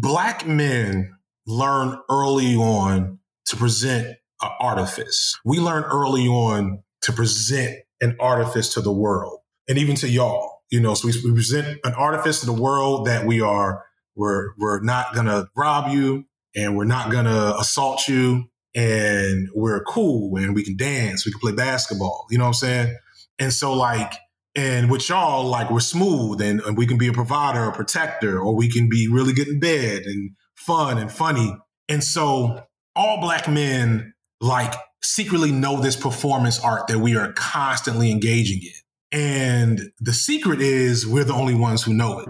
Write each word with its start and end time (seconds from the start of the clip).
black 0.00 0.46
men 0.46 1.14
learn 1.46 1.98
early 2.10 2.54
on 2.54 3.18
to 3.46 3.56
present 3.56 4.16
an 4.42 4.50
artifice. 4.60 5.38
We 5.44 5.58
learn 5.58 5.84
early 5.84 6.26
on 6.26 6.82
to 7.02 7.12
present 7.12 7.76
an 8.00 8.16
artifice 8.18 8.72
to 8.74 8.80
the 8.80 8.92
world 8.92 9.40
and 9.68 9.78
even 9.78 9.96
to 9.96 10.08
y'all. 10.08 10.62
You 10.70 10.80
know, 10.80 10.94
so 10.94 11.08
we, 11.08 11.14
we 11.24 11.34
present 11.34 11.80
an 11.84 11.94
artifice 11.94 12.40
to 12.40 12.46
the 12.46 12.52
world 12.52 13.06
that 13.06 13.26
we 13.26 13.40
are 13.40 13.84
we're 14.14 14.54
we're 14.58 14.80
not 14.80 15.14
gonna 15.14 15.48
rob 15.56 15.92
you 15.92 16.24
and 16.54 16.76
we're 16.76 16.84
not 16.84 17.10
gonna 17.10 17.54
assault 17.58 18.08
you 18.08 18.44
and 18.74 19.48
we're 19.54 19.82
cool 19.84 20.36
and 20.36 20.54
we 20.54 20.62
can 20.62 20.76
dance, 20.76 21.26
we 21.26 21.32
can 21.32 21.40
play 21.40 21.52
basketball. 21.52 22.26
You 22.30 22.38
know 22.38 22.44
what 22.44 22.48
I'm 22.48 22.54
saying? 22.54 22.96
And 23.38 23.52
so 23.52 23.72
like 23.72 24.12
and 24.54 24.90
with 24.90 25.08
y'all, 25.08 25.44
like 25.44 25.70
we're 25.70 25.80
smooth 25.80 26.40
and, 26.40 26.60
and 26.62 26.76
we 26.76 26.86
can 26.86 26.98
be 26.98 27.06
a 27.08 27.12
provider, 27.12 27.64
a 27.64 27.72
protector, 27.72 28.40
or 28.40 28.54
we 28.54 28.68
can 28.68 28.88
be 28.88 29.06
really 29.08 29.32
good 29.32 29.48
in 29.48 29.60
bed 29.60 30.02
and 30.04 30.30
fun 30.56 30.98
and 30.98 31.10
funny. 31.10 31.56
And 31.88 32.02
so 32.02 32.64
all 32.96 33.20
black 33.20 33.48
men 33.48 34.12
like 34.40 34.74
secretly 35.02 35.52
know 35.52 35.80
this 35.80 35.96
performance 35.96 36.58
art 36.60 36.88
that 36.88 36.98
we 36.98 37.16
are 37.16 37.32
constantly 37.32 38.10
engaging 38.10 38.60
in. 38.62 38.72
And 39.12 39.92
the 40.00 40.12
secret 40.12 40.60
is 40.60 41.06
we're 41.06 41.24
the 41.24 41.34
only 41.34 41.54
ones 41.54 41.82
who 41.82 41.94
know 41.94 42.18
it. 42.20 42.28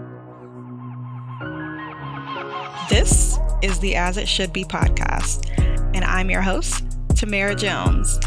This 2.89 3.37
is 3.61 3.79
the 3.79 3.95
As 3.95 4.17
It 4.17 4.27
Should 4.27 4.51
Be 4.51 4.63
podcast, 4.63 5.47
and 5.95 6.03
I'm 6.03 6.29
your 6.29 6.41
host, 6.41 6.83
Thamarrah 7.09 7.57
Jones. 7.57 8.19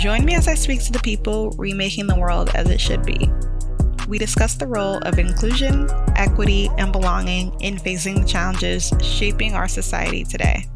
Join 0.00 0.24
me 0.24 0.34
as 0.34 0.48
I 0.48 0.54
speak 0.54 0.82
to 0.84 0.92
the 0.92 0.98
people 1.00 1.50
remaking 1.58 2.06
the 2.06 2.18
world 2.18 2.52
as 2.54 2.70
it 2.70 2.80
should 2.80 3.04
be. 3.04 3.30
We 4.08 4.16
discuss 4.16 4.54
the 4.54 4.66
role 4.66 4.96
of 5.00 5.18
inclusion, 5.18 5.90
equity, 6.16 6.70
and 6.78 6.90
belonging 6.90 7.54
in 7.60 7.76
facing 7.76 8.22
the 8.22 8.26
challenges 8.26 8.94
shaping 9.02 9.52
our 9.52 9.68
society 9.68 10.24
today. 10.24 10.66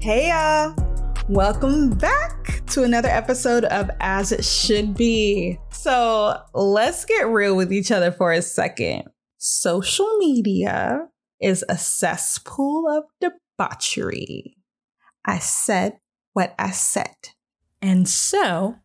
Hey, 0.00 0.28
y'all. 0.28 0.76
Welcome 1.28 1.90
back 1.90 2.64
to 2.66 2.84
another 2.84 3.08
episode 3.08 3.64
of 3.64 3.90
As 3.98 4.30
It 4.30 4.44
Should 4.44 4.96
Be. 4.96 5.58
So 5.72 6.40
let's 6.54 7.04
get 7.04 7.26
real 7.26 7.56
with 7.56 7.72
each 7.72 7.90
other 7.90 8.12
for 8.12 8.30
a 8.30 8.40
second. 8.40 9.08
Social 9.38 10.18
media 10.18 11.08
is 11.40 11.64
a 11.68 11.76
cesspool 11.76 12.88
of 12.88 13.06
debauchery. 13.20 14.56
I 15.26 15.40
said 15.40 15.98
what 16.34 16.54
I 16.58 16.70
said. 16.70 17.30
And 17.80 18.08
so, 18.08 18.76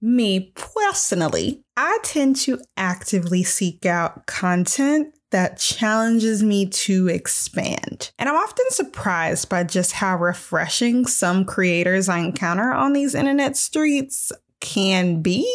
me 0.00 0.52
personally, 0.54 1.62
I 1.76 1.98
tend 2.02 2.36
to 2.36 2.60
actively 2.76 3.42
seek 3.42 3.86
out 3.86 4.26
content 4.26 5.14
that 5.30 5.58
challenges 5.58 6.42
me 6.42 6.66
to 6.66 7.08
expand. 7.08 8.12
And 8.18 8.28
I'm 8.28 8.36
often 8.36 8.66
surprised 8.70 9.48
by 9.48 9.64
just 9.64 9.92
how 9.92 10.16
refreshing 10.16 11.06
some 11.06 11.44
creators 11.44 12.08
I 12.08 12.18
encounter 12.18 12.72
on 12.72 12.92
these 12.92 13.14
internet 13.14 13.56
streets 13.56 14.30
can 14.60 15.22
be 15.22 15.50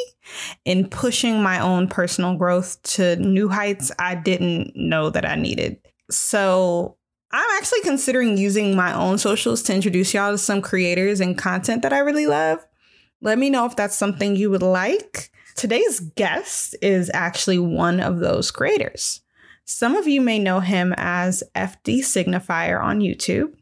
in 0.65 0.89
pushing 0.89 1.41
my 1.41 1.59
own 1.59 1.87
personal 1.87 2.35
growth 2.35 2.81
to 2.83 3.15
new 3.15 3.47
heights 3.47 3.91
I 3.97 4.15
didn't 4.15 4.75
know 4.75 5.09
that 5.09 5.25
I 5.25 5.35
needed. 5.35 5.79
So, 6.11 6.97
I'm 7.31 7.57
actually 7.57 7.81
considering 7.81 8.37
using 8.37 8.75
my 8.75 8.93
own 8.93 9.19
socials 9.19 9.61
to 9.63 9.75
introduce 9.75 10.13
y'all 10.13 10.31
to 10.31 10.37
some 10.37 10.61
creators 10.61 11.19
and 11.19 11.37
content 11.37 11.83
that 11.83 11.93
I 11.93 11.99
really 11.99 12.25
love. 12.25 12.65
Let 13.21 13.37
me 13.37 13.51
know 13.51 13.65
if 13.65 13.75
that's 13.75 13.95
something 13.95 14.35
you 14.35 14.49
would 14.49 14.63
like. 14.63 15.31
Today's 15.55 15.99
guest 15.99 16.75
is 16.81 17.11
actually 17.13 17.59
one 17.59 17.99
of 17.99 18.19
those 18.19 18.49
creators. 18.49 19.21
Some 19.65 19.95
of 19.95 20.07
you 20.07 20.21
may 20.21 20.39
know 20.39 20.59
him 20.61 20.95
as 20.97 21.43
FD 21.53 21.99
Signifier 21.99 22.81
on 22.81 23.01
YouTube. 23.01 23.53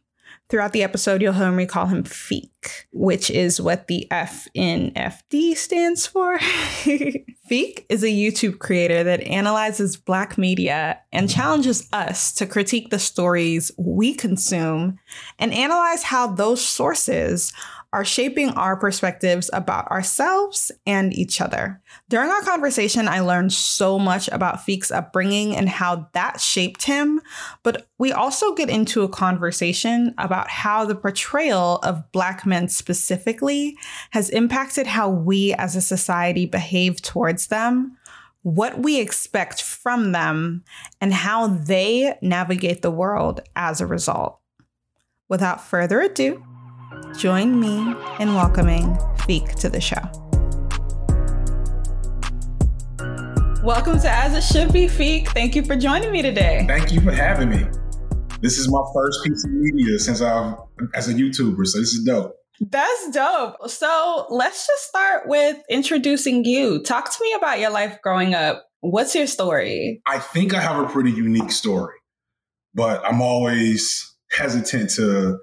Throughout 0.50 0.72
the 0.72 0.84
episode, 0.84 1.22
you'll 1.22 1.34
hear 1.34 1.52
me 1.52 1.66
call 1.66 1.88
him 1.88 2.04
Fiq, 2.04 2.50
which 2.94 3.30
is 3.30 3.60
what 3.60 3.88
the 3.88 4.10
F 4.10 4.48
in 4.54 4.92
FD 4.92 5.58
stands 5.58 6.08
for. 6.08 6.38
Fiq 6.40 7.86
is 7.90 8.02
a 8.02 8.08
YouTube 8.08 8.60
creator 8.60 9.04
that 9.04 9.20
analyzes 9.22 9.98
Black 9.98 10.38
media 10.38 11.02
and 11.12 11.30
challenges 11.30 11.90
us 11.92 12.34
to 12.36 12.46
critique 12.46 12.92
the 12.92 13.00
stories 13.00 13.72
we 13.78 14.14
consume 14.14 14.98
and 15.38 15.54
analyze 15.54 16.04
how 16.04 16.28
those 16.28 16.66
sources 16.66 17.52
are 17.94 18.04
shaping 18.04 18.50
our 18.50 18.76
perspectives 18.76 19.50
about 19.54 19.90
ourselves 19.90 20.72
and 20.86 21.14
each 21.14 21.40
other. 21.40 21.82
During 22.10 22.30
our 22.30 22.42
conversation, 22.42 23.08
I 23.08 23.22
learned 23.22 23.54
so 23.54 23.98
much 23.98 24.28
about 24.28 24.60
Fiq's 24.60 24.92
upbringing 24.92 25.56
and 25.56 25.70
how 25.70 26.10
that 26.14 26.42
shaped 26.42 26.84
him, 26.84 27.22
but 27.64 27.88
we 27.98 28.12
also 28.12 28.54
get 28.54 28.70
into 28.70 29.04
a 29.04 29.10
conversation 29.10 30.14
about 30.18 30.50
how 30.50 30.86
the 30.86 30.96
portrayal 30.96 31.78
of 31.78 32.12
Black 32.12 32.46
men 32.46 32.68
specifically 32.68 33.78
has 34.12 34.30
impacted 34.30 34.88
how 34.88 35.10
we 35.10 35.54
as 35.54 35.76
a 35.76 35.82
society 35.82 36.46
behave 36.46 37.02
towards 37.02 37.48
them, 37.48 37.98
what 38.44 38.80
we 38.80 39.00
expect 39.00 39.62
from 39.62 40.12
them, 40.12 40.64
and 41.00 41.14
how 41.14 41.48
they 41.48 42.18
navigate 42.22 42.82
the 42.82 42.92
world 42.92 43.42
as 43.56 43.80
a 43.80 43.88
result. 43.88 44.40
Without 45.30 45.62
further 45.62 46.00
ado, 46.00 46.42
Join 47.18 47.60
me 47.60 47.96
in 48.20 48.34
welcoming 48.36 48.96
Fiq 49.26 49.56
to 49.56 49.70
the 49.70 49.82
show. 49.82 50.02
Welcome 53.64 54.00
to 54.00 54.10
As 54.10 54.34
It 54.34 54.44
Should 54.44 54.72
Be, 54.72 54.88
Fiq. 54.88 55.28
Thank 55.30 55.56
you 55.56 55.64
for 55.64 55.76
joining 55.76 56.12
me 56.12 56.22
today. 56.22 56.64
Thank 56.68 56.92
you 56.92 57.02
for 57.02 57.12
having 57.12 57.50
me. 57.50 57.66
This 58.40 58.58
is 58.58 58.70
my 58.70 58.84
first 58.94 59.24
piece 59.24 59.44
of 59.44 59.52
media 59.52 60.00
since 60.00 60.22
I've 60.22 60.56
as 60.94 61.10
a 61.10 61.14
YouTuber, 61.14 61.66
so 61.66 61.80
this 61.80 61.94
is 61.94 62.04
dope. 62.06 62.36
That's 62.62 63.10
dope. 63.12 63.70
So 63.70 64.28
let's 64.30 64.66
just 64.66 64.88
start 64.88 65.24
with 65.28 65.58
introducing 65.70 66.46
you. 66.46 66.82
Talk 66.84 67.06
to 67.12 67.24
me 67.24 67.34
about 67.34 67.60
your 67.60 67.72
life 67.72 68.00
growing 68.02 68.34
up. 68.34 68.66
What's 68.82 69.16
your 69.16 69.28
story? 69.28 70.02
I 70.06 70.20
think 70.20 70.54
I 70.54 70.62
have 70.62 70.84
a 70.84 70.88
pretty 70.88 71.12
unique 71.12 71.52
story, 71.52 71.96
but 72.74 73.04
I'm 73.06 73.22
always 73.22 74.16
hesitant 74.32 74.92
to 74.92 75.40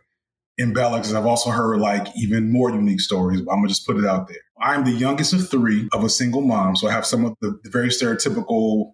embellish 0.58 1.02
because 1.02 1.14
I've 1.14 1.26
also 1.26 1.50
heard 1.50 1.80
like 1.80 2.06
even 2.16 2.50
more 2.50 2.70
unique 2.70 3.00
stories, 3.00 3.40
but 3.40 3.52
I'm 3.52 3.58
gonna 3.58 3.68
just 3.68 3.86
put 3.86 3.96
it 3.96 4.04
out 4.04 4.28
there. 4.28 4.38
I'm 4.60 4.84
the 4.84 4.92
youngest 4.92 5.32
of 5.32 5.48
three 5.48 5.88
of 5.92 6.04
a 6.04 6.08
single 6.08 6.42
mom, 6.42 6.76
so 6.76 6.88
I 6.88 6.92
have 6.92 7.06
some 7.06 7.24
of 7.24 7.34
the, 7.40 7.58
the 7.64 7.70
very 7.70 7.88
stereotypical 7.88 8.92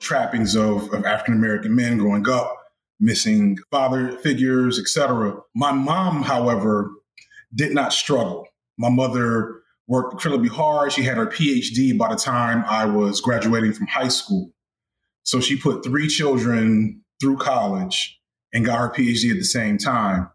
trappings 0.00 0.56
of, 0.56 0.92
of 0.92 1.04
African 1.04 1.34
American 1.34 1.74
men 1.74 1.98
growing 1.98 2.28
up, 2.28 2.56
missing 2.98 3.58
father 3.70 4.16
figures, 4.18 4.78
etc. 4.78 5.36
My 5.54 5.72
mom, 5.72 6.22
however, 6.22 6.90
did 7.54 7.72
not 7.72 7.92
struggle. 7.92 8.46
My 8.78 8.88
mother 8.88 9.62
worked 9.86 10.14
incredibly 10.14 10.48
hard. 10.48 10.92
She 10.92 11.02
had 11.02 11.18
her 11.18 11.26
PhD 11.26 11.96
by 11.96 12.08
the 12.08 12.16
time 12.16 12.64
I 12.66 12.86
was 12.86 13.20
graduating 13.20 13.74
from 13.74 13.86
high 13.86 14.08
school. 14.08 14.50
So 15.24 15.40
she 15.40 15.56
put 15.56 15.84
three 15.84 16.08
children 16.08 17.02
through 17.20 17.36
college 17.36 18.18
and 18.52 18.64
got 18.64 18.78
her 18.78 18.90
PhD 18.90 19.30
at 19.30 19.36
the 19.36 19.44
same 19.44 19.78
time. 19.78 20.30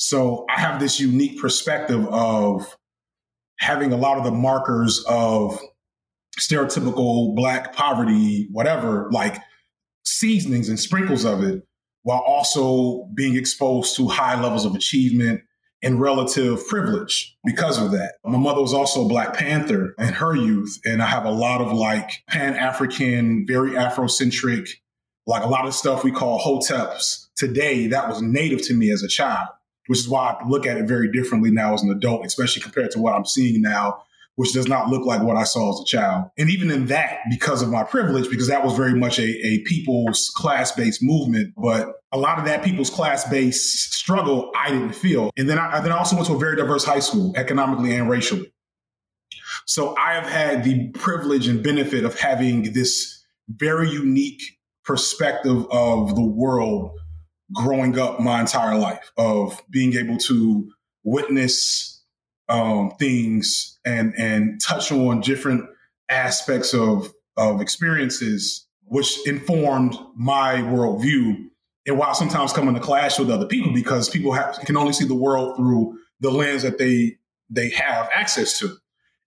So 0.00 0.46
I 0.48 0.58
have 0.58 0.80
this 0.80 0.98
unique 0.98 1.38
perspective 1.38 2.06
of 2.08 2.74
having 3.58 3.92
a 3.92 3.98
lot 3.98 4.16
of 4.16 4.24
the 4.24 4.30
markers 4.30 5.04
of 5.06 5.60
stereotypical 6.38 7.36
black 7.36 7.74
poverty, 7.74 8.48
whatever, 8.50 9.10
like 9.12 9.36
seasonings 10.06 10.70
and 10.70 10.80
sprinkles 10.80 11.26
of 11.26 11.42
it, 11.42 11.64
while 12.02 12.20
also 12.20 13.10
being 13.14 13.36
exposed 13.36 13.94
to 13.96 14.08
high 14.08 14.40
levels 14.40 14.64
of 14.64 14.74
achievement 14.74 15.42
and 15.82 16.00
relative 16.00 16.66
privilege 16.66 17.36
because 17.44 17.78
of 17.78 17.90
that. 17.90 18.14
My 18.24 18.38
mother 18.38 18.62
was 18.62 18.72
also 18.72 19.06
Black 19.06 19.34
Panther 19.34 19.94
in 19.98 20.14
her 20.14 20.34
youth, 20.34 20.80
and 20.86 21.02
I 21.02 21.06
have 21.06 21.26
a 21.26 21.30
lot 21.30 21.60
of 21.60 21.74
like 21.74 22.10
Pan 22.26 22.54
African, 22.54 23.44
very 23.46 23.72
Afrocentric, 23.72 24.66
like 25.26 25.44
a 25.44 25.48
lot 25.48 25.66
of 25.66 25.74
stuff 25.74 26.04
we 26.04 26.10
call 26.10 26.40
hoteps 26.40 27.26
today 27.36 27.86
that 27.88 28.08
was 28.08 28.22
native 28.22 28.62
to 28.62 28.74
me 28.74 28.90
as 28.90 29.02
a 29.02 29.08
child 29.08 29.48
which 29.90 29.98
is 29.98 30.08
why 30.08 30.36
I 30.40 30.46
look 30.46 30.68
at 30.68 30.76
it 30.76 30.86
very 30.86 31.10
differently 31.10 31.50
now 31.50 31.74
as 31.74 31.82
an 31.82 31.90
adult, 31.90 32.24
especially 32.24 32.62
compared 32.62 32.92
to 32.92 33.00
what 33.00 33.12
I'm 33.12 33.24
seeing 33.24 33.60
now, 33.60 34.04
which 34.36 34.52
does 34.52 34.68
not 34.68 34.86
look 34.86 35.04
like 35.04 35.20
what 35.20 35.36
I 35.36 35.42
saw 35.42 35.74
as 35.74 35.80
a 35.80 35.84
child. 35.84 36.30
And 36.38 36.48
even 36.48 36.70
in 36.70 36.86
that, 36.86 37.18
because 37.28 37.60
of 37.60 37.70
my 37.70 37.82
privilege, 37.82 38.30
because 38.30 38.46
that 38.46 38.64
was 38.64 38.76
very 38.76 38.94
much 38.94 39.18
a, 39.18 39.24
a 39.24 39.58
people's 39.62 40.30
class 40.36 40.70
based 40.70 41.02
movement, 41.02 41.54
but 41.56 41.96
a 42.12 42.18
lot 42.18 42.38
of 42.38 42.44
that 42.44 42.62
people's 42.62 42.88
class 42.88 43.28
based 43.28 43.92
struggle 43.94 44.52
I 44.56 44.70
didn't 44.70 44.92
feel. 44.92 45.32
And 45.36 45.50
then 45.50 45.58
I, 45.58 45.80
then 45.80 45.90
I 45.90 45.98
also 45.98 46.14
went 46.14 46.28
to 46.28 46.34
a 46.34 46.38
very 46.38 46.54
diverse 46.54 46.84
high 46.84 47.00
school, 47.00 47.32
economically 47.36 47.92
and 47.96 48.08
racially. 48.08 48.52
So 49.66 49.96
I 49.96 50.12
have 50.12 50.30
had 50.30 50.62
the 50.62 50.90
privilege 50.90 51.48
and 51.48 51.64
benefit 51.64 52.04
of 52.04 52.16
having 52.16 52.74
this 52.74 53.24
very 53.48 53.90
unique 53.90 54.40
perspective 54.84 55.66
of 55.72 56.14
the 56.14 56.24
world 56.24 56.92
growing 57.54 57.98
up 57.98 58.20
my 58.20 58.40
entire 58.40 58.76
life 58.76 59.10
of 59.16 59.60
being 59.70 59.94
able 59.94 60.18
to 60.18 60.70
witness 61.02 62.02
um, 62.48 62.90
things 62.98 63.78
and 63.84 64.14
and 64.18 64.60
touch 64.60 64.92
on 64.92 65.20
different 65.20 65.64
aspects 66.08 66.74
of 66.74 67.12
of 67.36 67.60
experiences 67.60 68.66
which 68.90 69.24
informed 69.26 69.96
my 70.16 70.56
worldview. 70.56 71.46
And 71.86 71.96
while 71.96 72.12
sometimes 72.12 72.52
coming 72.52 72.74
to 72.74 72.80
clash 72.80 73.18
with 73.18 73.30
other 73.30 73.46
people 73.46 73.72
because 73.72 74.08
people 74.08 74.32
have, 74.32 74.58
can 74.64 74.76
only 74.76 74.92
see 74.92 75.06
the 75.06 75.14
world 75.14 75.56
through 75.56 75.96
the 76.18 76.30
lens 76.30 76.62
that 76.62 76.78
they 76.78 77.16
they 77.48 77.70
have 77.70 78.08
access 78.12 78.58
to. 78.58 78.76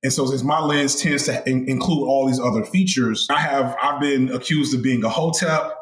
And 0.03 0.11
so 0.11 0.25
since 0.25 0.43
my 0.43 0.59
lens 0.59 1.01
tends 1.01 1.25
to 1.25 1.49
in- 1.49 1.67
include 1.67 2.07
all 2.07 2.27
these 2.27 2.39
other 2.39 2.63
features, 2.65 3.25
I 3.29 3.39
have 3.39 3.75
I've 3.81 4.01
been 4.01 4.29
accused 4.31 4.75
of 4.75 4.83
being 4.83 5.03
a 5.03 5.09
hotep 5.09 5.77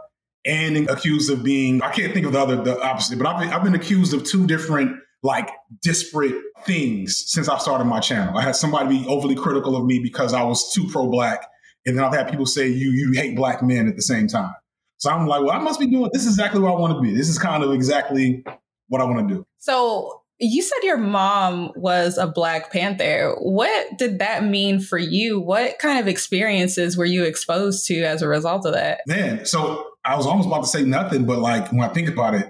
and 0.45 0.89
accused 0.89 1.31
of 1.31 1.43
being 1.43 1.81
I 1.81 1.91
can't 1.91 2.13
think 2.13 2.25
of 2.25 2.33
the 2.33 2.39
other 2.39 2.55
the 2.61 2.81
opposite, 2.81 3.17
but 3.17 3.27
I've 3.27 3.39
been, 3.39 3.49
I've 3.49 3.63
been 3.63 3.75
accused 3.75 4.13
of 4.13 4.23
two 4.23 4.47
different 4.47 4.97
like 5.23 5.49
disparate 5.83 6.35
things 6.65 7.23
since 7.27 7.47
I 7.47 7.57
started 7.59 7.85
my 7.85 7.99
channel. 7.99 8.37
I 8.37 8.41
had 8.41 8.55
somebody 8.55 8.99
be 8.99 9.07
overly 9.07 9.35
critical 9.35 9.75
of 9.75 9.85
me 9.85 9.99
because 9.99 10.33
I 10.33 10.43
was 10.43 10.73
too 10.73 10.87
pro 10.91 11.09
black, 11.09 11.45
and 11.85 11.97
then 11.97 12.03
I've 12.03 12.13
had 12.13 12.29
people 12.29 12.45
say 12.45 12.67
you 12.67 12.89
you 12.91 13.11
hate 13.13 13.35
black 13.35 13.61
men 13.61 13.87
at 13.87 13.95
the 13.95 14.01
same 14.01 14.27
time. 14.27 14.53
So 14.97 15.09
I'm 15.09 15.27
like, 15.27 15.41
well, 15.41 15.51
I 15.51 15.59
must 15.59 15.79
be 15.79 15.87
doing 15.87 16.09
this 16.13 16.23
is 16.23 16.33
exactly 16.33 16.59
what 16.59 16.73
I 16.73 16.79
want 16.79 16.95
to 16.95 17.01
be. 17.01 17.15
This 17.15 17.29
is 17.29 17.39
kind 17.39 17.63
of 17.63 17.71
exactly 17.71 18.43
what 18.87 19.01
I 19.01 19.05
want 19.05 19.27
to 19.27 19.35
do. 19.35 19.45
So 19.59 20.21
you 20.39 20.63
said 20.63 20.77
your 20.83 20.97
mom 20.97 21.71
was 21.75 22.17
a 22.17 22.25
Black 22.25 22.71
Panther. 22.71 23.35
What 23.39 23.97
did 23.97 24.19
that 24.19 24.43
mean 24.43 24.79
for 24.79 24.97
you? 24.97 25.39
What 25.39 25.77
kind 25.77 25.99
of 25.99 26.07
experiences 26.07 26.97
were 26.97 27.05
you 27.05 27.23
exposed 27.23 27.85
to 27.87 28.01
as 28.01 28.23
a 28.23 28.27
result 28.27 28.65
of 28.65 28.73
that? 28.73 29.01
Man, 29.05 29.45
so 29.45 29.90
I 30.03 30.15
was 30.15 30.25
almost 30.25 30.47
about 30.47 30.61
to 30.61 30.67
say 30.67 30.83
nothing, 30.83 31.25
but 31.25 31.39
like 31.39 31.71
when 31.71 31.81
I 31.81 31.89
think 31.89 32.09
about 32.09 32.33
it, 32.33 32.47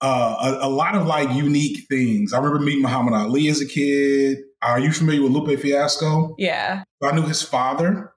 uh, 0.00 0.58
a, 0.62 0.66
a, 0.66 0.70
lot 0.70 0.94
of 0.94 1.06
like 1.06 1.30
unique 1.32 1.86
things. 1.88 2.32
I 2.32 2.38
remember 2.38 2.60
meeting 2.60 2.82
Muhammad 2.82 3.14
Ali 3.14 3.48
as 3.48 3.60
a 3.60 3.66
kid. 3.66 4.38
Are 4.62 4.78
you 4.78 4.92
familiar 4.92 5.22
with 5.22 5.32
Lupe 5.32 5.58
Fiasco? 5.58 6.36
Yeah. 6.38 6.84
I 7.02 7.12
knew 7.12 7.22
his 7.22 7.42
father. 7.42 8.12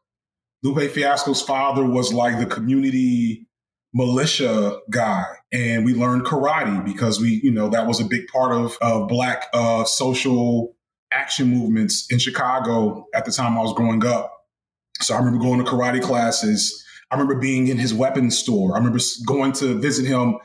Lupe 0.63 0.91
Fiasco's 0.91 1.41
father 1.41 1.83
was 1.83 2.13
like 2.13 2.37
the 2.37 2.45
community 2.45 3.47
militia 3.93 4.77
guy. 4.89 5.25
And 5.51 5.85
we 5.85 5.93
learned 5.93 6.23
karate 6.23 6.85
because 6.85 7.19
we, 7.19 7.41
you 7.43 7.51
know, 7.51 7.69
that 7.69 7.87
was 7.87 7.99
a 7.99 8.05
big 8.05 8.27
part 8.27 8.53
of, 8.53 8.77
of 8.81 9.07
black 9.07 9.47
uh, 9.53 9.83
social 9.83 10.75
action 11.11 11.47
movements 11.47 12.07
in 12.09 12.19
Chicago 12.19 13.05
at 13.13 13.25
the 13.25 13.31
time 13.31 13.57
I 13.57 13.61
was 13.61 13.73
growing 13.73 14.05
up. 14.05 14.31
So 15.01 15.15
I 15.15 15.17
remember 15.17 15.39
going 15.39 15.63
to 15.63 15.69
karate 15.69 16.01
classes. 16.01 16.85
I 17.11 17.15
remember 17.15 17.35
being 17.35 17.67
in 17.67 17.77
his 17.77 17.93
weapons 17.93 18.37
store. 18.37 18.73
I 18.73 18.77
remember 18.77 18.99
going 19.27 19.51
to 19.53 19.77
visit 19.79 20.05
him 20.05 20.37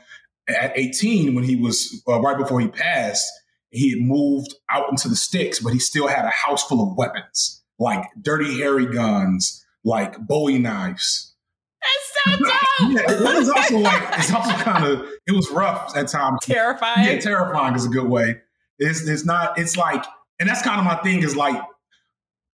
at 0.47 0.73
18 0.75 1.33
when 1.33 1.43
he 1.43 1.55
was 1.55 2.03
uh, 2.07 2.19
right 2.19 2.37
before 2.37 2.59
he 2.59 2.67
passed. 2.67 3.25
He 3.71 3.91
had 3.91 3.99
moved 3.99 4.53
out 4.69 4.89
into 4.89 5.07
the 5.07 5.15
sticks, 5.15 5.59
but 5.59 5.73
he 5.73 5.79
still 5.79 6.07
had 6.07 6.25
a 6.25 6.29
house 6.29 6.63
full 6.65 6.81
of 6.81 6.97
weapons, 6.97 7.63
like 7.79 8.05
dirty 8.21 8.59
hairy 8.59 8.85
guns, 8.85 9.65
like 9.83 10.17
Bowie 10.19 10.59
knives. 10.59 11.33
That's 11.81 12.39
so 12.39 12.45
dope. 12.45 12.91
yeah, 12.91 13.11
it 13.11 13.37
was 13.39 13.49
also 13.49 13.77
like 13.77 14.03
it's 14.19 14.33
also 14.33 14.51
kind 14.51 14.85
of 14.85 15.07
it 15.25 15.31
was 15.33 15.49
rough 15.51 15.95
at 15.95 16.07
times. 16.07 16.39
Terrifying. 16.41 17.07
Yeah, 17.07 17.19
terrifying 17.19 17.75
is 17.75 17.85
a 17.85 17.89
good 17.89 18.07
way. 18.07 18.41
It's 18.79 19.07
it's 19.07 19.25
not. 19.25 19.57
It's 19.57 19.77
like, 19.77 20.03
and 20.39 20.49
that's 20.49 20.61
kind 20.61 20.79
of 20.79 20.85
my 20.85 20.95
thing. 20.95 21.23
Is 21.23 21.35
like 21.35 21.61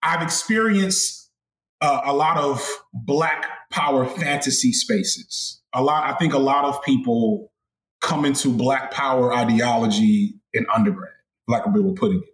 I've 0.02 0.22
experienced 0.22 1.31
uh, 1.81 2.02
a 2.05 2.12
lot 2.12 2.38
of 2.38 2.66
Black 2.93 3.46
Power 3.70 4.06
fantasy 4.06 4.73
spaces. 4.73 5.61
A 5.75 5.82
lot. 5.82 6.05
I 6.05 6.17
think 6.17 6.32
a 6.32 6.38
lot 6.38 6.65
of 6.65 6.82
people 6.82 7.53
come 8.00 8.25
into 8.25 8.50
Black 8.50 8.91
Power 8.91 9.35
ideology 9.35 10.35
in 10.53 10.67
undergrad, 10.75 11.12
like 11.47 11.67
we 11.67 11.81
were 11.81 11.93
putting 11.93 12.23
it. 12.23 12.29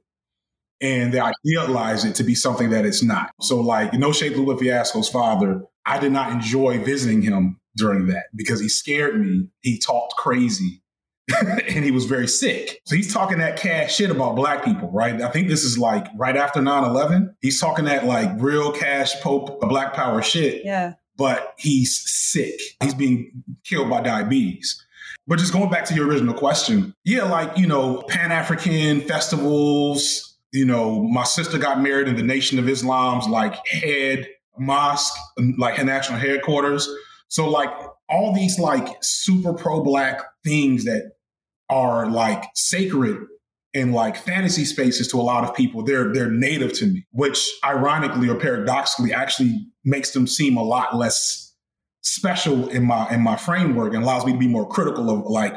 And 0.80 1.12
they 1.12 1.20
idealize 1.20 2.04
it 2.04 2.14
to 2.16 2.24
be 2.24 2.34
something 2.34 2.70
that 2.70 2.84
it's 2.84 3.02
not. 3.02 3.30
So, 3.40 3.60
like, 3.60 3.94
No 3.94 4.12
Shade 4.12 4.36
Lupe 4.36 4.60
Fiasco's 4.60 5.08
father, 5.08 5.62
I 5.86 5.98
did 5.98 6.12
not 6.12 6.32
enjoy 6.32 6.82
visiting 6.82 7.22
him 7.22 7.58
during 7.76 8.06
that 8.08 8.24
because 8.34 8.60
he 8.60 8.68
scared 8.68 9.18
me. 9.18 9.48
He 9.60 9.78
talked 9.78 10.16
crazy 10.16 10.82
and 11.68 11.84
he 11.84 11.90
was 11.90 12.04
very 12.04 12.28
sick. 12.28 12.80
So 12.84 12.96
he's 12.96 13.12
talking 13.12 13.38
that 13.38 13.56
cash 13.56 13.94
shit 13.94 14.10
about 14.10 14.36
black 14.36 14.64
people, 14.64 14.90
right? 14.90 15.20
I 15.22 15.30
think 15.30 15.48
this 15.48 15.64
is 15.64 15.78
like 15.78 16.06
right 16.16 16.36
after 16.36 16.60
9 16.60 16.84
11. 16.84 17.36
He's 17.40 17.60
talking 17.60 17.86
that 17.86 18.04
like 18.04 18.30
real 18.36 18.72
cash 18.72 19.14
Pope 19.20 19.60
black 19.60 19.94
power 19.94 20.22
shit. 20.22 20.64
Yeah. 20.64 20.94
But 21.16 21.54
he's 21.58 21.96
sick. 22.10 22.58
He's 22.82 22.94
being 22.94 23.44
killed 23.64 23.90
by 23.90 24.00
diabetes. 24.02 24.84
But 25.26 25.38
just 25.38 25.52
going 25.52 25.70
back 25.70 25.84
to 25.86 25.94
your 25.94 26.06
original 26.06 26.34
question, 26.34 26.94
yeah, 27.04 27.24
like, 27.24 27.56
you 27.56 27.66
know, 27.66 28.02
Pan 28.08 28.32
African 28.32 29.00
festivals, 29.02 30.36
you 30.52 30.66
know, 30.66 31.02
my 31.02 31.24
sister 31.24 31.56
got 31.56 31.80
married 31.80 32.08
in 32.08 32.16
the 32.16 32.22
Nation 32.22 32.58
of 32.58 32.68
Islam's 32.68 33.26
like 33.26 33.54
head 33.66 34.28
mosque, 34.58 35.16
um, 35.38 35.54
like 35.58 35.76
her 35.76 35.84
national 35.84 36.18
headquarters. 36.18 36.88
So, 37.28 37.48
like, 37.48 37.70
all 38.08 38.34
these 38.34 38.58
like 38.58 38.86
super 39.02 39.52
pro 39.54 39.82
black 39.82 40.20
things 40.44 40.84
that 40.84 41.12
are 41.70 42.10
like 42.10 42.44
sacred 42.54 43.18
in 43.74 43.92
like 43.92 44.16
fantasy 44.16 44.64
spaces 44.64 45.08
to 45.08 45.20
a 45.20 45.22
lot 45.22 45.44
of 45.44 45.54
people, 45.54 45.82
they're 45.82 46.12
they're 46.12 46.30
native 46.30 46.72
to 46.74 46.86
me, 46.86 47.04
which 47.10 47.50
ironically 47.64 48.28
or 48.28 48.36
paradoxically 48.36 49.12
actually 49.12 49.66
makes 49.84 50.12
them 50.12 50.26
seem 50.26 50.56
a 50.56 50.62
lot 50.62 50.96
less 50.96 51.52
special 52.02 52.68
in 52.68 52.84
my 52.84 53.10
in 53.10 53.20
my 53.20 53.36
framework 53.36 53.92
and 53.92 54.04
allows 54.04 54.24
me 54.24 54.32
to 54.32 54.38
be 54.38 54.48
more 54.48 54.68
critical 54.68 55.10
of 55.10 55.26
like 55.26 55.54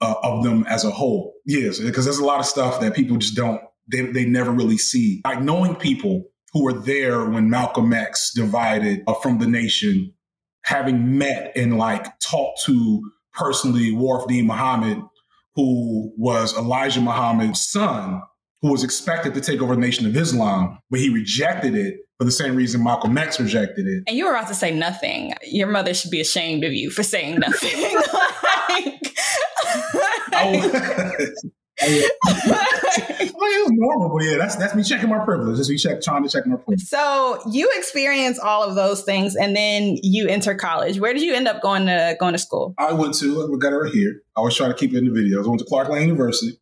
uh, 0.00 0.14
of 0.22 0.42
them 0.42 0.66
as 0.68 0.84
a 0.84 0.90
whole. 0.90 1.34
Yes, 1.46 1.78
because 1.78 2.04
there's 2.04 2.18
a 2.18 2.24
lot 2.24 2.40
of 2.40 2.46
stuff 2.46 2.80
that 2.80 2.94
people 2.94 3.16
just 3.16 3.36
don't 3.36 3.60
they 3.90 4.02
they 4.02 4.24
never 4.24 4.50
really 4.50 4.78
see. 4.78 5.22
Like 5.24 5.40
knowing 5.40 5.76
people 5.76 6.24
who 6.52 6.64
were 6.64 6.72
there 6.72 7.24
when 7.24 7.48
Malcolm 7.48 7.92
X 7.92 8.32
divided 8.34 9.02
uh, 9.06 9.14
from 9.14 9.38
the 9.38 9.46
nation, 9.46 10.12
having 10.64 11.18
met 11.18 11.52
and 11.56 11.78
like 11.78 12.18
talked 12.18 12.62
to 12.64 13.10
personally 13.32 13.92
Warith 13.92 14.28
Deen 14.28 14.46
Muhammad, 14.46 15.00
who 15.54 16.12
was 16.16 16.56
Elijah 16.56 17.00
Muhammad's 17.00 17.64
son, 17.64 18.22
who 18.62 18.72
was 18.72 18.82
expected 18.82 19.34
to 19.34 19.40
take 19.40 19.60
over 19.60 19.74
the 19.74 19.80
Nation 19.80 20.06
of 20.06 20.16
Islam, 20.16 20.78
but 20.90 21.00
he 21.00 21.10
rejected 21.10 21.74
it 21.74 21.96
for 22.18 22.24
the 22.24 22.32
same 22.32 22.56
reason 22.56 22.82
Malcolm 22.82 23.16
X 23.18 23.40
rejected 23.40 23.86
it. 23.86 24.04
And 24.06 24.16
you 24.16 24.24
were 24.24 24.34
about 24.34 24.48
to 24.48 24.54
say 24.54 24.70
nothing. 24.70 25.34
Your 25.42 25.66
mother 25.66 25.94
should 25.94 26.10
be 26.10 26.20
ashamed 26.20 26.64
of 26.64 26.72
you 26.72 26.90
for 26.90 27.02
saying 27.02 27.40
nothing. 27.40 27.70
Oh. 30.36 30.50
like, 30.50 30.72
oh. 30.72 31.26
Oh, 31.46 31.50
was 31.82 33.70
normal, 33.72 34.16
but 34.16 34.24
yeah, 34.24 34.36
that's 34.38 34.56
that's 34.56 34.74
me 34.74 34.82
checking 34.82 35.08
my 35.08 35.24
privilege. 35.24 35.56
Just 35.56 35.70
me 35.70 35.76
check, 35.76 36.00
trying 36.00 36.22
to 36.22 36.28
check 36.28 36.46
my 36.46 36.56
privilege. 36.56 36.82
So 36.82 37.40
you 37.50 37.70
experience 37.76 38.38
all 38.38 38.62
of 38.62 38.74
those 38.74 39.02
things, 39.02 39.36
and 39.36 39.56
then 39.56 39.96
you 40.02 40.28
enter 40.28 40.54
college. 40.54 41.00
Where 41.00 41.12
did 41.12 41.22
you 41.22 41.34
end 41.34 41.48
up 41.48 41.62
going 41.62 41.86
to 41.86 42.16
going 42.20 42.32
to 42.32 42.38
school? 42.38 42.74
I 42.78 42.92
went 42.92 43.14
to 43.14 43.48
we 43.50 43.58
got 43.58 43.72
her 43.72 43.86
here. 43.86 44.22
I 44.36 44.40
was 44.40 44.56
trying 44.56 44.70
to 44.70 44.76
keep 44.76 44.92
it 44.92 44.98
in 44.98 45.12
the 45.12 45.20
videos. 45.20 45.44
I 45.44 45.48
went 45.48 45.60
to 45.60 45.66
Clark 45.66 45.88
Atlanta 45.88 46.06
University, 46.06 46.58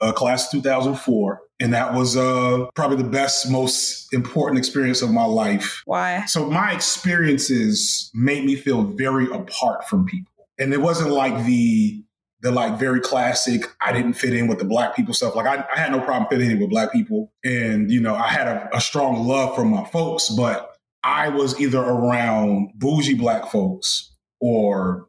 uh, 0.00 0.12
class 0.12 0.50
two 0.50 0.60
thousand 0.60 0.96
four. 0.96 1.40
And 1.58 1.72
that 1.72 1.94
was 1.94 2.18
uh, 2.18 2.66
probably 2.74 2.98
the 2.98 3.08
best, 3.08 3.50
most 3.50 4.12
important 4.12 4.58
experience 4.58 5.00
of 5.00 5.10
my 5.10 5.24
life. 5.24 5.80
Why? 5.86 6.26
So 6.26 6.50
my 6.50 6.72
experiences 6.72 8.10
made 8.12 8.44
me 8.44 8.56
feel 8.56 8.82
very 8.82 9.24
apart 9.30 9.88
from 9.88 10.04
people. 10.04 10.30
And 10.58 10.70
it 10.74 10.82
wasn't 10.82 11.12
like 11.12 11.46
the 11.46 12.04
the 12.40 12.50
like 12.50 12.78
very 12.78 13.00
classic 13.00 13.64
i 13.80 13.92
didn't 13.92 14.14
fit 14.14 14.34
in 14.34 14.46
with 14.46 14.58
the 14.58 14.64
black 14.64 14.94
people 14.94 15.14
stuff 15.14 15.34
like 15.34 15.46
i, 15.46 15.64
I 15.74 15.78
had 15.78 15.92
no 15.92 16.00
problem 16.00 16.28
fitting 16.28 16.50
in 16.50 16.60
with 16.60 16.70
black 16.70 16.92
people 16.92 17.32
and 17.44 17.90
you 17.90 18.00
know 18.00 18.14
i 18.14 18.28
had 18.28 18.46
a, 18.46 18.76
a 18.76 18.80
strong 18.80 19.26
love 19.26 19.54
for 19.54 19.64
my 19.64 19.84
folks 19.84 20.28
but 20.28 20.76
i 21.02 21.28
was 21.28 21.58
either 21.60 21.80
around 21.80 22.70
bougie 22.74 23.14
black 23.14 23.50
folks 23.50 24.12
or 24.40 25.08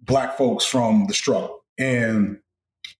black 0.00 0.38
folks 0.38 0.64
from 0.64 1.06
the 1.06 1.14
struggle 1.14 1.64
and 1.78 2.38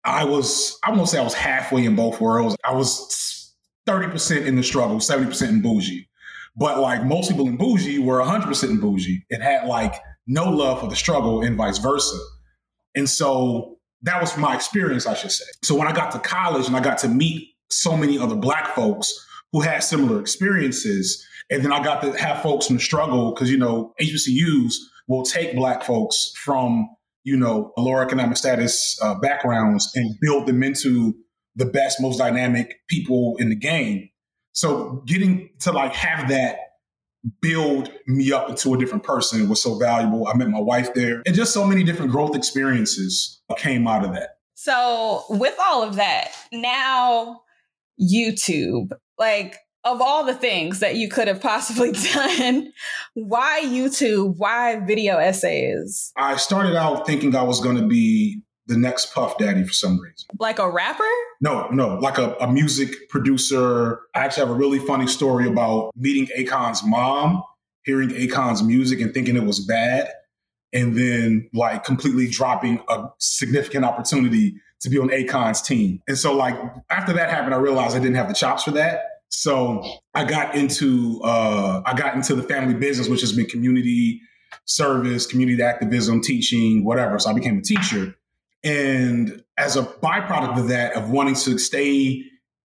I 0.05 0.25
was, 0.25 0.79
I 0.85 0.93
won't 0.93 1.09
say 1.09 1.19
I 1.19 1.25
was 1.25 1.35
halfway 1.35 1.85
in 1.85 1.97
both 1.97 2.21
worlds. 2.21 2.57
I 2.65 2.73
was 2.73 3.55
30% 3.87 4.47
in 4.47 4.57
the 4.57 4.63
struggle, 4.63 4.99
70% 4.99 5.49
in 5.49 5.63
bougie. 5.63 6.09
But 6.57 6.79
like 6.79 7.05
most 7.05 7.31
people 7.31 7.47
in 7.47 7.57
bougie 7.57 7.99
were 7.99 8.21
100% 8.21 8.71
in 8.71 8.81
bougie 8.81 9.25
and 9.31 9.43
had 9.43 9.67
like 9.67 9.95
no 10.27 10.51
love 10.51 10.81
for 10.81 10.89
the 10.89 10.97
struggle 10.97 11.43
and 11.43 11.57
vice 11.57 11.79
versa. 11.79 12.17
And 12.99 13.09
so 13.09 13.79
that 14.03 14.21
was 14.21 14.37
my 14.37 14.55
experience, 14.55 15.07
I 15.07 15.15
should 15.15 15.33
say. 15.33 15.47
So 15.63 15.75
when 15.75 15.89
I 15.89 15.93
got 15.93 16.13
to 16.13 16.19
college 16.19 16.67
and 16.67 16.77
I 16.77 16.81
got 16.81 16.99
to 16.99 17.09
meet 17.09 17.49
so 17.71 17.97
many 17.97 18.19
other 18.19 18.37
black 18.37 18.75
folks 18.75 19.13
who 19.53 19.63
had 19.63 19.83
similar 19.83 20.21
experiences, 20.21 21.27
and 21.51 21.65
then 21.65 21.73
I 21.73 21.83
got 21.83 22.03
to 22.03 22.13
have 22.13 22.43
folks 22.43 22.69
in 22.69 22.77
the 22.77 22.83
struggle 22.83 23.33
because, 23.33 23.51
you 23.51 23.57
know, 23.57 23.95
HBCUs 24.01 24.75
will 25.07 25.23
take 25.23 25.57
black 25.57 25.83
folks 25.83 26.33
from 26.37 26.89
you 27.29 27.37
know, 27.37 27.73
lower 27.77 28.03
economic 28.03 28.39
status 28.39 28.99
uh, 29.03 29.15
backgrounds 29.17 29.93
and 29.95 30.19
build 30.21 30.47
them 30.47 30.63
into 30.63 31.15
the 31.57 31.67
best, 31.67 32.01
most 32.01 32.17
dynamic 32.17 32.77
people 32.89 33.37
in 33.39 33.51
the 33.51 33.55
game. 33.55 34.09
So 34.53 35.03
getting 35.07 35.51
to 35.61 35.73
like 35.73 35.93
have 35.93 36.31
that 36.31 36.59
build 37.41 37.91
me 38.07 38.33
up 38.33 38.49
into 38.49 38.75
a 38.75 38.79
different 38.79 39.03
person 39.03 39.49
was 39.49 39.63
so 39.63 39.77
valuable. 39.77 40.29
I 40.29 40.35
met 40.35 40.49
my 40.49 40.61
wife 40.61 40.95
there 40.95 41.23
and 41.27 41.35
just 41.35 41.53
so 41.53 41.67
many 41.67 41.85
different 41.85 42.11
growth 42.11 42.37
experiences 42.37 43.41
came 43.57 43.87
out 43.87 44.05
of 44.05 44.13
that. 44.15 44.39
So 44.55 45.25
with 45.29 45.55
all 45.61 45.83
of 45.83 45.97
that, 45.97 46.33
now 46.53 47.43
YouTube, 48.01 48.91
like 49.19 49.57
of 49.85 50.01
all 50.01 50.25
the 50.25 50.35
things 50.35 50.81
that 50.81 50.97
you 50.97 51.09
could 51.09 51.29
have 51.29 51.41
possibly 51.41 51.93
done, 52.15 52.73
why 53.15 53.63
YouTube? 53.65 54.35
Why 54.37 54.81
video 54.81 55.19
essays? 55.19 56.13
I 56.17 56.37
started 56.37 56.77
out 56.77 57.07
thinking 57.07 57.35
I 57.35 57.43
was 57.43 57.61
going 57.61 57.77
to 57.77 57.87
be 57.87 58.43
the 58.69 58.77
next 58.77 59.13
Puff 59.13 59.37
Daddy 59.39 59.65
for 59.65 59.73
some 59.73 59.99
reason. 59.99 60.29
Like 60.39 60.59
a 60.59 60.71
rapper? 60.71 61.03
No, 61.41 61.69
no, 61.71 61.97
like 61.97 62.19
a, 62.19 62.35
a 62.41 62.51
music 62.51 63.09
producer. 63.09 64.01
I 64.15 64.21
actually 64.21 64.47
have 64.47 64.55
a 64.55 64.59
really 64.59 64.79
funny 64.79 65.07
story 65.07 65.49
about 65.49 65.91
meeting 65.97 66.29
Akon's 66.39 66.83
mom, 66.85 67.43
hearing 67.85 68.11
Akon's 68.11 68.63
music 68.63 69.01
and 69.01 69.13
thinking 69.13 69.37
it 69.37 69.45
was 69.45 69.61
bad, 69.61 70.09
and 70.73 70.97
then 70.97 71.49
like 71.55 71.85
completely 71.85 72.29
dropping 72.29 72.81
a 72.89 73.09
significant 73.19 73.85
opportunity 73.85 74.55
to 74.81 74.91
be 74.91 74.99
on 74.99 75.09
Akon's 75.09 75.63
team. 75.63 76.01
And 76.07 76.17
so 76.17 76.37
like 76.37 76.55
after 76.91 77.13
that 77.15 77.31
happened, 77.31 77.55
I 77.55 77.59
realized 77.59 77.97
I 77.97 78.01
didn't 78.01 78.17
have 78.17 78.29
the 78.29 78.35
chops 78.35 78.65
for 78.65 78.71
that. 78.73 79.03
So 79.31 79.83
I 80.15 80.25
got 80.25 80.55
into 80.55 81.21
uh, 81.23 81.83
I 81.85 81.95
got 81.95 82.15
into 82.15 82.35
the 82.35 82.43
family 82.43 82.75
business, 82.75 83.09
which 83.09 83.21
has 83.23 83.33
been 83.33 83.47
community 83.47 84.21
service, 84.65 85.27
community 85.27 85.63
activism, 85.63 86.21
teaching, 86.21 86.85
whatever. 86.85 87.19
So 87.19 87.31
I 87.31 87.33
became 87.33 87.59
a 87.59 87.63
teacher. 87.63 88.15
And 88.65 89.43
as 89.57 89.77
a 89.77 89.83
byproduct 89.83 90.59
of 90.59 90.69
that, 90.69 90.95
of 90.95 91.11
wanting 91.11 91.35
to 91.37 91.59
stay 91.59 92.25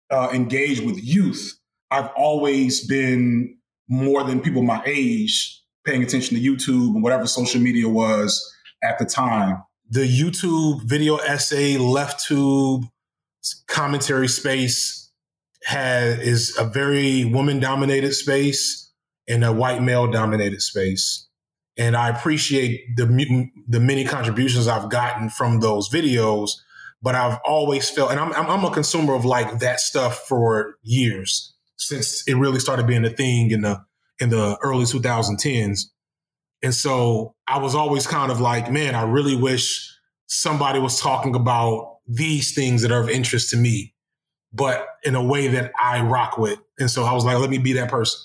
uh, 0.09 0.29
engaged 0.33 0.85
with 0.85 1.03
youth, 1.03 1.59
I've 1.91 2.09
always 2.15 2.85
been 2.85 3.57
more 3.87 4.23
than 4.23 4.41
people 4.41 4.63
my 4.63 4.81
age 4.85 5.61
paying 5.85 6.03
attention 6.03 6.37
to 6.37 6.43
YouTube 6.43 6.95
and 6.95 7.03
whatever 7.03 7.27
social 7.27 7.61
media 7.61 7.87
was 7.89 8.53
at 8.83 8.97
the 8.99 9.05
time. 9.05 9.61
The 9.89 10.07
YouTube 10.07 10.83
video 10.83 11.17
essay, 11.17 11.77
left 11.77 12.25
tube 12.25 12.85
commentary 13.67 14.27
space 14.27 15.11
has 15.65 16.19
is 16.19 16.57
a 16.57 16.65
very 16.65 17.25
woman 17.25 17.59
dominated 17.59 18.13
space 18.13 18.91
and 19.27 19.43
a 19.43 19.51
white 19.51 19.81
male 19.81 20.09
dominated 20.09 20.61
space 20.61 21.27
and 21.77 21.95
I 21.95 22.09
appreciate 22.09 22.95
the 22.95 23.05
the 23.67 23.79
many 23.79 24.05
contributions 24.05 24.67
I've 24.67 24.89
gotten 24.89 25.29
from 25.29 25.59
those 25.59 25.89
videos. 25.89 26.51
But 27.01 27.15
I've 27.15 27.39
always 27.43 27.89
felt, 27.89 28.11
and 28.11 28.19
I'm 28.19 28.31
I'm 28.33 28.63
a 28.63 28.71
consumer 28.71 29.13
of 29.13 29.25
like 29.25 29.59
that 29.59 29.79
stuff 29.79 30.19
for 30.27 30.75
years 30.83 31.53
since 31.77 32.25
it 32.27 32.35
really 32.35 32.59
started 32.59 32.87
being 32.87 33.03
a 33.03 33.09
thing 33.09 33.51
in 33.51 33.61
the 33.61 33.83
in 34.19 34.29
the 34.29 34.57
early 34.63 34.85
2010s. 34.85 35.85
And 36.61 36.73
so 36.73 37.35
I 37.45 37.57
was 37.57 37.75
always 37.75 38.07
kind 38.07 38.31
of 38.31 38.39
like, 38.39 38.71
man, 38.71 38.95
I 38.95 39.03
really 39.03 39.35
wish 39.35 39.93
somebody 40.27 40.79
was 40.79 41.01
talking 41.01 41.35
about 41.35 41.97
these 42.07 42.53
things 42.53 42.83
that 42.83 42.91
are 42.91 43.01
of 43.01 43.09
interest 43.09 43.49
to 43.49 43.57
me, 43.57 43.93
but 44.53 44.87
in 45.03 45.15
a 45.15 45.23
way 45.23 45.49
that 45.49 45.73
I 45.77 46.01
rock 46.03 46.37
with. 46.37 46.59
And 46.79 46.89
so 46.89 47.03
I 47.03 47.11
was 47.11 47.25
like, 47.25 47.37
let 47.37 47.49
me 47.49 47.57
be 47.57 47.73
that 47.73 47.89
person, 47.89 48.17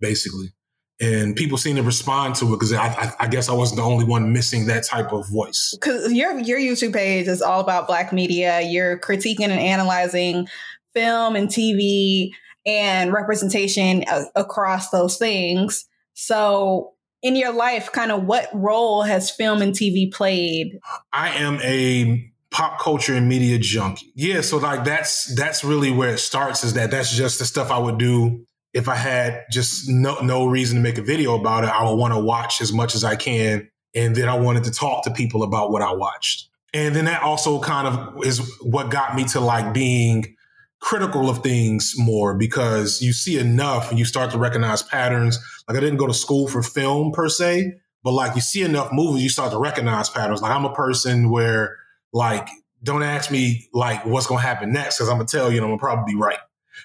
basically 0.00 0.52
and 1.00 1.36
people 1.36 1.58
seem 1.58 1.76
to 1.76 1.82
respond 1.82 2.34
to 2.36 2.46
it 2.46 2.50
because 2.52 2.72
I, 2.72 2.86
I, 2.86 3.12
I, 3.20 3.28
guess 3.28 3.48
I 3.48 3.52
wasn't 3.52 3.78
the 3.78 3.84
only 3.84 4.04
one 4.04 4.32
missing 4.32 4.66
that 4.66 4.84
type 4.84 5.12
of 5.12 5.28
voice. 5.28 5.76
Because 5.78 6.12
your 6.12 6.38
your 6.38 6.58
YouTube 6.58 6.94
page 6.94 7.28
is 7.28 7.42
all 7.42 7.60
about 7.60 7.86
Black 7.86 8.12
media. 8.12 8.62
You're 8.62 8.98
critiquing 8.98 9.48
and 9.48 9.52
analyzing 9.52 10.48
film 10.94 11.36
and 11.36 11.48
TV 11.48 12.30
and 12.64 13.12
representation 13.12 14.04
uh, 14.08 14.24
across 14.34 14.90
those 14.90 15.18
things. 15.18 15.86
So, 16.14 16.94
in 17.22 17.36
your 17.36 17.52
life, 17.52 17.92
kind 17.92 18.10
of 18.10 18.24
what 18.24 18.48
role 18.54 19.02
has 19.02 19.30
film 19.30 19.60
and 19.60 19.74
TV 19.74 20.10
played? 20.10 20.78
I 21.12 21.30
am 21.30 21.60
a 21.62 22.32
pop 22.50 22.80
culture 22.80 23.14
and 23.14 23.28
media 23.28 23.58
junkie. 23.58 24.12
Yeah, 24.14 24.40
so 24.40 24.56
like 24.56 24.84
that's 24.84 25.34
that's 25.34 25.62
really 25.62 25.90
where 25.90 26.14
it 26.14 26.18
starts. 26.18 26.64
Is 26.64 26.72
that 26.72 26.90
that's 26.90 27.14
just 27.14 27.38
the 27.38 27.44
stuff 27.44 27.70
I 27.70 27.78
would 27.78 27.98
do 27.98 28.45
if 28.76 28.90
I 28.90 28.94
had 28.94 29.46
just 29.50 29.88
no 29.88 30.20
no 30.20 30.44
reason 30.44 30.76
to 30.76 30.82
make 30.82 30.98
a 30.98 31.02
video 31.02 31.34
about 31.34 31.64
it, 31.64 31.70
I 31.70 31.82
would 31.88 31.96
want 31.96 32.12
to 32.12 32.20
watch 32.20 32.60
as 32.60 32.74
much 32.74 32.94
as 32.94 33.04
I 33.04 33.16
can, 33.16 33.70
and 33.94 34.14
then 34.14 34.28
I 34.28 34.36
wanted 34.36 34.64
to 34.64 34.70
talk 34.70 35.02
to 35.04 35.10
people 35.10 35.42
about 35.42 35.72
what 35.72 35.80
I 35.80 35.94
watched. 35.94 36.48
And 36.74 36.94
then 36.94 37.06
that 37.06 37.22
also 37.22 37.58
kind 37.58 37.88
of 37.88 38.22
is 38.26 38.38
what 38.60 38.90
got 38.90 39.16
me 39.16 39.24
to 39.28 39.40
like 39.40 39.72
being 39.72 40.36
critical 40.78 41.30
of 41.30 41.42
things 41.42 41.94
more 41.96 42.34
because 42.34 43.00
you 43.00 43.14
see 43.14 43.38
enough 43.38 43.88
and 43.88 43.98
you 43.98 44.04
start 44.04 44.30
to 44.32 44.38
recognize 44.38 44.82
patterns. 44.82 45.38
Like 45.66 45.78
I 45.78 45.80
didn't 45.80 45.96
go 45.96 46.06
to 46.06 46.12
school 46.12 46.46
for 46.46 46.62
film 46.62 47.12
per 47.12 47.30
se, 47.30 47.72
but 48.04 48.12
like 48.12 48.34
you 48.34 48.42
see 48.42 48.62
enough 48.62 48.92
movies, 48.92 49.22
you 49.22 49.30
start 49.30 49.52
to 49.52 49.58
recognize 49.58 50.10
patterns. 50.10 50.42
Like 50.42 50.52
I'm 50.52 50.66
a 50.66 50.74
person 50.74 51.30
where 51.30 51.78
like 52.12 52.46
don't 52.82 53.02
ask 53.02 53.30
me 53.30 53.70
like 53.72 54.04
what's 54.04 54.26
gonna 54.26 54.42
happen 54.42 54.70
next 54.70 54.98
because 54.98 55.08
I'm 55.08 55.16
gonna 55.16 55.28
tell 55.28 55.50
you 55.50 55.56
and 55.56 55.64
I'm 55.64 55.70
gonna 55.70 55.78
probably 55.78 56.12
be 56.12 56.20
right. 56.20 56.38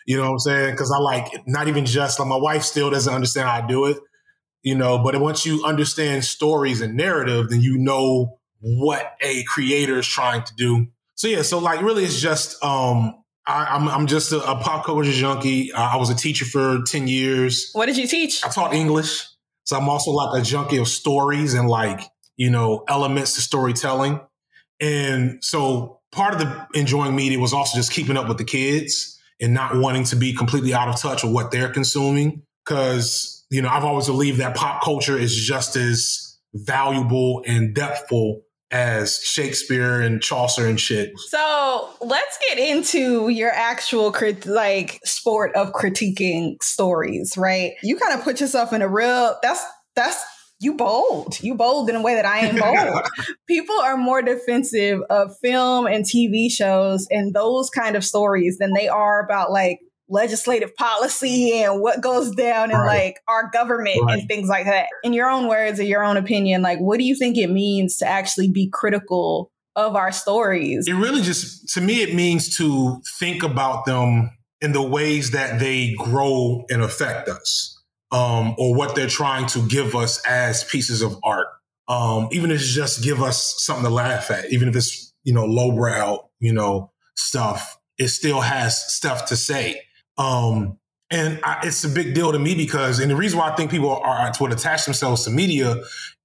You 0.05 0.17
know 0.17 0.23
what 0.23 0.31
I'm 0.31 0.39
saying? 0.39 0.71
Because 0.71 0.91
I 0.91 0.97
like 0.97 1.47
not 1.47 1.67
even 1.67 1.85
just 1.85 2.19
like 2.19 2.27
my 2.27 2.37
wife 2.37 2.63
still 2.63 2.89
doesn't 2.89 3.13
understand 3.13 3.47
how 3.47 3.63
I 3.63 3.67
do 3.67 3.85
it, 3.85 3.97
you 4.63 4.75
know. 4.75 4.97
But 4.97 5.19
once 5.19 5.45
you 5.45 5.63
understand 5.63 6.23
stories 6.23 6.81
and 6.81 6.95
narrative, 6.95 7.49
then 7.49 7.61
you 7.61 7.77
know 7.77 8.39
what 8.59 9.13
a 9.21 9.43
creator 9.43 9.99
is 9.99 10.07
trying 10.07 10.43
to 10.43 10.55
do. 10.55 10.87
So 11.15 11.27
yeah, 11.27 11.41
so 11.41 11.59
like 11.59 11.81
really, 11.81 12.03
it's 12.03 12.19
just 12.19 12.63
um, 12.63 13.15
I, 13.45 13.75
am 13.75 13.87
I'm, 13.87 13.89
I'm 13.89 14.07
just 14.07 14.31
a, 14.31 14.37
a, 14.49 14.55
pop 14.55 14.85
culture 14.85 15.11
junkie. 15.11 15.71
Uh, 15.71 15.81
I 15.81 15.97
was 15.97 16.09
a 16.09 16.15
teacher 16.15 16.45
for 16.45 16.81
ten 16.85 17.07
years. 17.07 17.71
What 17.73 17.87
did 17.87 17.97
you 17.97 18.07
teach? 18.07 18.43
I 18.45 18.49
taught 18.49 18.73
English, 18.73 19.27
so 19.63 19.77
I'm 19.77 19.89
also 19.89 20.11
like 20.11 20.41
a 20.41 20.43
junkie 20.43 20.77
of 20.77 20.87
stories 20.87 21.53
and 21.53 21.69
like 21.69 22.01
you 22.37 22.49
know 22.49 22.83
elements 22.87 23.35
to 23.35 23.41
storytelling. 23.41 24.19
And 24.79 25.43
so 25.43 25.99
part 26.11 26.33
of 26.33 26.39
the 26.39 26.67
enjoying 26.73 27.15
media 27.15 27.39
was 27.39 27.53
also 27.53 27.77
just 27.77 27.91
keeping 27.91 28.17
up 28.17 28.27
with 28.27 28.37
the 28.37 28.43
kids 28.43 29.10
and 29.41 29.53
not 29.53 29.75
wanting 29.75 30.03
to 30.05 30.15
be 30.15 30.33
completely 30.33 30.73
out 30.73 30.87
of 30.87 30.99
touch 30.99 31.23
with 31.23 31.33
what 31.33 31.51
they're 31.51 31.71
consuming. 31.71 32.43
Cause, 32.65 33.45
you 33.49 33.61
know, 33.61 33.69
I've 33.69 33.83
always 33.83 34.05
believed 34.05 34.39
that 34.39 34.55
pop 34.55 34.83
culture 34.83 35.17
is 35.17 35.35
just 35.35 35.75
as 35.75 36.37
valuable 36.53 37.43
and 37.47 37.75
depthful 37.75 38.41
as 38.71 39.19
Shakespeare 39.19 39.99
and 39.99 40.21
Chaucer 40.21 40.65
and 40.65 40.79
shit. 40.79 41.11
So 41.17 41.89
let's 41.99 42.37
get 42.47 42.57
into 42.57 43.27
your 43.27 43.51
actual 43.51 44.11
crit- 44.11 44.45
like 44.45 44.99
sport 45.03 45.53
of 45.55 45.73
critiquing 45.73 46.55
stories, 46.61 47.35
right? 47.37 47.73
You 47.83 47.97
kind 47.97 48.13
of 48.17 48.23
put 48.23 48.39
yourself 48.39 48.71
in 48.71 48.81
a 48.81 48.87
real 48.87 49.37
that's 49.43 49.63
that's 49.95 50.23
you 50.61 50.75
bold. 50.75 51.41
You 51.41 51.55
bold 51.55 51.89
in 51.89 51.95
a 51.95 52.01
way 52.01 52.13
that 52.13 52.25
I 52.25 52.39
am 52.39 52.55
bold. 52.55 53.07
People 53.47 53.75
are 53.79 53.97
more 53.97 54.21
defensive 54.21 55.01
of 55.09 55.35
film 55.39 55.87
and 55.87 56.05
TV 56.05 56.51
shows 56.51 57.07
and 57.09 57.33
those 57.33 57.71
kind 57.71 57.95
of 57.95 58.05
stories 58.05 58.59
than 58.59 58.73
they 58.73 58.87
are 58.87 59.25
about 59.25 59.51
like 59.51 59.79
legislative 60.07 60.75
policy 60.75 61.63
and 61.63 61.81
what 61.81 62.01
goes 62.01 62.35
down 62.35 62.69
in 62.69 62.77
right. 62.77 63.05
like 63.05 63.21
our 63.27 63.49
government 63.51 63.97
right. 64.03 64.19
and 64.19 64.27
things 64.27 64.49
like 64.49 64.65
that. 64.65 64.87
In 65.03 65.13
your 65.13 65.29
own 65.29 65.47
words 65.47 65.79
or 65.79 65.83
your 65.83 66.03
own 66.03 66.15
opinion, 66.15 66.61
like 66.61 66.77
what 66.77 66.99
do 66.99 67.05
you 67.05 67.15
think 67.15 67.37
it 67.37 67.49
means 67.49 67.97
to 67.97 68.05
actually 68.05 68.51
be 68.51 68.69
critical 68.69 69.51
of 69.75 69.95
our 69.95 70.11
stories? 70.11 70.87
It 70.87 70.93
really 70.93 71.23
just 71.23 71.69
to 71.69 71.81
me 71.81 72.03
it 72.03 72.13
means 72.13 72.55
to 72.57 73.01
think 73.19 73.41
about 73.41 73.85
them 73.85 74.29
in 74.59 74.73
the 74.73 74.83
ways 74.83 75.31
that 75.31 75.59
they 75.59 75.95
grow 75.97 76.65
and 76.69 76.83
affect 76.83 77.27
us 77.27 77.70
um, 78.11 78.55
or 78.57 78.75
what 78.75 78.95
they're 78.95 79.07
trying 79.07 79.47
to 79.47 79.65
give 79.67 79.95
us 79.95 80.23
as 80.25 80.63
pieces 80.63 81.01
of 81.01 81.17
art. 81.23 81.47
Um, 81.87 82.29
even 82.31 82.51
if 82.51 82.61
it's 82.61 82.73
just 82.73 83.03
give 83.03 83.21
us 83.21 83.55
something 83.57 83.83
to 83.83 83.89
laugh 83.89 84.31
at, 84.31 84.51
even 84.51 84.69
if 84.69 84.75
it's, 84.75 85.13
you 85.23 85.33
know, 85.33 85.45
lowbrow, 85.45 86.29
you 86.39 86.53
know, 86.53 86.91
stuff, 87.15 87.77
it 87.97 88.07
still 88.09 88.41
has 88.41 88.93
stuff 88.93 89.27
to 89.27 89.35
say. 89.35 89.81
Um, 90.17 90.77
and 91.09 91.39
I, 91.43 91.61
it's 91.63 91.83
a 91.83 91.89
big 91.89 92.13
deal 92.13 92.31
to 92.31 92.39
me 92.39 92.55
because, 92.55 92.99
and 92.99 93.11
the 93.11 93.15
reason 93.15 93.39
why 93.39 93.49
I 93.49 93.55
think 93.55 93.71
people 93.71 93.91
are, 93.91 94.31
would 94.39 94.53
attach 94.53 94.85
themselves 94.85 95.25
to 95.25 95.29
media 95.29 95.81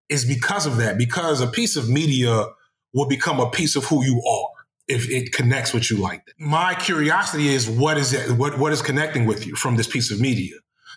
is 0.09 0.25
because 0.25 0.67
of 0.67 0.77
that, 0.77 0.99
because 0.99 1.41
a 1.41 1.49
piece 1.49 1.77
of 1.77 1.89
media 1.89 2.47
will 2.95 3.09
become 3.09 3.41
a 3.41 3.51
piece 3.51 3.75
of 3.75 3.85
who 3.85 4.05
you 4.05 4.23
are 4.23 4.49
if 4.87 5.11
it 5.11 5.33
connects 5.33 5.73
with 5.73 5.91
you 5.91 5.97
like 5.97 6.25
that. 6.27 6.35
My 6.39 6.75
curiosity 6.75 7.49
is 7.49 7.69
what 7.69 7.99
is 7.99 8.13
it, 8.13 8.31
what, 8.39 8.59
what 8.59 8.73
is 8.73 8.83
connecting 8.83 9.27
with 9.27 9.47
you 9.47 9.57
from 9.57 9.77
this 9.77 9.89
piece 9.89 10.13
of 10.13 10.21
media? 10.21 10.55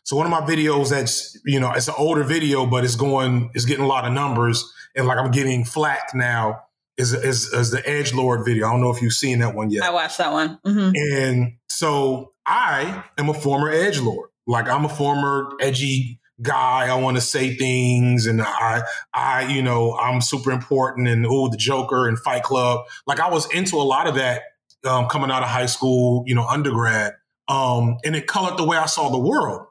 So 0.10 0.16
one 0.16 0.26
of 0.26 0.32
my 0.32 0.42
videos 0.42 0.90
that's, 0.90 1.40
you 1.46 1.60
know, 1.60 1.72
it's 1.72 1.88
an 1.88 1.94
older 1.96 2.24
video, 2.24 2.66
but 2.66 2.84
it's 2.84 2.96
going, 2.96 3.52
it's 3.54 3.66
getting 3.66 3.86
a 3.86 3.88
lot 3.88 4.06
of 4.06 4.12
numbers 4.12 4.68
and 4.96 5.06
like 5.06 5.20
I'm 5.20 5.30
getting 5.30 5.64
flack 5.64 6.16
now 6.16 6.62
is, 6.98 7.14
is, 7.14 7.54
is 7.54 7.70
the 7.70 7.88
Edge 7.88 8.12
Lord 8.12 8.44
video. 8.44 8.66
I 8.66 8.72
don't 8.72 8.82
know 8.82 8.90
if 8.90 9.04
you've 9.04 9.14
seen 9.14 9.38
that 9.38 9.54
one 9.54 9.70
yet. 9.70 9.84
I 9.84 9.92
watched 9.92 10.18
that 10.18 10.32
one. 10.32 10.58
Mm-hmm. 10.66 10.96
And 10.96 11.58
so 11.68 12.34
I 12.44 13.04
am 13.20 13.30
a 13.30 13.36
former 13.36 13.70
Edge 13.70 14.00
Lord. 14.00 14.32
Like 14.48 14.68
I'm 14.68 14.84
a 14.84 14.90
former 14.90 15.52
edgy 15.62 16.20
guy. 16.42 16.88
I 16.88 16.96
want 16.96 17.18
to 17.18 17.22
say 17.22 17.56
things 17.56 18.26
and 18.26 18.42
I, 18.42 18.82
I, 19.14 19.54
you 19.54 19.62
know, 19.62 19.96
I'm 19.96 20.22
super 20.22 20.50
important 20.50 21.08
and 21.08 21.24
oh, 21.30 21.50
the 21.50 21.58
Joker 21.58 22.08
and 22.08 22.18
Fight 22.18 22.42
Club. 22.42 22.84
Like 23.06 23.20
I 23.20 23.30
was 23.30 23.48
into 23.54 23.76
a 23.76 23.86
lot 23.86 24.08
of 24.08 24.16
that 24.16 24.42
um, 24.88 25.06
coming 25.06 25.30
out 25.30 25.44
of 25.44 25.50
high 25.50 25.68
school, 25.68 26.24
you 26.26 26.34
know, 26.34 26.48
undergrad. 26.48 27.14
Um, 27.48 27.98
and 28.04 28.16
it 28.16 28.26
colored 28.26 28.58
the 28.58 28.66
way 28.66 28.76
I 28.76 28.88
saw 28.88 29.10
the 29.10 29.20
world. 29.20 29.68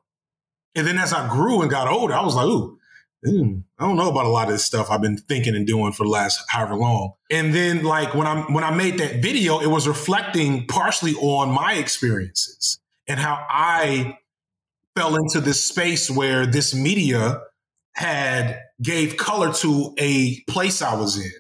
And 0.79 0.87
then 0.87 0.97
as 0.97 1.13
I 1.13 1.29
grew 1.29 1.61
and 1.61 1.71
got 1.71 1.89
older, 1.89 2.15
I 2.15 2.23
was 2.23 2.37
like, 2.37 2.47
ooh, 2.47 2.79
mm, 3.27 3.65
I 3.79 3.85
don't 3.85 3.97
know 3.97 4.09
about 4.09 4.27
a 4.27 4.29
lot 4.29 4.47
of 4.47 4.53
this 4.53 4.65
stuff 4.65 4.91
I've 4.91 5.03
been 5.03 5.17
thinking 5.17 5.57
and 5.57 5.67
doing 5.67 5.93
for 5.93 6.05
the 6.05 6.11
last 6.11 6.41
however 6.49 6.77
long. 6.77 7.15
And 7.31 7.53
then 7.53 7.83
like 7.83 8.15
when 8.15 8.27
I 8.29 8.43
when 8.43 8.63
I 8.63 8.71
made 8.71 8.99
that 8.99 9.17
video, 9.17 9.59
it 9.59 9.67
was 9.67 9.89
reflecting 9.89 10.67
partially 10.67 11.15
on 11.15 11.51
my 11.51 11.75
experiences 11.75 12.79
and 13.09 13.19
how 13.19 13.45
I 13.51 14.19
fell 14.97 15.17
into 15.17 15.41
this 15.41 15.65
space 15.65 16.09
where 16.09 16.47
this 16.47 16.75
media 16.75 17.41
had 17.95 18.61
gave 18.81 19.17
color 19.17 19.53
to 19.53 19.95
a 19.99 20.41
place 20.45 20.81
I 20.81 20.95
was 20.95 21.19
in. 21.19 21.33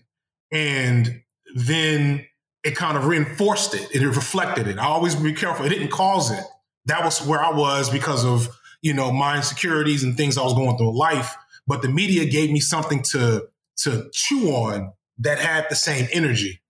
And 0.50 1.22
then 1.54 2.26
it 2.64 2.74
kind 2.74 2.96
of 2.96 3.06
reinforced 3.06 3.74
it. 3.74 3.88
It 3.94 4.04
reflected 4.04 4.66
it. 4.66 4.78
I 4.78 4.86
always 4.86 5.14
be 5.14 5.32
careful. 5.32 5.64
It 5.64 5.68
didn't 5.68 5.92
cause 5.92 6.32
it. 6.32 6.42
That 6.86 7.04
was 7.04 7.24
where 7.24 7.40
I 7.40 7.52
was 7.52 7.90
because 7.90 8.24
of, 8.24 8.48
you 8.82 8.94
know, 8.94 9.10
my 9.12 9.36
insecurities 9.36 10.02
and 10.02 10.16
things 10.16 10.38
I 10.38 10.42
was 10.42 10.54
going 10.54 10.76
through 10.76 10.90
in 10.90 10.94
life. 10.94 11.34
But 11.66 11.82
the 11.82 11.88
media 11.88 12.24
gave 12.24 12.50
me 12.50 12.60
something 12.60 13.02
to 13.10 13.48
to 13.82 14.10
chew 14.12 14.48
on 14.50 14.92
that 15.18 15.38
had 15.38 15.66
the 15.68 15.76
same 15.76 16.08
energy. 16.12 16.60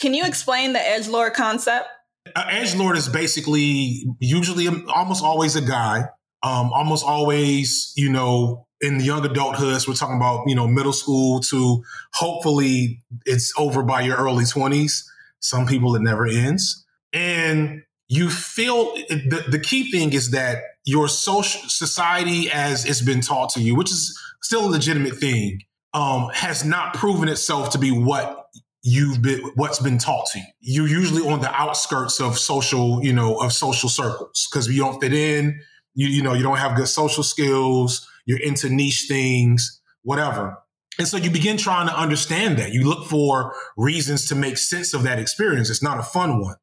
Can 0.00 0.14
you 0.14 0.24
explain 0.24 0.72
the 0.72 0.80
edge 0.80 1.08
lord 1.08 1.34
concept? 1.34 1.88
Uh, 2.34 2.44
edge 2.48 2.74
lord 2.74 2.96
is 2.96 3.08
basically 3.08 4.04
usually 4.20 4.68
almost 4.88 5.24
always 5.24 5.56
a 5.56 5.62
guy, 5.62 6.00
um, 6.42 6.72
almost 6.72 7.04
always, 7.04 7.92
you 7.96 8.10
know, 8.10 8.66
in 8.80 8.98
the 8.98 9.04
young 9.04 9.24
adulthood, 9.24 9.80
so 9.80 9.90
we're 9.90 9.96
talking 9.96 10.16
about, 10.16 10.44
you 10.46 10.54
know, 10.54 10.66
middle 10.66 10.92
school 10.92 11.40
to 11.40 11.82
hopefully 12.12 13.02
it's 13.26 13.52
over 13.58 13.82
by 13.82 14.02
your 14.02 14.16
early 14.16 14.44
20s. 14.44 15.04
Some 15.40 15.66
people 15.66 15.94
it 15.96 16.02
never 16.02 16.26
ends. 16.26 16.84
And 17.12 17.82
you 18.08 18.30
feel 18.30 18.94
the, 18.94 19.44
the 19.48 19.58
key 19.58 19.90
thing 19.90 20.12
is 20.12 20.30
that 20.30 20.62
your 20.84 21.08
social 21.08 21.68
society 21.68 22.50
as 22.50 22.84
it's 22.84 23.02
been 23.02 23.20
taught 23.20 23.50
to 23.50 23.60
you, 23.60 23.74
which 23.74 23.90
is 23.90 24.18
still 24.42 24.66
a 24.66 24.70
legitimate 24.70 25.16
thing, 25.16 25.60
um, 25.94 26.28
has 26.32 26.64
not 26.64 26.94
proven 26.94 27.28
itself 27.28 27.70
to 27.70 27.78
be 27.78 27.90
what 27.90 28.46
you've 28.82 29.20
been 29.20 29.40
what's 29.54 29.80
been 29.80 29.98
taught 29.98 30.26
to 30.32 30.38
you. 30.38 30.44
You're 30.60 30.88
usually 30.88 31.28
on 31.28 31.40
the 31.40 31.52
outskirts 31.52 32.20
of 32.20 32.38
social, 32.38 33.04
you 33.04 33.12
know, 33.12 33.36
of 33.36 33.52
social 33.52 33.88
circles 33.88 34.48
because 34.50 34.68
you 34.68 34.80
don't 34.80 35.00
fit 35.00 35.12
in. 35.12 35.60
You 35.94 36.08
you 36.08 36.22
know 36.22 36.34
you 36.34 36.42
don't 36.42 36.58
have 36.58 36.76
good 36.76 36.88
social 36.88 37.22
skills. 37.22 38.08
You're 38.26 38.40
into 38.40 38.68
niche 38.68 39.06
things, 39.08 39.80
whatever. 40.02 40.58
And 40.98 41.06
so 41.06 41.16
you 41.16 41.30
begin 41.30 41.56
trying 41.56 41.86
to 41.86 41.96
understand 41.96 42.58
that. 42.58 42.72
You 42.72 42.84
look 42.84 43.06
for 43.08 43.54
reasons 43.76 44.28
to 44.28 44.34
make 44.34 44.58
sense 44.58 44.94
of 44.94 45.04
that 45.04 45.18
experience. 45.18 45.70
It's 45.70 45.82
not 45.82 45.98
a 45.98 46.02
fun 46.02 46.40
one. 46.40 46.56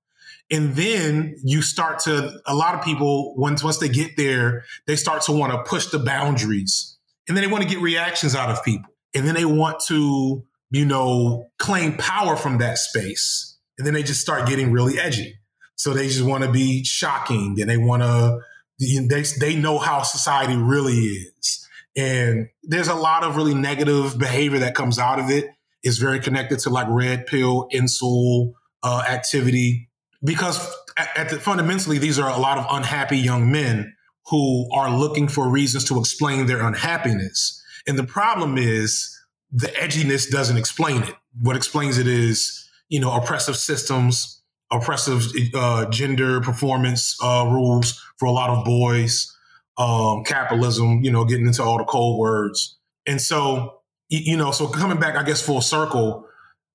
And 0.51 0.75
then 0.75 1.35
you 1.43 1.61
start 1.61 1.99
to, 1.99 2.39
a 2.45 2.53
lot 2.53 2.75
of 2.75 2.83
people, 2.83 3.35
once, 3.35 3.63
once 3.63 3.79
they 3.79 3.89
get 3.89 4.15
there, 4.15 4.63
they 4.85 4.95
start 4.95 5.23
to 5.23 5.31
want 5.31 5.51
to 5.53 5.63
push 5.69 5.87
the 5.87 5.99
boundaries. 5.99 6.97
And 7.27 7.35
then 7.35 7.43
they 7.43 7.51
want 7.51 7.63
to 7.63 7.69
get 7.69 7.81
reactions 7.81 8.35
out 8.35 8.49
of 8.49 8.63
people. 8.63 8.89
And 9.15 9.27
then 9.27 9.33
they 9.33 9.45
want 9.45 9.81
to, 9.87 10.43
you 10.69 10.85
know, 10.85 11.47
claim 11.57 11.97
power 11.97 12.35
from 12.35 12.59
that 12.59 12.77
space. 12.77 13.57
And 13.77 13.87
then 13.87 13.93
they 13.93 14.03
just 14.03 14.21
start 14.21 14.47
getting 14.47 14.71
really 14.71 14.99
edgy. 14.99 15.35
So 15.77 15.93
they 15.93 16.07
just 16.07 16.23
want 16.23 16.43
to 16.43 16.51
be 16.51 16.83
shocking 16.83 17.57
and 17.59 17.69
they 17.69 17.77
want 17.77 18.03
to, 18.03 18.39
they, 18.79 19.23
they 19.39 19.55
know 19.55 19.79
how 19.79 20.03
society 20.03 20.55
really 20.55 20.93
is 20.93 21.65
and 21.95 22.49
there's 22.63 22.87
a 22.87 22.95
lot 22.95 23.23
of 23.23 23.37
really 23.37 23.53
negative 23.53 24.17
behavior 24.17 24.59
that 24.59 24.75
comes 24.75 24.99
out 24.99 25.19
of 25.19 25.29
it. 25.29 25.49
It's 25.83 25.97
very 25.97 26.19
connected 26.19 26.59
to 26.59 26.69
like 26.69 26.87
red 26.89 27.25
pill, 27.25 27.69
incel 27.73 28.53
uh, 28.83 29.03
activity, 29.07 29.89
because 30.23 30.59
at, 30.97 31.29
the, 31.29 31.39
fundamentally, 31.39 31.97
these 31.97 32.19
are 32.19 32.29
a 32.29 32.39
lot 32.39 32.57
of 32.57 32.65
unhappy 32.69 33.17
young 33.17 33.51
men 33.51 33.95
who 34.27 34.69
are 34.73 34.89
looking 34.95 35.27
for 35.27 35.49
reasons 35.49 35.83
to 35.85 35.99
explain 35.99 36.45
their 36.45 36.65
unhappiness. 36.65 37.61
And 37.87 37.97
the 37.97 38.05
problem 38.05 38.57
is 38.57 39.15
the 39.51 39.67
edginess 39.67 40.29
doesn't 40.29 40.57
explain 40.57 41.03
it. 41.03 41.13
What 41.41 41.55
explains 41.55 41.97
it 41.97 42.07
is, 42.07 42.67
you 42.89 42.99
know, 42.99 43.13
oppressive 43.13 43.55
systems, 43.55 44.41
oppressive 44.71 45.27
uh, 45.53 45.85
gender 45.89 46.41
performance 46.41 47.15
uh, 47.21 47.47
rules 47.51 48.01
for 48.17 48.25
a 48.25 48.31
lot 48.31 48.49
of 48.49 48.65
boys, 48.65 49.31
um, 49.77 50.23
capitalism, 50.23 51.03
you 51.03 51.11
know, 51.11 51.25
getting 51.25 51.45
into 51.45 51.61
all 51.61 51.77
the 51.77 51.83
cold 51.83 52.19
words. 52.19 52.77
And 53.05 53.21
so, 53.21 53.81
you 54.09 54.37
know, 54.37 54.51
so 54.51 54.67
coming 54.67 54.99
back, 54.99 55.15
I 55.15 55.23
guess, 55.23 55.41
full 55.41 55.61
circle, 55.61 56.25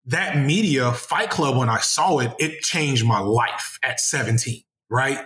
that 0.07 0.37
media 0.37 0.93
Fight 0.93 1.31
Club, 1.31 1.57
when 1.57 1.69
I 1.69 1.79
saw 1.79 2.19
it, 2.19 2.33
it 2.39 2.61
changed 2.61 3.05
my 3.05 3.21
life 3.21 3.79
at 3.83 4.01
17, 4.01 4.63
right? 4.91 5.19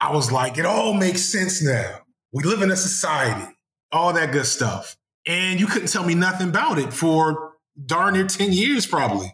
I 0.00 0.12
was 0.12 0.32
like, 0.32 0.58
it 0.58 0.66
all 0.66 0.94
makes 0.94 1.22
sense 1.22 1.62
now. 1.62 2.00
We 2.32 2.42
live 2.44 2.62
in 2.62 2.70
a 2.70 2.76
society, 2.76 3.46
all 3.92 4.12
that 4.14 4.32
good 4.32 4.46
stuff. 4.46 4.96
And 5.26 5.60
you 5.60 5.66
couldn't 5.66 5.88
tell 5.88 6.04
me 6.04 6.14
nothing 6.14 6.48
about 6.48 6.78
it 6.78 6.92
for 6.92 7.52
darn 7.86 8.14
near 8.14 8.26
10 8.26 8.52
years, 8.52 8.86
probably. 8.86 9.32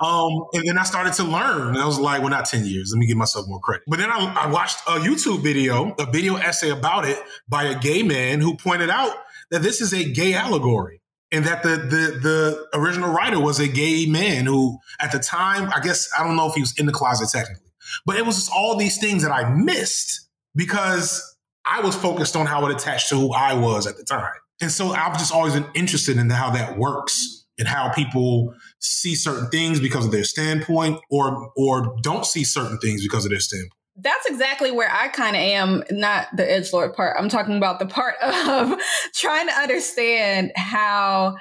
Um, 0.00 0.46
and 0.52 0.66
then 0.66 0.78
I 0.78 0.84
started 0.84 1.12
to 1.14 1.24
learn. 1.24 1.68
And 1.68 1.78
I 1.78 1.86
was 1.86 1.98
like, 1.98 2.20
well, 2.20 2.30
not 2.30 2.46
10 2.46 2.64
years. 2.64 2.92
Let 2.92 2.98
me 2.98 3.06
give 3.06 3.16
myself 3.16 3.46
more 3.48 3.60
credit. 3.60 3.84
But 3.86 3.98
then 3.98 4.10
I, 4.10 4.44
I 4.44 4.50
watched 4.50 4.78
a 4.86 4.92
YouTube 4.92 5.42
video, 5.42 5.94
a 5.98 6.10
video 6.10 6.36
essay 6.36 6.70
about 6.70 7.06
it 7.06 7.18
by 7.48 7.64
a 7.64 7.78
gay 7.78 8.02
man 8.02 8.40
who 8.40 8.56
pointed 8.56 8.90
out 8.90 9.12
that 9.50 9.62
this 9.62 9.80
is 9.80 9.92
a 9.92 10.04
gay 10.04 10.34
allegory 10.34 11.00
and 11.36 11.44
that 11.44 11.62
the, 11.62 11.76
the 11.76 12.18
the 12.22 12.68
original 12.78 13.12
writer 13.12 13.38
was 13.38 13.60
a 13.60 13.68
gay 13.68 14.06
man 14.06 14.46
who 14.46 14.78
at 15.00 15.12
the 15.12 15.18
time 15.18 15.70
i 15.74 15.80
guess 15.80 16.08
i 16.18 16.24
don't 16.24 16.36
know 16.36 16.48
if 16.48 16.54
he 16.54 16.60
was 16.60 16.74
in 16.78 16.86
the 16.86 16.92
closet 16.92 17.28
technically 17.30 17.70
but 18.04 18.16
it 18.16 18.24
was 18.24 18.36
just 18.36 18.50
all 18.50 18.76
these 18.76 18.98
things 18.98 19.22
that 19.22 19.30
i 19.30 19.48
missed 19.54 20.28
because 20.54 21.36
i 21.64 21.80
was 21.80 21.94
focused 21.94 22.34
on 22.34 22.46
how 22.46 22.66
it 22.66 22.74
attached 22.74 23.08
to 23.08 23.14
who 23.14 23.32
i 23.32 23.52
was 23.54 23.86
at 23.86 23.96
the 23.96 24.04
time. 24.04 24.32
And 24.60 24.70
so 24.70 24.88
i've 24.88 25.18
just 25.18 25.32
always 25.32 25.52
been 25.52 25.66
interested 25.74 26.16
in 26.16 26.30
how 26.30 26.50
that 26.50 26.78
works 26.78 27.44
and 27.58 27.68
how 27.68 27.92
people 27.92 28.54
see 28.80 29.14
certain 29.14 29.48
things 29.50 29.80
because 29.80 30.06
of 30.06 30.12
their 30.12 30.24
standpoint 30.24 31.00
or 31.10 31.52
or 31.56 31.96
don't 32.02 32.24
see 32.24 32.44
certain 32.44 32.78
things 32.78 33.02
because 33.02 33.24
of 33.24 33.30
their 33.30 33.40
standpoint 33.40 33.72
that's 33.98 34.26
exactly 34.26 34.70
where 34.70 34.90
I 34.92 35.08
kind 35.08 35.34
of 35.34 35.40
am, 35.40 35.82
not 35.90 36.28
the 36.36 36.50
edge 36.50 36.72
lord 36.72 36.94
part. 36.94 37.16
I'm 37.18 37.28
talking 37.28 37.56
about 37.56 37.78
the 37.78 37.86
part 37.86 38.16
of 38.22 38.78
trying 39.14 39.46
to 39.48 39.54
understand 39.54 40.52
how 40.56 41.36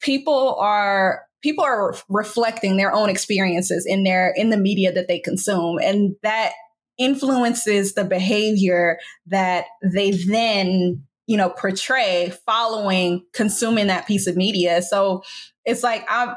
people 0.00 0.56
are 0.56 1.22
people 1.42 1.64
are 1.64 1.94
reflecting 2.08 2.76
their 2.76 2.92
own 2.92 3.08
experiences 3.08 3.86
in 3.86 4.04
their 4.04 4.32
in 4.36 4.50
the 4.50 4.56
media 4.56 4.92
that 4.92 5.08
they 5.08 5.18
consume 5.18 5.78
and 5.78 6.14
that 6.22 6.52
influences 6.98 7.94
the 7.94 8.04
behavior 8.04 8.98
that 9.26 9.66
they 9.82 10.10
then 10.10 11.02
you 11.26 11.36
know 11.36 11.50
portray 11.50 12.32
following 12.46 13.24
consuming 13.32 13.86
that 13.86 14.06
piece 14.06 14.26
of 14.26 14.36
media 14.36 14.80
so 14.80 15.22
it's 15.64 15.82
like 15.82 16.04
i'm 16.08 16.34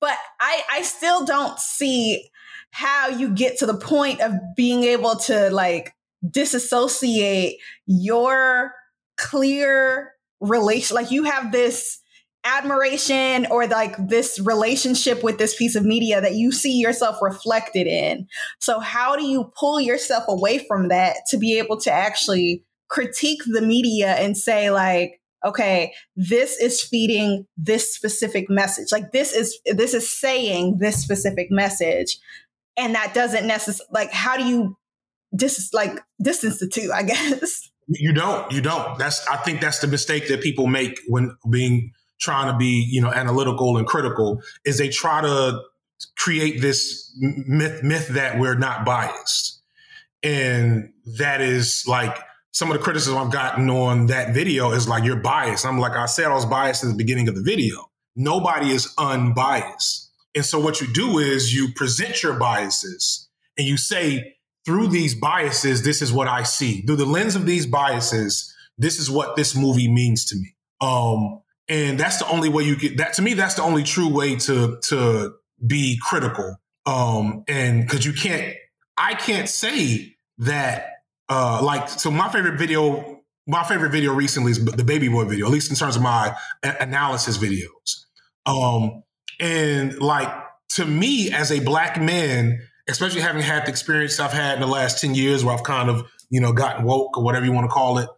but 0.00 0.16
i 0.40 0.62
i 0.72 0.82
still 0.82 1.24
don't 1.24 1.58
see 1.58 2.28
how 2.72 3.08
you 3.08 3.30
get 3.30 3.58
to 3.58 3.66
the 3.66 3.76
point 3.76 4.20
of 4.20 4.32
being 4.56 4.82
able 4.82 5.14
to 5.14 5.50
like 5.50 5.94
disassociate 6.28 7.58
your 7.86 8.72
clear 9.16 10.12
relation 10.40 10.94
like 10.94 11.10
you 11.10 11.24
have 11.24 11.52
this 11.52 12.00
admiration 12.44 13.46
or 13.50 13.66
like 13.66 13.94
this 14.08 14.40
relationship 14.40 15.22
with 15.22 15.38
this 15.38 15.54
piece 15.54 15.76
of 15.76 15.84
media 15.84 16.20
that 16.20 16.34
you 16.34 16.50
see 16.50 16.78
yourself 16.78 17.18
reflected 17.22 17.86
in. 17.86 18.26
So 18.58 18.80
how 18.80 19.14
do 19.14 19.24
you 19.24 19.52
pull 19.56 19.80
yourself 19.80 20.24
away 20.26 20.58
from 20.66 20.88
that 20.88 21.18
to 21.28 21.36
be 21.36 21.58
able 21.58 21.78
to 21.82 21.92
actually 21.92 22.64
critique 22.88 23.42
the 23.46 23.62
media 23.62 24.14
and 24.14 24.36
say 24.36 24.70
like 24.70 25.20
okay 25.44 25.94
this 26.14 26.58
is 26.58 26.82
feeding 26.82 27.46
this 27.56 27.94
specific 27.94 28.48
message. 28.48 28.90
Like 28.90 29.12
this 29.12 29.32
is 29.32 29.58
this 29.66 29.94
is 29.94 30.10
saying 30.10 30.78
this 30.78 30.96
specific 30.96 31.48
message 31.50 32.18
and 32.76 32.94
that 32.94 33.14
doesn't 33.14 33.46
necessarily 33.46 33.88
like 33.92 34.12
how 34.12 34.36
do 34.36 34.44
you 34.44 34.76
dis 35.34 35.70
like 35.72 36.00
distance 36.20 36.58
the 36.58 36.68
two 36.68 36.90
i 36.92 37.02
guess 37.04 37.70
you 37.88 38.12
don't 38.12 38.50
you 38.52 38.60
don't 38.60 38.98
that's 38.98 39.26
i 39.28 39.36
think 39.36 39.60
that's 39.60 39.80
the 39.80 39.86
mistake 39.86 40.28
that 40.28 40.42
people 40.42 40.66
make 40.66 41.00
when 41.08 41.36
being 41.50 41.92
trying 42.18 42.50
to 42.50 42.56
be 42.56 42.86
you 42.90 43.00
know 43.00 43.10
analytical 43.10 43.76
and 43.76 43.86
critical 43.86 44.40
is 44.64 44.78
they 44.78 44.88
try 44.88 45.20
to 45.20 45.60
create 46.16 46.60
this 46.60 47.12
myth 47.18 47.82
myth 47.82 48.08
that 48.08 48.38
we're 48.38 48.56
not 48.56 48.84
biased 48.84 49.62
and 50.22 50.92
that 51.18 51.40
is 51.40 51.84
like 51.86 52.16
some 52.52 52.70
of 52.70 52.76
the 52.76 52.82
criticism 52.82 53.18
I've 53.18 53.32
gotten 53.32 53.68
on 53.70 54.06
that 54.06 54.34
video 54.34 54.72
is 54.72 54.86
like, 54.86 55.04
you're 55.04 55.16
biased. 55.16 55.66
I'm 55.66 55.78
like, 55.78 55.92
I 55.92 56.06
said 56.06 56.26
I 56.26 56.34
was 56.34 56.46
biased 56.46 56.84
at 56.84 56.90
the 56.90 56.96
beginning 56.96 57.28
of 57.28 57.34
the 57.34 57.42
video. 57.42 57.90
Nobody 58.14 58.70
is 58.70 58.92
unbiased. 58.98 60.01
And 60.34 60.44
so 60.44 60.58
what 60.58 60.80
you 60.80 60.86
do 60.86 61.18
is 61.18 61.54
you 61.54 61.72
present 61.72 62.22
your 62.22 62.34
biases 62.34 63.28
and 63.58 63.66
you 63.66 63.76
say, 63.76 64.36
through 64.64 64.88
these 64.88 65.14
biases, 65.14 65.82
this 65.82 66.00
is 66.02 66.12
what 66.12 66.28
I 66.28 66.44
see. 66.44 66.82
Through 66.82 66.96
the 66.96 67.06
lens 67.06 67.34
of 67.34 67.46
these 67.46 67.66
biases, 67.66 68.54
this 68.78 68.98
is 68.98 69.10
what 69.10 69.36
this 69.36 69.56
movie 69.56 69.90
means 69.90 70.24
to 70.26 70.36
me. 70.36 70.54
Um, 70.80 71.42
and 71.68 71.98
that's 71.98 72.18
the 72.18 72.28
only 72.28 72.48
way 72.48 72.64
you 72.64 72.76
get 72.76 72.98
that. 72.98 73.14
To 73.14 73.22
me, 73.22 73.34
that's 73.34 73.54
the 73.54 73.62
only 73.62 73.82
true 73.82 74.12
way 74.12 74.36
to 74.36 74.78
to 74.88 75.34
be 75.66 75.98
critical. 76.02 76.56
Um, 76.86 77.44
and 77.48 77.82
because 77.82 78.04
you 78.04 78.12
can't, 78.12 78.54
I 78.96 79.14
can't 79.14 79.48
say 79.48 80.16
that 80.38 80.88
uh, 81.28 81.60
like 81.62 81.88
so 81.88 82.10
my 82.10 82.28
favorite 82.30 82.58
video 82.58 83.20
my 83.46 83.64
favorite 83.64 83.90
video 83.90 84.12
recently 84.12 84.52
is 84.52 84.64
the 84.64 84.84
baby 84.84 85.08
boy 85.08 85.24
video 85.24 85.46
at 85.46 85.52
least 85.52 85.70
in 85.70 85.76
terms 85.76 85.96
of 85.96 86.02
my 86.02 86.34
analysis 86.62 87.38
videos 87.38 88.04
um 88.46 89.02
and 89.42 89.98
like 89.98 90.32
to 90.70 90.86
me 90.86 91.30
as 91.30 91.52
a 91.52 91.60
black 91.60 92.00
man 92.00 92.58
especially 92.88 93.20
having 93.20 93.42
had 93.42 93.66
the 93.66 93.68
experience 93.68 94.18
i've 94.18 94.32
had 94.32 94.54
in 94.54 94.60
the 94.60 94.66
last 94.66 95.00
10 95.00 95.14
years 95.14 95.44
where 95.44 95.54
i've 95.54 95.64
kind 95.64 95.90
of 95.90 96.06
you 96.32 96.40
know, 96.40 96.52
gotten 96.52 96.84
woke 96.84 97.18
or 97.18 97.22
whatever 97.22 97.44
you 97.44 97.52
want 97.52 97.66
to 97.66 97.72
call 97.72 97.98
it. 97.98 98.08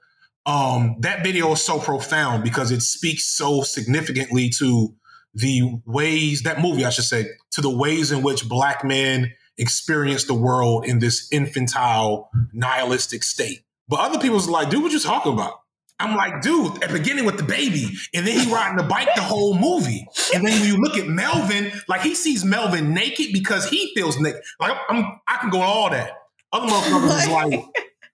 Um, 0.46 0.96
that 1.00 1.24
video 1.24 1.50
is 1.52 1.60
so 1.60 1.80
profound 1.80 2.44
because 2.44 2.70
it 2.70 2.80
speaks 2.80 3.24
so 3.24 3.62
significantly 3.62 4.50
to 4.60 4.94
the 5.34 5.80
ways 5.84 6.44
that 6.44 6.60
movie, 6.60 6.84
I 6.84 6.90
should 6.90 7.06
say, 7.06 7.26
to 7.52 7.60
the 7.60 7.76
ways 7.76 8.12
in 8.12 8.22
which 8.22 8.48
black 8.48 8.84
men 8.84 9.32
experience 9.58 10.24
the 10.24 10.34
world 10.34 10.86
in 10.86 11.00
this 11.00 11.28
infantile, 11.32 12.30
nihilistic 12.52 13.24
state. 13.24 13.64
But 13.88 13.98
other 13.98 14.20
people's 14.20 14.48
like, 14.48 14.70
dude, 14.70 14.82
what 14.82 14.92
you 14.92 15.00
talking 15.00 15.32
about? 15.32 15.54
I'm 16.00 16.16
like, 16.16 16.42
dude, 16.42 16.82
at 16.82 16.92
beginning 16.92 17.24
with 17.24 17.36
the 17.36 17.44
baby, 17.44 17.88
and 18.12 18.26
then 18.26 18.38
he 18.38 18.52
riding 18.52 18.76
the 18.76 18.82
bike 18.82 19.08
the 19.14 19.22
whole 19.22 19.56
movie. 19.56 20.06
And 20.34 20.44
then 20.44 20.60
when 20.60 20.68
you 20.68 20.76
look 20.78 20.96
at 20.96 21.06
Melvin, 21.06 21.72
like 21.88 22.00
he 22.00 22.14
sees 22.14 22.44
Melvin 22.44 22.92
naked 22.92 23.28
because 23.32 23.68
he 23.68 23.92
feels 23.94 24.18
naked. 24.18 24.40
Like 24.58 24.76
I'm, 24.88 25.20
i 25.28 25.36
can 25.36 25.50
go 25.50 25.60
on 25.60 25.66
all 25.66 25.90
that. 25.90 26.12
Other 26.52 26.66
motherfuckers 26.66 27.20
is 27.20 27.28
like, 27.28 27.64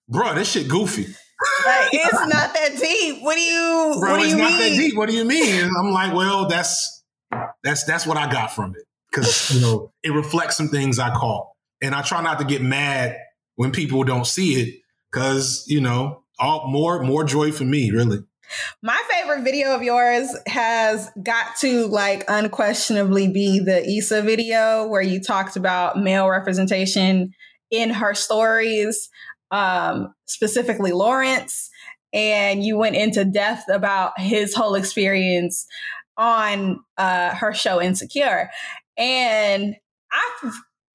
bro, 0.09 0.35
this 0.35 0.51
shit 0.51 0.69
goofy. 0.69 1.07
Like, 1.67 1.89
it's 1.93 2.13
not 2.13 2.53
that 2.55 2.77
deep. 2.79 3.23
What 3.23 3.35
do 3.35 3.41
you? 3.41 3.97
Bro, 3.99 4.11
what 4.11 4.19
do 4.19 4.25
it's 4.25 4.33
you 4.33 4.39
not 4.39 4.53
mean? 4.53 4.73
that 4.73 4.77
deep. 4.77 4.97
What 4.97 5.09
do 5.09 5.15
you 5.15 5.25
mean? 5.25 5.63
And 5.63 5.71
I'm 5.81 5.91
like, 5.91 6.15
well, 6.15 6.49
that's 6.49 7.03
that's 7.63 7.85
that's 7.85 8.07
what 8.07 8.19
I 8.19 8.31
got 8.31 8.53
from 8.53 8.75
it 8.77 8.85
because 9.11 9.55
you 9.55 9.61
know 9.61 9.93
it 10.03 10.13
reflects 10.13 10.57
some 10.57 10.69
things 10.69 10.99
I 10.99 11.15
caught, 11.15 11.49
and 11.81 11.95
I 11.95 12.03
try 12.03 12.23
not 12.23 12.39
to 12.41 12.45
get 12.45 12.61
mad 12.61 13.17
when 13.57 13.73
people 13.73 14.05
don't 14.05 14.27
see 14.27 14.61
it 14.61 14.81
because 15.11 15.65
you 15.67 15.81
know 15.81 16.20
all 16.41 16.69
more 16.69 17.03
more 17.03 17.25
joy 17.25 17.53
for 17.53 17.65
me, 17.65 17.91
really. 17.91 18.19
My 18.83 19.01
favorite 19.11 19.45
video 19.45 19.75
of 19.75 19.83
yours 19.83 20.35
has 20.47 21.09
got 21.23 21.57
to 21.61 21.87
like 21.87 22.25
unquestionably 22.27 23.29
be 23.29 23.61
the 23.61 23.89
Issa 23.89 24.23
video 24.23 24.89
where 24.89 25.03
you 25.03 25.21
talked 25.21 25.57
about 25.57 25.99
male 25.99 26.29
representation 26.29 27.33
in 27.71 27.91
her 27.91 28.15
stories, 28.15 29.09
um, 29.53 30.13
specifically 30.27 30.91
Lawrence, 30.91 31.71
and 32.13 32.65
you 32.65 32.77
went 32.77 32.97
into 32.97 33.25
depth 33.25 33.69
about 33.71 34.19
his 34.19 34.55
whole 34.55 34.75
experience 34.75 35.67
on 36.17 36.81
uh, 36.99 37.35
her 37.35 37.55
show 37.55 37.81
Insecure, 37.81 38.51
and 38.97 39.77
I 40.11 40.51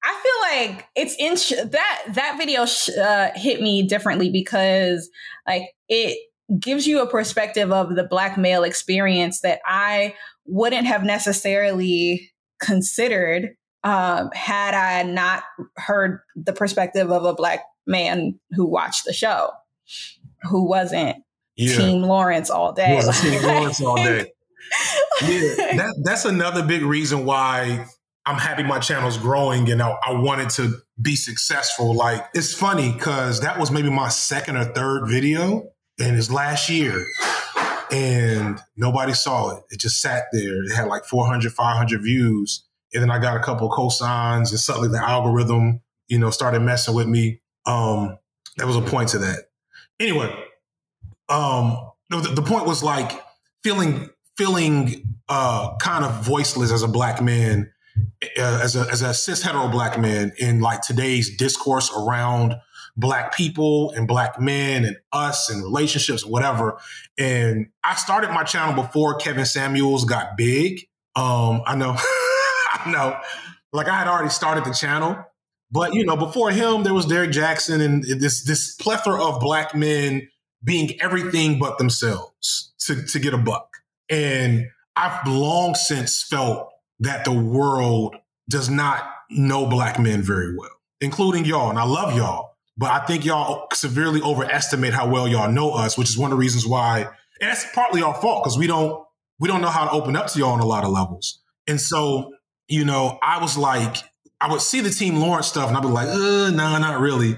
I 0.06 0.22
feel 0.22 0.70
like 0.76 0.86
it's 0.94 1.16
in 1.18 1.70
that 1.70 2.02
that 2.14 2.36
video 2.38 2.64
sh- 2.64 2.90
uh, 2.90 3.30
hit 3.34 3.60
me 3.60 3.82
differently 3.82 4.30
because 4.30 5.10
like 5.46 5.74
it 5.88 6.16
gives 6.60 6.86
you 6.86 7.02
a 7.02 7.10
perspective 7.10 7.72
of 7.72 7.96
the 7.96 8.04
black 8.04 8.38
male 8.38 8.62
experience 8.62 9.40
that 9.40 9.58
I 9.66 10.14
wouldn't 10.44 10.86
have 10.86 11.02
necessarily 11.02 12.30
considered 12.60 13.56
um, 13.82 14.30
had 14.32 14.74
I 14.74 15.02
not 15.02 15.42
heard 15.76 16.20
the 16.36 16.52
perspective 16.52 17.10
of 17.10 17.24
a 17.24 17.34
black 17.34 17.64
man 17.86 18.38
who 18.52 18.64
watched 18.66 19.06
the 19.06 19.12
show, 19.12 19.50
who 20.42 20.68
wasn't 20.68 21.16
Yeah, 21.56 21.76
Team 21.76 22.02
Lawrence 22.02 22.48
all 22.48 22.72
day. 22.72 22.94
Yeah, 22.96 23.12
Team 23.12 23.42
Lawrence 23.42 23.80
all 23.80 23.96
day. 24.04 24.32
yeah, 25.22 25.76
that, 25.76 26.02
that's 26.04 26.24
another 26.24 26.64
big 26.64 26.82
reason 26.82 27.24
why 27.24 27.86
I'm 28.26 28.38
happy 28.38 28.64
my 28.64 28.80
channel's 28.80 29.16
growing 29.16 29.70
and 29.70 29.80
I, 29.80 29.94
I 30.04 30.12
wanted 30.12 30.50
to 30.50 30.78
be 31.00 31.14
successful. 31.14 31.94
Like, 31.94 32.26
it's 32.34 32.52
funny 32.52 32.92
because 32.92 33.40
that 33.40 33.58
was 33.58 33.70
maybe 33.70 33.88
my 33.88 34.08
second 34.08 34.56
or 34.56 34.64
third 34.64 35.06
video 35.06 35.70
and 36.00 36.16
it's 36.16 36.30
last 36.30 36.68
year 36.68 37.06
and 37.92 38.58
nobody 38.76 39.12
saw 39.12 39.56
it. 39.56 39.62
It 39.70 39.78
just 39.78 40.00
sat 40.00 40.24
there. 40.32 40.64
It 40.64 40.74
had 40.74 40.88
like 40.88 41.04
400, 41.04 41.52
500 41.52 42.02
views. 42.02 42.64
And 42.92 43.02
then 43.02 43.10
I 43.10 43.20
got 43.20 43.36
a 43.36 43.40
couple 43.40 43.70
cosigns 43.70 44.50
and 44.50 44.58
suddenly 44.58 44.88
the 44.88 44.98
algorithm, 44.98 45.82
you 46.08 46.18
know, 46.18 46.30
started 46.30 46.60
messing 46.60 46.94
with 46.94 47.06
me. 47.06 47.40
Um, 47.64 48.18
there 48.56 48.66
was 48.66 48.76
a 48.76 48.82
point 48.82 49.10
to 49.10 49.18
that. 49.18 49.44
Anyway, 50.00 50.34
um, 51.28 51.92
the, 52.10 52.18
the 52.34 52.42
point 52.42 52.66
was 52.66 52.82
like 52.82 53.22
feeling 53.62 54.10
feeling 54.36 55.16
uh, 55.28 55.76
kind 55.78 56.04
of 56.04 56.24
voiceless 56.24 56.70
as 56.70 56.82
a 56.82 56.88
black 56.88 57.22
man, 57.22 57.72
as 58.36 58.76
a 58.76 58.80
as 58.90 59.02
a 59.02 59.14
cis 59.14 59.42
hetero 59.42 59.68
black 59.68 59.98
man 59.98 60.32
in 60.38 60.60
like 60.60 60.82
today's 60.82 61.36
discourse 61.36 61.90
around 61.96 62.54
black 62.96 63.34
people 63.34 63.90
and 63.92 64.08
black 64.08 64.40
men 64.40 64.84
and 64.84 64.96
us 65.12 65.50
and 65.50 65.62
relationships 65.62 66.22
and 66.22 66.32
whatever. 66.32 66.78
And 67.18 67.68
I 67.84 67.94
started 67.94 68.30
my 68.30 68.42
channel 68.42 68.74
before 68.74 69.16
Kevin 69.16 69.44
Samuels 69.44 70.04
got 70.04 70.36
big. 70.36 70.88
Um, 71.14 71.62
I 71.66 71.76
know, 71.76 71.94
I 71.98 72.90
know, 72.90 73.18
like 73.72 73.88
I 73.88 73.98
had 73.98 74.08
already 74.08 74.30
started 74.30 74.64
the 74.64 74.72
channel. 74.72 75.16
But 75.70 75.94
you 75.94 76.04
know, 76.04 76.16
before 76.16 76.50
him, 76.50 76.84
there 76.84 76.94
was 76.94 77.06
Derrick 77.06 77.32
Jaxn 77.32 77.84
and 77.84 78.04
this 78.04 78.44
this 78.44 78.76
plethora 78.76 79.22
of 79.22 79.40
black 79.40 79.74
men 79.74 80.28
being 80.62 80.98
everything 81.00 81.58
but 81.58 81.78
themselves 81.78 82.72
to, 82.80 83.02
to 83.02 83.18
get 83.18 83.34
a 83.34 83.38
buck. 83.38 83.68
And 84.08 84.66
I've 84.94 85.26
long 85.26 85.74
since 85.74 86.22
felt 86.22 86.70
that 87.00 87.24
the 87.24 87.32
world 87.32 88.16
does 88.48 88.70
not 88.70 89.04
know 89.30 89.66
black 89.66 89.98
men 89.98 90.22
very 90.22 90.56
well, 90.56 90.70
including 91.00 91.44
y'all. 91.44 91.70
And 91.70 91.78
I 91.78 91.84
love 91.84 92.16
y'all, 92.16 92.52
but 92.76 92.90
I 92.90 93.04
think 93.06 93.24
y'all 93.24 93.66
severely 93.72 94.20
overestimate 94.22 94.94
how 94.94 95.08
well 95.08 95.26
y'all 95.26 95.50
know 95.50 95.72
us, 95.72 95.98
which 95.98 96.08
is 96.08 96.18
one 96.18 96.30
of 96.30 96.36
the 96.36 96.40
reasons 96.40 96.66
why, 96.66 97.00
and 97.40 97.50
that's 97.50 97.66
partly 97.74 98.02
our 98.02 98.14
fault 98.14 98.44
because 98.44 98.58
we 98.58 98.66
don't 98.66 99.04
we 99.38 99.48
don't 99.48 99.60
know 99.60 99.68
how 99.68 99.84
to 99.84 99.90
open 99.90 100.16
up 100.16 100.28
to 100.28 100.38
y'all 100.38 100.52
on 100.52 100.60
a 100.60 100.66
lot 100.66 100.84
of 100.84 100.90
levels. 100.90 101.42
And 101.66 101.80
so, 101.80 102.32
you 102.68 102.84
know, 102.84 103.18
I 103.22 103.40
was 103.40 103.58
like, 103.58 103.96
I 104.40 104.50
would 104.50 104.60
see 104.60 104.80
the 104.80 104.90
Team 104.90 105.16
Lawrence 105.16 105.46
stuff 105.46 105.68
and 105.68 105.76
I'd 105.76 105.82
be 105.82 105.88
like, 105.88 106.08
uh, 106.08 106.50
nah, 106.50 106.78
not 106.78 107.00
really. 107.00 107.36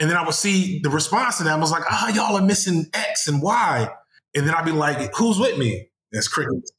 And 0.00 0.10
then 0.10 0.16
I 0.16 0.24
would 0.24 0.34
see 0.34 0.80
the 0.80 0.90
response 0.90 1.38
to 1.38 1.44
that. 1.44 1.52
I 1.52 1.60
was 1.60 1.70
like, 1.70 1.84
ah, 1.90 2.08
y'all 2.08 2.36
are 2.36 2.42
missing 2.42 2.86
X 2.92 3.26
and 3.26 3.42
Y. 3.42 3.88
And 4.34 4.46
then 4.46 4.54
I'd 4.54 4.64
be 4.64 4.72
like, 4.72 5.14
who's 5.14 5.38
with 5.38 5.58
me? 5.58 5.88
That's 6.12 6.28
crickets. 6.28 6.72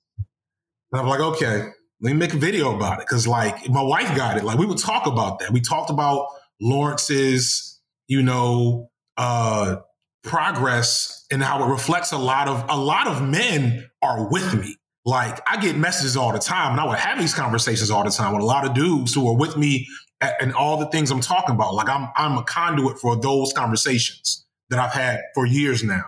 And 0.92 1.02
I'm 1.02 1.08
like, 1.08 1.22
okay, 1.22 1.70
let 2.06 2.14
me 2.14 2.20
make 2.20 2.36
a 2.36 2.38
video 2.38 2.76
about 2.76 3.02
it. 3.02 3.08
Cause 3.08 3.26
like 3.26 3.68
my 3.68 3.82
wife 3.82 4.16
got 4.16 4.38
it. 4.38 4.44
Like 4.44 4.60
we 4.60 4.68
would 4.68 4.78
talk 4.78 5.08
about 5.08 5.40
that. 5.40 5.52
We 5.52 5.60
talked 5.60 5.90
about 5.90 6.28
Lawrence's, 6.62 7.82
you 8.08 8.22
know, 8.22 8.92
uh, 9.18 9.78
progress 10.24 11.26
and 11.32 11.42
how 11.42 11.64
it 11.64 11.68
reflects 11.68 12.12
a 12.12 12.18
lot 12.20 12.48
of 12.48 12.64
a 12.70 12.78
lot 12.78 13.08
of 13.08 13.28
men 13.28 13.90
are 14.04 14.30
with 14.30 14.54
me. 14.54 14.76
Like 15.04 15.42
I 15.48 15.60
get 15.60 15.78
messages 15.78 16.16
all 16.16 16.32
the 16.32 16.38
time, 16.38 16.74
and 16.74 16.80
I 16.80 16.86
would 16.86 17.00
have 17.00 17.18
these 17.18 17.34
conversations 17.34 17.90
all 17.90 18.04
the 18.04 18.12
time 18.12 18.34
with 18.34 18.44
a 18.44 18.46
lot 18.46 18.68
of 18.68 18.76
dudes 18.76 19.16
who 19.16 19.28
are 19.28 19.36
with 19.36 19.58
me 19.58 19.88
and 20.22 20.54
all 20.54 20.78
the 20.78 20.88
things 20.88 21.10
I'm 21.10 21.22
talking 21.22 21.56
about. 21.56 21.74
Like 21.74 21.90
I'm 21.90 22.10
I'm 22.16 22.38
a 22.38 22.44
conduit 22.44 23.00
for 23.00 23.16
those 23.16 23.52
conversations 23.52 24.46
that 24.70 24.78
I've 24.78 24.94
had 24.94 25.22
for 25.34 25.48
years 25.48 25.84
now. 25.84 26.04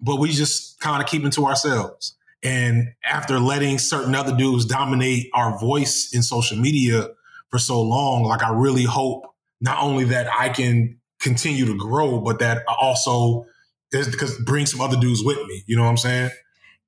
But 0.00 0.16
we 0.16 0.30
just 0.30 0.80
kind 0.80 1.02
of 1.02 1.10
keep 1.10 1.26
it 1.26 1.32
to 1.34 1.44
ourselves. 1.44 2.16
And 2.42 2.88
after 3.04 3.38
letting 3.38 3.78
certain 3.78 4.14
other 4.14 4.36
dudes 4.36 4.64
dominate 4.64 5.30
our 5.34 5.58
voice 5.58 6.10
in 6.12 6.22
social 6.22 6.56
media 6.56 7.08
for 7.50 7.58
so 7.58 7.80
long, 7.80 8.24
like 8.24 8.42
I 8.42 8.52
really 8.52 8.84
hope 8.84 9.24
not 9.60 9.80
only 9.80 10.04
that 10.06 10.28
I 10.36 10.48
can 10.48 10.98
continue 11.20 11.66
to 11.66 11.76
grow, 11.76 12.20
but 12.20 12.40
that 12.40 12.64
I 12.68 12.74
also 12.80 13.46
is 13.92 14.08
because 14.08 14.36
bring 14.44 14.66
some 14.66 14.80
other 14.80 14.98
dudes 14.98 15.22
with 15.22 15.38
me. 15.46 15.62
You 15.66 15.76
know 15.76 15.82
what 15.82 15.90
I'm 15.90 15.98
saying? 15.98 16.30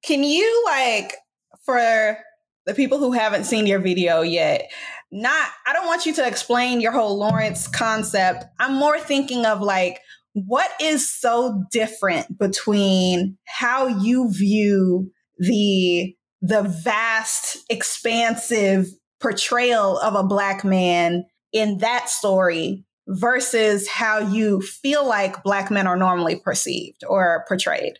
Can 0.03 0.25
you 0.25 0.65
like 0.67 1.15
for 1.65 2.19
the 2.67 2.75
people 2.75 2.99
who 2.99 3.13
haven't 3.13 3.45
seen 3.45 3.67
your 3.67 3.79
video 3.79 4.23
yet, 4.23 4.71
not 5.13 5.49
I 5.67 5.73
don't 5.73 5.87
want 5.87 6.07
you 6.07 6.15
to 6.15 6.27
explain 6.27 6.81
your 6.81 6.93
whole 6.93 7.19
Lawrence 7.19 7.69
concept. 7.69 8.45
I'm 8.59 8.75
more 8.75 8.99
thinking 8.99 9.47
of 9.47 9.61
like 9.61 10.01
what 10.33 10.71
is 10.81 11.09
so 11.09 11.63
different 11.71 12.39
between 12.39 13.39
how 13.47 13.87
you 13.87 14.31
view 14.33 15.13
the 15.47 16.15
the 16.43 16.63
vast 16.63 17.59
expansive 17.71 18.89
portrayal 19.21 19.99
of 19.99 20.15
a 20.15 20.25
black 20.25 20.65
man 20.65 21.25
in 21.53 21.79
that 21.79 22.11
story 22.11 22.85
versus 23.09 23.89
how 23.89 24.19
you 24.19 24.61
feel 24.61 25.07
like 25.07 25.43
black 25.43 25.71
men 25.71 25.87
are 25.87 25.97
normally 25.97 26.37
perceived 26.37 27.03
or 27.07 27.45
portrayed 27.49 27.99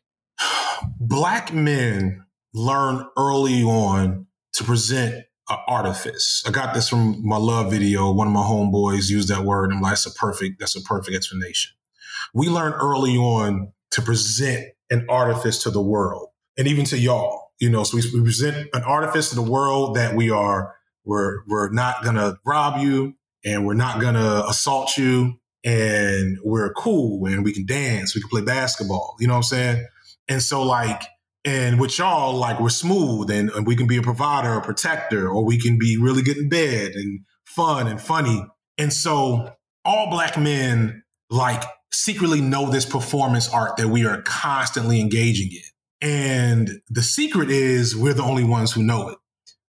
black 1.01 1.53
men 1.53 2.25
learn 2.53 3.07
early 3.17 3.63
on 3.63 4.27
to 4.55 4.65
present 4.65 5.25
an 5.49 5.59
artifice. 5.69 6.43
I 6.47 6.51
got 6.51 6.75
this 6.75 6.89
from 6.89 7.27
my 7.27 7.37
love 7.37 7.71
video. 7.71 8.13
One 8.13 8.27
of 8.27 8.33
my 8.33 8.43
homeboys 8.43 9.11
used 9.11 9.29
that 9.29 9.45
word. 9.45 9.67
And 9.67 9.75
I'm 9.75 9.83
like, 9.83 9.93
that's 9.93 10.07
a 10.07 10.13
perfect, 10.13 10.61
that's 10.61 10.77
a 10.77 10.83
perfect 10.83 11.17
explanation. 11.17 11.73
We 12.33 12.49
learn 12.49 12.73
early 12.73 13.17
on 13.17 13.73
to 13.93 14.03
present 14.03 14.67
an 14.91 15.07
artifice 15.09 15.63
to 15.65 15.71
the 15.71 15.83
world 15.83 16.29
and 16.57 16.67
even 16.67 16.85
to 16.87 16.99
y'all. 16.99 17.53
You 17.61 17.71
know, 17.71 17.85
so 17.85 17.97
we, 17.97 18.03
we 18.13 18.25
present 18.25 18.69
an 18.73 18.83
artifice 18.83 19.31
to 19.31 19.37
the 19.37 19.43
world 19.43 19.97
that 19.97 20.15
we 20.15 20.31
are, 20.31 20.75
we're, 21.05 21.45
we're 21.47 21.71
not 21.71 22.05
gonna 22.05 22.37
rob 22.45 22.83
you 22.83 23.15
and 23.45 23.65
we're 23.65 23.75
not 23.75 24.01
gonna 24.01 24.45
assault 24.49 24.97
you 24.97 25.39
and 25.65 26.39
we're 26.45 26.73
cool 26.75 27.27
and 27.27 27.45
we 27.45 27.53
can 27.53 27.65
dance, 27.65 28.15
we 28.15 28.21
can 28.21 28.31
play 28.31 28.43
basketball. 28.43 29.17
You 29.21 29.29
know 29.29 29.35
what 29.35 29.39
I'm 29.39 29.43
saying? 29.45 29.87
And 30.29 30.43
so 30.43 30.63
like, 30.63 31.03
and 31.45 31.79
with 31.79 31.99
y'all, 31.99 32.35
like 32.35 32.59
we're 32.59 32.71
smooth 32.71 33.31
and, 33.31 33.51
and 33.51 33.67
we 33.67 33.77
can 33.77 33.87
be 33.87 33.99
a 33.99 34.03
provider, 34.03 34.55
a 34.55 34.63
protector, 34.63 35.29
or 35.29 35.45
we 35.45 35.61
can 35.61 35.79
be 35.79 35.97
really 35.97 36.23
good 36.23 36.39
in 36.39 36.49
bed 36.49 36.93
and 36.95 37.21
fun 37.45 37.87
and 37.87 38.01
funny. 38.01 38.45
And 38.79 38.93
so 38.93 39.55
all 39.85 40.11
black 40.11 40.39
men 40.39 41.03
like 41.31 41.63
secretly 41.91 42.41
know 42.41 42.71
this 42.71 42.87
performance 42.87 43.49
art 43.49 43.77
that 43.77 43.89
we 43.89 44.07
are 44.07 44.23
constantly 44.23 45.01
engaging 45.01 45.51
in. 45.53 45.63
And 46.01 46.81
the 46.89 47.03
secret 47.03 47.51
is 47.51 47.97
we're 47.97 48.15
the 48.15 48.23
only 48.23 48.45
ones 48.45 48.73
who 48.73 48.83
know 48.83 49.09
it. 49.09 49.19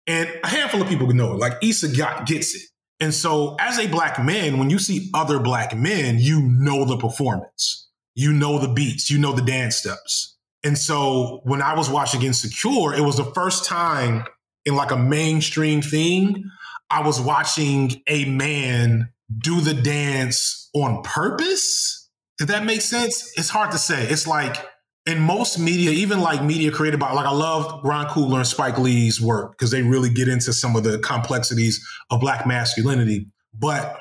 And 0.07 0.29
a 0.43 0.47
handful 0.47 0.81
of 0.81 0.87
people 0.87 1.07
know 1.13 1.33
it. 1.33 1.39
Like 1.39 1.53
Issa 1.61 1.95
got, 1.95 2.25
gets 2.25 2.55
it. 2.55 2.63
And 2.99 3.13
so 3.13 3.55
as 3.59 3.79
a 3.79 3.87
black 3.87 4.23
man, 4.23 4.59
when 4.59 4.69
you 4.69 4.79
see 4.79 5.09
other 5.13 5.39
black 5.39 5.75
men, 5.75 6.19
you 6.19 6.41
know 6.41 6.85
the 6.85 6.97
performance. 6.97 7.89
You 8.13 8.33
know 8.33 8.59
the 8.59 8.67
beats, 8.67 9.09
you 9.09 9.17
know 9.17 9.33
the 9.33 9.41
dance 9.41 9.77
steps. 9.77 10.37
And 10.63 10.77
so 10.77 11.41
when 11.43 11.61
I 11.61 11.73
was 11.73 11.89
watching 11.89 12.21
Insecure, 12.21 12.93
it 12.93 13.01
was 13.01 13.17
the 13.17 13.31
first 13.33 13.65
time 13.65 14.25
in 14.65 14.75
like 14.75 14.91
a 14.91 14.97
mainstream 14.97 15.81
thing, 15.81 16.43
I 16.89 17.01
was 17.01 17.19
watching 17.19 18.01
a 18.07 18.25
man 18.25 19.09
do 19.35 19.61
the 19.61 19.73
dance 19.73 20.69
on 20.73 21.01
purpose. 21.03 22.09
Did 22.37 22.49
that 22.49 22.65
make 22.65 22.81
sense? 22.81 23.31
It's 23.37 23.49
hard 23.49 23.71
to 23.71 23.77
say. 23.77 24.07
It's 24.07 24.27
like 24.27 24.57
in 25.05 25.19
most 25.19 25.57
media, 25.57 25.91
even 25.91 26.21
like 26.21 26.43
media 26.43 26.71
created 26.71 26.99
by, 26.99 27.11
like 27.11 27.25
I 27.25 27.31
love 27.31 27.83
Ryan 27.83 28.07
Coogler 28.07 28.37
and 28.37 28.47
Spike 28.47 28.77
Lee's 28.77 29.19
work 29.19 29.51
because 29.51 29.71
they 29.71 29.81
really 29.81 30.09
get 30.09 30.27
into 30.27 30.53
some 30.53 30.75
of 30.75 30.83
the 30.83 30.99
complexities 30.99 31.83
of 32.11 32.19
black 32.19 32.45
masculinity. 32.45 33.27
But 33.57 33.97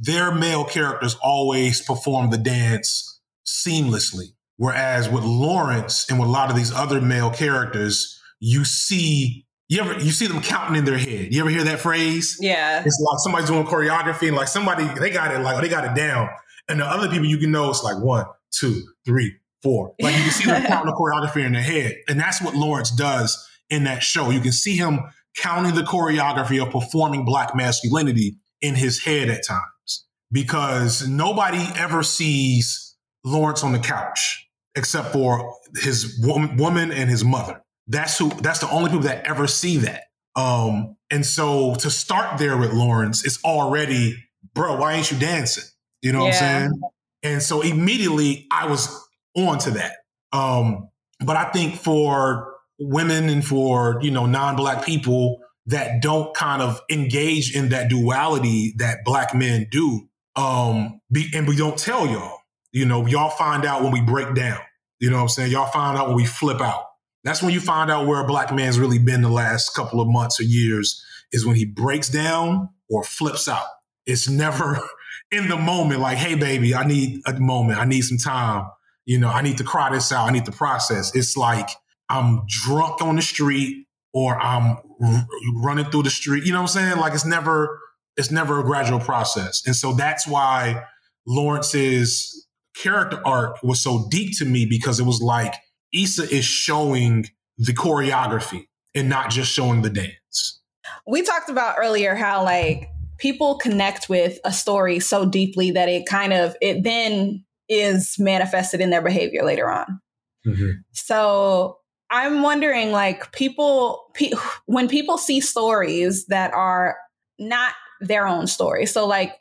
their 0.00 0.32
male 0.32 0.64
characters 0.64 1.16
always 1.22 1.82
perform 1.82 2.30
the 2.30 2.38
dance 2.38 3.20
seamlessly. 3.46 4.32
Whereas 4.56 5.08
with 5.08 5.24
Lawrence 5.24 6.10
and 6.10 6.18
with 6.18 6.28
a 6.28 6.32
lot 6.32 6.50
of 6.50 6.56
these 6.56 6.72
other 6.72 7.00
male 7.00 7.30
characters, 7.30 8.20
you 8.40 8.64
see 8.64 9.46
you 9.68 9.80
ever 9.80 9.92
you 10.00 10.10
see 10.10 10.26
them 10.26 10.40
counting 10.40 10.76
in 10.76 10.84
their 10.84 10.98
head. 10.98 11.32
You 11.32 11.40
ever 11.40 11.50
hear 11.50 11.64
that 11.64 11.80
phrase? 11.80 12.38
Yeah. 12.40 12.82
It's 12.84 13.00
like 13.00 13.18
somebody's 13.18 13.48
doing 13.48 13.66
choreography 13.66 14.28
and 14.28 14.36
like 14.36 14.48
somebody 14.48 14.84
they 14.98 15.10
got 15.10 15.32
it 15.32 15.40
like 15.40 15.62
they 15.62 15.68
got 15.68 15.84
it 15.84 15.94
down. 15.94 16.28
And 16.68 16.80
the 16.80 16.86
other 16.86 17.08
people 17.08 17.26
you 17.26 17.38
can 17.38 17.50
know 17.50 17.70
it's 17.70 17.82
like 17.82 17.98
one, 18.02 18.26
two, 18.50 18.82
three, 19.04 19.36
four. 19.62 19.94
Like 20.00 20.16
you 20.16 20.22
can 20.22 20.32
see 20.32 20.46
them 20.46 20.62
counting 20.66 20.92
the 20.92 20.96
choreography 20.96 21.44
in 21.44 21.52
the 21.52 21.60
head. 21.60 21.96
And 22.08 22.18
that's 22.18 22.42
what 22.42 22.54
Lawrence 22.54 22.90
does 22.90 23.36
in 23.70 23.84
that 23.84 24.02
show. 24.02 24.30
You 24.30 24.40
can 24.40 24.52
see 24.52 24.76
him 24.76 25.00
counting 25.36 25.74
the 25.74 25.82
choreography 25.82 26.62
of 26.62 26.72
performing 26.72 27.24
black 27.24 27.54
masculinity 27.54 28.36
in 28.60 28.74
his 28.74 29.02
head 29.02 29.28
at 29.28 29.44
times. 29.44 30.06
Because 30.30 31.08
nobody 31.08 31.64
ever 31.76 32.02
sees 32.02 32.96
Lawrence 33.24 33.64
on 33.64 33.72
the 33.72 33.78
couch 33.78 34.46
except 34.74 35.12
for 35.12 35.54
his 35.82 36.22
woman 36.22 36.92
and 36.92 37.08
his 37.08 37.24
mother. 37.24 37.62
That's 37.86 38.18
who. 38.18 38.28
That's 38.28 38.60
the 38.60 38.70
only 38.70 38.90
people 38.90 39.04
that 39.04 39.24
ever 39.26 39.46
see 39.46 39.78
that. 39.78 40.04
Um, 40.36 40.96
and 41.10 41.24
so 41.24 41.74
to 41.76 41.90
start 41.90 42.38
there 42.38 42.56
with 42.56 42.72
Lawrence, 42.72 43.24
it's 43.24 43.42
already, 43.42 44.16
bro. 44.54 44.76
Why 44.76 44.94
ain't 44.94 45.10
you 45.10 45.18
dancing? 45.18 45.64
You 46.02 46.12
know 46.12 46.20
yeah. 46.20 46.24
what 46.24 46.34
I'm 46.34 46.40
saying? 46.40 46.80
And 47.22 47.42
so 47.42 47.62
immediately 47.62 48.46
I 48.52 48.66
was 48.66 49.07
on 49.46 49.58
to 49.60 49.70
that. 49.72 49.96
Um, 50.32 50.88
but 51.24 51.36
I 51.36 51.50
think 51.50 51.76
for 51.76 52.54
women 52.78 53.28
and 53.28 53.44
for 53.44 53.98
you 54.02 54.10
know 54.10 54.26
non-black 54.26 54.84
people 54.84 55.40
that 55.66 56.00
don't 56.00 56.34
kind 56.34 56.62
of 56.62 56.80
engage 56.90 57.54
in 57.54 57.68
that 57.70 57.90
duality 57.90 58.74
that 58.78 59.04
black 59.04 59.34
men 59.34 59.66
do, 59.70 60.08
um, 60.36 61.00
be, 61.12 61.26
and 61.34 61.46
we 61.46 61.56
don't 61.56 61.78
tell 61.78 62.06
y'all. 62.06 62.38
You 62.72 62.84
know, 62.84 63.06
y'all 63.06 63.30
find 63.30 63.64
out 63.64 63.82
when 63.82 63.92
we 63.92 64.00
break 64.00 64.34
down. 64.34 64.60
You 65.00 65.10
know 65.10 65.16
what 65.16 65.22
I'm 65.22 65.28
saying? 65.28 65.52
Y'all 65.52 65.70
find 65.70 65.96
out 65.96 66.08
when 66.08 66.16
we 66.16 66.26
flip 66.26 66.60
out. 66.60 66.84
That's 67.24 67.42
when 67.42 67.52
you 67.52 67.60
find 67.60 67.90
out 67.90 68.06
where 68.06 68.20
a 68.20 68.26
black 68.26 68.54
man's 68.54 68.78
really 68.78 68.98
been 68.98 69.22
the 69.22 69.28
last 69.28 69.74
couple 69.74 70.00
of 70.00 70.08
months 70.08 70.40
or 70.40 70.44
years 70.44 71.02
is 71.32 71.44
when 71.44 71.56
he 71.56 71.64
breaks 71.64 72.08
down 72.08 72.68
or 72.88 73.04
flips 73.04 73.48
out. 73.48 73.66
It's 74.06 74.28
never 74.28 74.80
in 75.30 75.48
the 75.48 75.56
moment 75.56 76.00
like, 76.00 76.18
hey, 76.18 76.34
baby, 76.34 76.74
I 76.74 76.86
need 76.86 77.20
a 77.26 77.38
moment. 77.38 77.78
I 77.78 77.84
need 77.84 78.02
some 78.02 78.18
time. 78.18 78.68
You 79.08 79.18
know, 79.18 79.30
I 79.30 79.40
need 79.40 79.56
to 79.56 79.64
cry 79.64 79.88
this 79.90 80.12
out. 80.12 80.28
I 80.28 80.32
need 80.32 80.44
to 80.44 80.52
process. 80.52 81.16
It's 81.16 81.34
like 81.34 81.70
I'm 82.10 82.42
drunk 82.46 83.00
on 83.00 83.16
the 83.16 83.22
street 83.22 83.86
or 84.12 84.38
I'm 84.38 84.76
r- 85.02 85.26
running 85.62 85.86
through 85.86 86.02
the 86.02 86.10
street. 86.10 86.44
You 86.44 86.52
know 86.52 86.58
what 86.58 86.76
I'm 86.76 86.82
saying? 86.82 86.98
Like 86.98 87.14
it's 87.14 87.24
never, 87.24 87.80
it's 88.18 88.30
never 88.30 88.60
a 88.60 88.62
gradual 88.62 89.00
process. 89.00 89.66
And 89.66 89.74
so 89.74 89.94
that's 89.94 90.28
why 90.28 90.84
Lawrence's 91.26 92.46
character 92.76 93.18
arc 93.24 93.62
was 93.62 93.80
so 93.80 94.08
deep 94.10 94.36
to 94.40 94.44
me 94.44 94.66
because 94.66 95.00
it 95.00 95.04
was 95.04 95.22
like 95.22 95.54
Issa 95.94 96.24
is 96.30 96.44
showing 96.44 97.28
the 97.56 97.72
choreography 97.72 98.66
and 98.94 99.08
not 99.08 99.30
just 99.30 99.50
showing 99.50 99.80
the 99.80 99.90
dance. 99.90 100.60
We 101.06 101.22
talked 101.22 101.48
about 101.48 101.76
earlier 101.78 102.14
how 102.14 102.44
like 102.44 102.90
people 103.16 103.56
connect 103.56 104.10
with 104.10 104.38
a 104.44 104.52
story 104.52 104.98
so 105.00 105.24
deeply 105.24 105.70
that 105.70 105.88
it 105.88 106.04
kind 106.04 106.34
of 106.34 106.54
it 106.60 106.84
then 106.84 107.46
is 107.68 108.18
manifested 108.18 108.80
in 108.80 108.90
their 108.90 109.02
behavior 109.02 109.44
later 109.44 109.70
on. 109.70 110.00
Mm-hmm. 110.46 110.70
So 110.92 111.78
I'm 112.10 112.42
wondering 112.42 112.92
like 112.92 113.32
people 113.32 114.06
pe- 114.14 114.32
when 114.66 114.88
people 114.88 115.18
see 115.18 115.40
stories 115.40 116.26
that 116.26 116.52
are 116.52 116.96
not 117.38 117.72
their 118.00 118.26
own 118.26 118.46
story. 118.46 118.86
So 118.86 119.06
like 119.06 119.34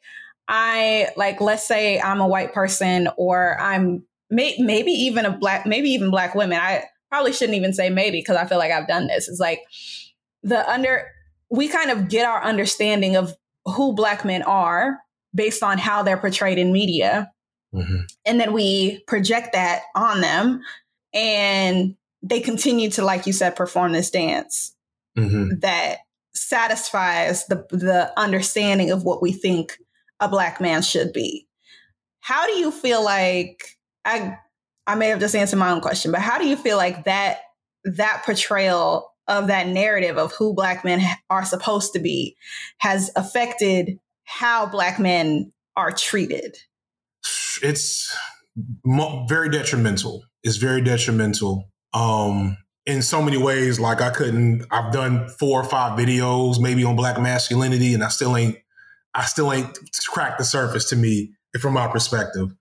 I 0.47 1.09
like 1.17 1.41
let's 1.41 1.65
say 1.65 1.99
I'm 1.99 2.21
a 2.21 2.27
white 2.27 2.53
person 2.53 3.09
or 3.17 3.59
I'm 3.59 4.03
may, 4.29 4.55
maybe 4.59 4.91
even 4.91 5.25
a 5.25 5.37
black, 5.37 5.65
maybe 5.65 5.89
even 5.89 6.11
black 6.11 6.35
women. 6.35 6.59
I 6.59 6.85
probably 7.09 7.33
shouldn't 7.33 7.57
even 7.57 7.73
say 7.73 7.89
maybe 7.89 8.19
because 8.19 8.37
I 8.37 8.45
feel 8.45 8.57
like 8.57 8.71
I've 8.71 8.87
done 8.87 9.07
this. 9.07 9.27
It's 9.27 9.39
like 9.39 9.61
the 10.43 10.69
under, 10.69 11.09
we 11.49 11.67
kind 11.67 11.91
of 11.91 12.09
get 12.09 12.25
our 12.25 12.43
understanding 12.43 13.15
of 13.15 13.33
who 13.65 13.93
black 13.93 14.25
men 14.25 14.43
are 14.43 14.99
based 15.33 15.63
on 15.63 15.77
how 15.77 16.03
they're 16.03 16.17
portrayed 16.17 16.57
in 16.57 16.71
media. 16.71 17.31
Mm-hmm. 17.73 18.01
And 18.25 18.39
then 18.39 18.53
we 18.53 18.99
project 19.07 19.53
that 19.53 19.83
on 19.95 20.21
them 20.21 20.61
and 21.13 21.95
they 22.23 22.39
continue 22.39 22.89
to, 22.91 23.03
like 23.03 23.27
you 23.27 23.33
said, 23.33 23.55
perform 23.55 23.91
this 23.91 24.09
dance 24.09 24.73
mm-hmm. 25.17 25.59
that 25.59 25.99
satisfies 26.33 27.47
the 27.47 27.65
the 27.71 28.11
understanding 28.17 28.91
of 28.91 29.03
what 29.03 29.21
we 29.21 29.31
think 29.31 29.77
a 30.19 30.27
black 30.27 30.61
man 30.61 30.81
should 30.81 31.11
be. 31.13 31.47
How 32.19 32.45
do 32.45 32.53
you 32.53 32.71
feel 32.71 33.03
like 33.03 33.77
I 34.05 34.37
I 34.85 34.95
may 34.95 35.09
have 35.09 35.19
just 35.19 35.35
answered 35.35 35.57
my 35.57 35.71
own 35.71 35.81
question, 35.81 36.11
but 36.11 36.21
how 36.21 36.37
do 36.37 36.47
you 36.47 36.55
feel 36.55 36.77
like 36.77 37.05
that 37.05 37.39
that 37.83 38.23
portrayal 38.25 39.11
of 39.27 39.47
that 39.47 39.67
narrative 39.67 40.17
of 40.17 40.31
who 40.33 40.53
black 40.53 40.85
men 40.85 41.01
are 41.29 41.43
supposed 41.43 41.93
to 41.93 41.99
be 41.99 42.35
has 42.79 43.11
affected 43.15 43.99
how 44.23 44.65
black 44.65 44.99
men 44.99 45.51
are 45.75 45.91
treated? 45.91 46.57
It's 47.61 48.15
very 48.85 49.49
detrimental. 49.49 50.23
It's 50.43 50.57
very 50.57 50.81
detrimental. 50.81 51.69
Um, 51.93 52.57
in 52.85 53.01
so 53.01 53.21
many 53.21 53.37
ways, 53.37 53.79
like 53.79 54.01
I 54.01 54.09
couldn't, 54.09 54.65
I've 54.71 54.93
done 54.93 55.27
four 55.27 55.61
or 55.61 55.65
five 55.65 55.99
videos 55.99 56.59
maybe 56.59 56.83
on 56.83 56.95
black 56.95 57.19
masculinity 57.19 57.93
and 57.93 58.03
I 58.03 58.07
still 58.07 58.35
ain't, 58.37 58.57
I 59.13 59.25
still 59.25 59.51
ain't 59.51 59.77
cracked 60.09 60.37
the 60.37 60.45
surface 60.45 60.89
to 60.89 60.95
me 60.95 61.33
from 61.59 61.73
my 61.73 61.87
perspective. 61.87 62.53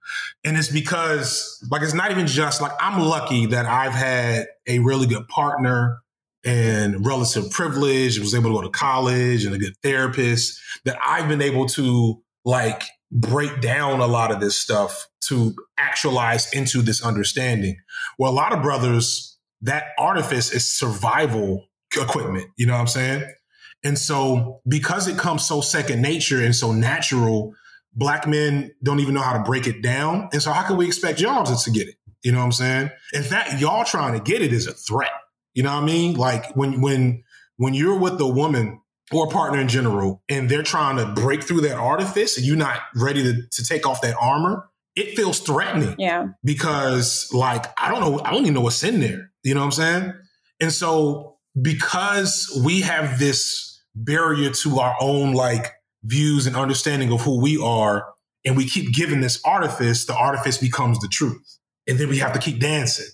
And 0.44 0.56
it's 0.56 0.70
because, 0.70 1.62
like, 1.70 1.82
it's 1.82 1.94
not 1.94 2.10
even 2.10 2.26
just 2.26 2.60
like 2.62 2.72
I'm 2.80 3.00
lucky 3.00 3.46
that 3.46 3.66
I've 3.66 3.92
had 3.92 4.46
a 4.66 4.78
really 4.78 5.06
good 5.06 5.28
partner 5.28 5.98
and 6.44 7.04
relative 7.04 7.50
privilege, 7.50 8.18
was 8.18 8.34
able 8.34 8.50
to 8.50 8.56
go 8.56 8.62
to 8.62 8.70
college 8.70 9.44
and 9.44 9.54
a 9.54 9.58
good 9.58 9.74
therapist, 9.82 10.58
that 10.84 10.96
I've 11.04 11.28
been 11.28 11.42
able 11.42 11.66
to 11.70 12.22
like 12.44 12.84
break 13.16 13.62
down 13.62 14.00
a 14.00 14.06
lot 14.06 14.30
of 14.30 14.40
this 14.40 14.56
stuff 14.56 15.08
to 15.22 15.54
actualize 15.78 16.52
into 16.52 16.82
this 16.82 17.02
understanding. 17.02 17.76
Well, 18.18 18.30
a 18.30 18.34
lot 18.34 18.52
of 18.52 18.62
brothers, 18.62 19.38
that 19.62 19.86
artifice 19.98 20.52
is 20.52 20.70
survival 20.70 21.66
equipment. 21.96 22.50
You 22.56 22.66
know 22.66 22.74
what 22.74 22.80
I'm 22.80 22.86
saying? 22.86 23.34
And 23.82 23.98
so, 23.98 24.60
because 24.68 25.08
it 25.08 25.16
comes 25.16 25.46
so 25.46 25.62
second 25.62 26.02
nature 26.02 26.44
and 26.44 26.54
so 26.54 26.72
natural, 26.72 27.54
black 27.94 28.26
men 28.26 28.70
don't 28.82 29.00
even 29.00 29.14
know 29.14 29.22
how 29.22 29.32
to 29.32 29.42
break 29.42 29.66
it 29.66 29.82
down. 29.82 30.28
And 30.32 30.42
so 30.42 30.52
how 30.52 30.66
can 30.66 30.76
we 30.76 30.86
expect 30.86 31.20
y'all 31.20 31.44
to, 31.44 31.56
to 31.56 31.70
get 31.70 31.88
it? 31.88 31.94
You 32.22 32.32
know 32.32 32.38
what 32.38 32.44
I'm 32.44 32.52
saying? 32.52 32.90
In 33.14 33.22
fact, 33.22 33.60
y'all 33.60 33.84
trying 33.84 34.12
to 34.12 34.20
get 34.20 34.42
it 34.42 34.52
is 34.52 34.66
a 34.66 34.74
threat. 34.74 35.12
You 35.54 35.62
know 35.62 35.74
what 35.74 35.84
I 35.84 35.86
mean? 35.86 36.14
Like 36.14 36.54
when 36.54 36.82
when 36.82 37.22
when 37.56 37.72
you're 37.72 37.98
with 37.98 38.20
a 38.20 38.26
woman 38.26 38.80
or 39.12 39.26
a 39.26 39.30
partner 39.30 39.60
in 39.60 39.68
general 39.68 40.22
and 40.28 40.48
they're 40.48 40.62
trying 40.62 40.96
to 40.96 41.06
break 41.20 41.42
through 41.42 41.60
that 41.60 41.76
artifice 41.76 42.36
and 42.36 42.46
you're 42.46 42.56
not 42.56 42.80
ready 42.94 43.22
to, 43.22 43.42
to 43.52 43.64
take 43.64 43.86
off 43.86 44.00
that 44.00 44.16
armor, 44.20 44.68
it 44.96 45.16
feels 45.16 45.40
threatening. 45.40 45.94
Yeah. 45.98 46.28
Because 46.42 47.28
like 47.32 47.66
I 47.80 47.90
don't 47.90 48.00
know, 48.00 48.20
I 48.24 48.30
don't 48.32 48.42
even 48.42 48.54
know 48.54 48.62
what's 48.62 48.82
in 48.82 49.00
there. 49.00 49.30
You 49.42 49.54
know 49.54 49.60
what 49.60 49.66
I'm 49.66 49.72
saying? 49.72 50.12
And 50.60 50.72
so 50.72 51.36
because 51.60 52.60
we 52.64 52.80
have 52.80 53.18
this 53.18 53.82
barrier 53.94 54.50
to 54.50 54.78
our 54.80 54.96
own 55.00 55.32
like 55.32 55.72
views 56.04 56.46
and 56.46 56.56
understanding 56.56 57.12
of 57.12 57.20
who 57.20 57.40
we 57.40 57.60
are, 57.62 58.06
and 58.44 58.56
we 58.56 58.68
keep 58.68 58.94
giving 58.94 59.20
this 59.20 59.40
artifice, 59.44 60.06
the 60.06 60.14
artifice 60.14 60.56
becomes 60.56 61.00
the 61.00 61.08
truth. 61.08 61.58
And 61.88 61.98
then 61.98 62.08
we 62.08 62.18
have 62.18 62.32
to 62.32 62.38
keep 62.38 62.60
dancing. 62.60 63.08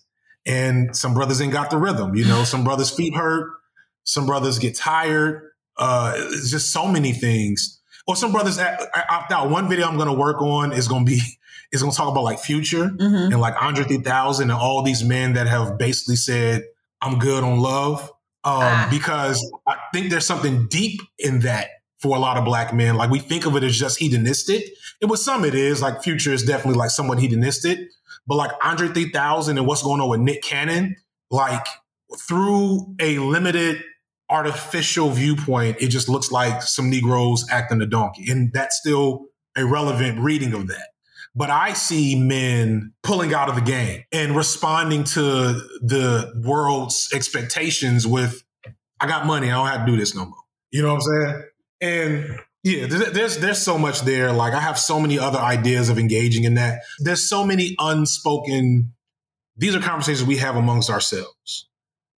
And 0.44 0.94
some 0.94 1.14
brothers 1.14 1.40
ain't 1.40 1.52
got 1.52 1.70
the 1.70 1.78
rhythm, 1.78 2.14
you 2.14 2.24
know, 2.26 2.44
some 2.44 2.64
brothers' 2.64 2.90
feet 2.90 3.14
hurt, 3.14 3.50
some 4.04 4.26
brothers 4.26 4.58
get 4.58 4.76
tired. 4.76 5.51
Uh, 5.76 6.14
it's 6.16 6.50
just 6.50 6.72
so 6.72 6.86
many 6.86 7.12
things. 7.12 7.80
Or 8.06 8.16
some 8.16 8.32
brothers 8.32 8.58
opt 8.58 9.32
out. 9.32 9.50
One 9.50 9.68
video 9.68 9.86
I'm 9.86 9.96
going 9.96 10.08
to 10.08 10.14
work 10.14 10.42
on 10.42 10.72
is 10.72 10.88
going 10.88 11.06
to 11.06 11.10
be 11.12 11.20
is 11.72 11.82
gonna 11.82 11.92
talk 11.92 12.08
about 12.08 12.24
like 12.24 12.38
Future 12.38 12.88
mm-hmm. 12.88 13.32
and 13.32 13.40
like 13.40 13.54
Andre 13.60 13.84
3000 13.84 14.50
and 14.50 14.52
all 14.52 14.82
these 14.82 15.02
men 15.02 15.32
that 15.34 15.46
have 15.46 15.78
basically 15.78 16.16
said, 16.16 16.64
I'm 17.00 17.18
good 17.18 17.42
on 17.42 17.60
love. 17.60 18.02
Um, 18.44 18.58
ah. 18.60 18.88
because 18.90 19.48
I 19.68 19.76
think 19.94 20.10
there's 20.10 20.26
something 20.26 20.66
deep 20.66 21.00
in 21.18 21.40
that 21.40 21.68
for 21.98 22.16
a 22.16 22.18
lot 22.18 22.36
of 22.36 22.44
black 22.44 22.74
men. 22.74 22.96
Like 22.96 23.08
we 23.08 23.20
think 23.20 23.46
of 23.46 23.54
it 23.56 23.62
as 23.62 23.78
just 23.78 23.98
hedonistic. 23.98 24.64
And 25.00 25.08
with 25.08 25.20
some 25.20 25.44
it 25.44 25.54
is, 25.54 25.80
like 25.80 26.02
Future 26.02 26.32
is 26.32 26.42
definitely 26.42 26.78
like 26.78 26.90
somewhat 26.90 27.20
hedonistic. 27.20 27.78
But 28.26 28.34
like 28.36 28.50
Andre 28.62 28.88
3000 28.88 29.58
and 29.58 29.66
what's 29.66 29.82
going 29.82 30.00
on 30.00 30.08
with 30.08 30.20
Nick 30.20 30.42
Cannon, 30.42 30.96
like 31.30 31.66
through 32.18 32.94
a 33.00 33.18
limited 33.18 33.82
artificial 34.32 35.10
viewpoint, 35.10 35.76
it 35.80 35.88
just 35.88 36.08
looks 36.08 36.32
like 36.32 36.62
some 36.62 36.90
Negroes 36.90 37.44
acting 37.50 37.80
a 37.82 37.86
donkey. 37.86 38.30
And 38.30 38.52
that's 38.52 38.78
still 38.78 39.26
a 39.56 39.64
relevant 39.64 40.18
reading 40.18 40.54
of 40.54 40.68
that. 40.68 40.88
But 41.34 41.50
I 41.50 41.74
see 41.74 42.14
men 42.14 42.92
pulling 43.02 43.32
out 43.32 43.48
of 43.48 43.54
the 43.54 43.62
game 43.62 44.04
and 44.12 44.36
responding 44.36 45.04
to 45.04 45.20
the 45.20 46.32
world's 46.44 47.08
expectations 47.14 48.06
with, 48.06 48.42
I 49.00 49.06
got 49.06 49.26
money, 49.26 49.48
I 49.48 49.54
don't 49.54 49.66
have 49.66 49.86
to 49.86 49.92
do 49.92 49.98
this 49.98 50.14
no 50.14 50.24
more. 50.26 50.34
You 50.70 50.82
know 50.82 50.94
what 50.94 50.94
I'm 50.94 51.00
saying? 51.00 51.42
And 51.80 52.40
yeah, 52.64 52.86
there's 52.86 53.38
there's 53.38 53.60
so 53.60 53.76
much 53.76 54.02
there. 54.02 54.32
Like 54.32 54.52
I 54.54 54.60
have 54.60 54.78
so 54.78 55.00
many 55.00 55.18
other 55.18 55.38
ideas 55.38 55.88
of 55.88 55.98
engaging 55.98 56.44
in 56.44 56.54
that. 56.54 56.82
There's 57.00 57.28
so 57.28 57.44
many 57.44 57.74
unspoken. 57.78 58.92
These 59.56 59.74
are 59.74 59.80
conversations 59.80 60.26
we 60.26 60.36
have 60.36 60.56
amongst 60.56 60.88
ourselves 60.88 61.68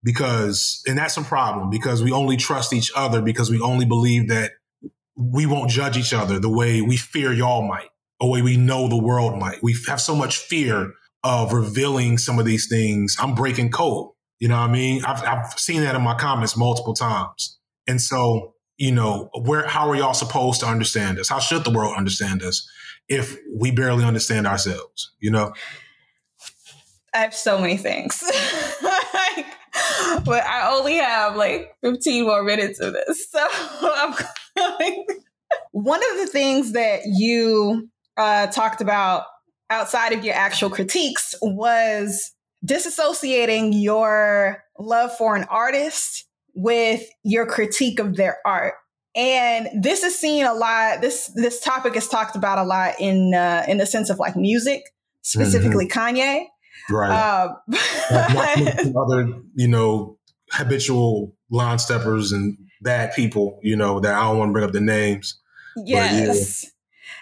because, 0.04 0.82
and 0.86 0.96
that's 0.96 1.16
a 1.16 1.22
problem 1.22 1.70
because 1.70 2.02
we 2.02 2.12
only 2.12 2.36
trust 2.36 2.72
each 2.72 2.92
other 2.94 3.20
because 3.20 3.50
we 3.50 3.60
only 3.60 3.86
believe 3.86 4.28
that 4.28 4.52
we 5.16 5.46
won't 5.46 5.70
judge 5.70 5.96
each 5.96 6.12
other 6.12 6.38
the 6.38 6.50
way 6.50 6.80
we 6.80 6.96
fear 6.96 7.32
y'all 7.32 7.66
might, 7.66 7.88
or 8.20 8.30
way 8.30 8.42
we 8.42 8.56
know 8.56 8.86
the 8.86 9.02
world 9.02 9.38
might. 9.38 9.62
We 9.62 9.74
have 9.88 10.00
so 10.00 10.14
much 10.14 10.36
fear 10.36 10.92
of 11.24 11.52
revealing 11.52 12.18
some 12.18 12.38
of 12.38 12.44
these 12.44 12.68
things. 12.68 13.16
I'm 13.18 13.34
breaking 13.34 13.70
code. 13.70 14.10
You 14.38 14.48
know 14.48 14.60
what 14.60 14.68
I 14.68 14.72
mean? 14.72 15.04
I've, 15.04 15.22
I've 15.24 15.58
seen 15.58 15.80
that 15.82 15.96
in 15.96 16.02
my 16.02 16.14
comments 16.14 16.56
multiple 16.56 16.94
times. 16.94 17.58
And 17.86 18.00
so 18.00 18.54
you 18.76 18.92
know, 18.92 19.30
where 19.34 19.66
how 19.66 19.88
are 19.88 19.96
y'all 19.96 20.14
supposed 20.14 20.60
to 20.60 20.66
understand 20.66 21.18
us? 21.18 21.28
How 21.28 21.38
should 21.38 21.64
the 21.64 21.70
world 21.70 21.94
understand 21.96 22.42
us 22.42 22.68
if 23.08 23.36
we 23.52 23.70
barely 23.70 24.04
understand 24.04 24.46
ourselves? 24.46 25.12
You 25.20 25.30
know? 25.30 25.52
I 27.14 27.18
have 27.18 27.34
so 27.34 27.58
many 27.58 27.76
things. 27.76 28.20
but 30.24 30.44
I 30.44 30.70
only 30.72 30.96
have 30.96 31.36
like 31.36 31.74
15 31.82 32.24
more 32.24 32.42
minutes 32.42 32.80
of 32.80 32.92
this. 32.92 33.30
So 33.30 33.38
I'm 33.82 34.14
going. 34.56 35.06
One 35.72 36.00
of 36.12 36.18
the 36.18 36.26
things 36.26 36.72
that 36.72 37.00
you 37.06 37.88
uh, 38.16 38.46
talked 38.48 38.80
about 38.80 39.24
outside 39.70 40.12
of 40.12 40.24
your 40.24 40.34
actual 40.34 40.70
critiques 40.70 41.34
was 41.42 42.32
disassociating 42.64 43.70
your 43.72 44.62
love 44.78 45.16
for 45.16 45.36
an 45.36 45.44
artist 45.44 46.26
with 46.54 47.08
your 47.22 47.46
critique 47.46 47.98
of 47.98 48.16
their 48.16 48.38
art. 48.44 48.74
And 49.16 49.68
this 49.80 50.02
is 50.02 50.18
seen 50.18 50.44
a 50.44 50.54
lot. 50.54 51.00
This 51.00 51.30
this 51.36 51.60
topic 51.60 51.94
is 51.96 52.08
talked 52.08 52.34
about 52.34 52.58
a 52.58 52.64
lot 52.64 52.94
in 52.98 53.32
uh, 53.32 53.64
in 53.68 53.78
the 53.78 53.86
sense 53.86 54.10
of 54.10 54.18
like 54.18 54.34
music, 54.34 54.82
specifically 55.22 55.86
mm-hmm. 55.86 56.16
Kanye. 56.16 56.46
Right. 56.90 57.11
Um, 57.11 57.57
other, 58.97 59.40
you 59.55 59.68
know, 59.68 60.18
habitual 60.51 61.35
line 61.51 61.79
steppers 61.79 62.33
and 62.33 62.59
bad 62.83 63.14
people, 63.14 63.59
you 63.62 63.77
know, 63.77 64.01
that 64.01 64.14
I 64.14 64.23
don't 64.23 64.38
want 64.38 64.51
to 64.51 64.53
bring 64.53 64.64
up 64.64 64.73
the 64.73 64.81
names. 64.81 65.40
Yes. 65.77 66.64
Yeah. 66.64 66.70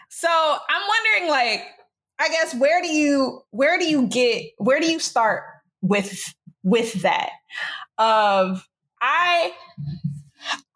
So 0.09 0.29
I'm 0.29 0.83
wondering, 0.89 1.31
like, 1.31 1.65
I 2.19 2.29
guess 2.29 2.55
where 2.55 2.81
do 2.81 2.89
you 2.89 3.41
where 3.51 3.79
do 3.79 3.85
you 3.85 4.07
get 4.07 4.53
where 4.59 4.79
do 4.79 4.87
you 4.87 5.01
start 5.01 5.43
with 5.81 6.33
with 6.63 7.03
that 7.03 7.31
of 7.99 8.69
I 9.01 9.53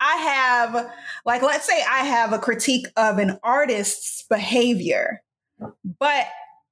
I 0.00 0.16
have 0.16 0.90
like 1.24 1.42
let's 1.42 1.66
say 1.66 1.80
I 1.88 2.04
have 2.04 2.32
a 2.32 2.40
critique 2.40 2.86
of 2.96 3.18
an 3.18 3.38
artist's 3.44 4.24
behavior, 4.28 5.22
but 6.00 6.26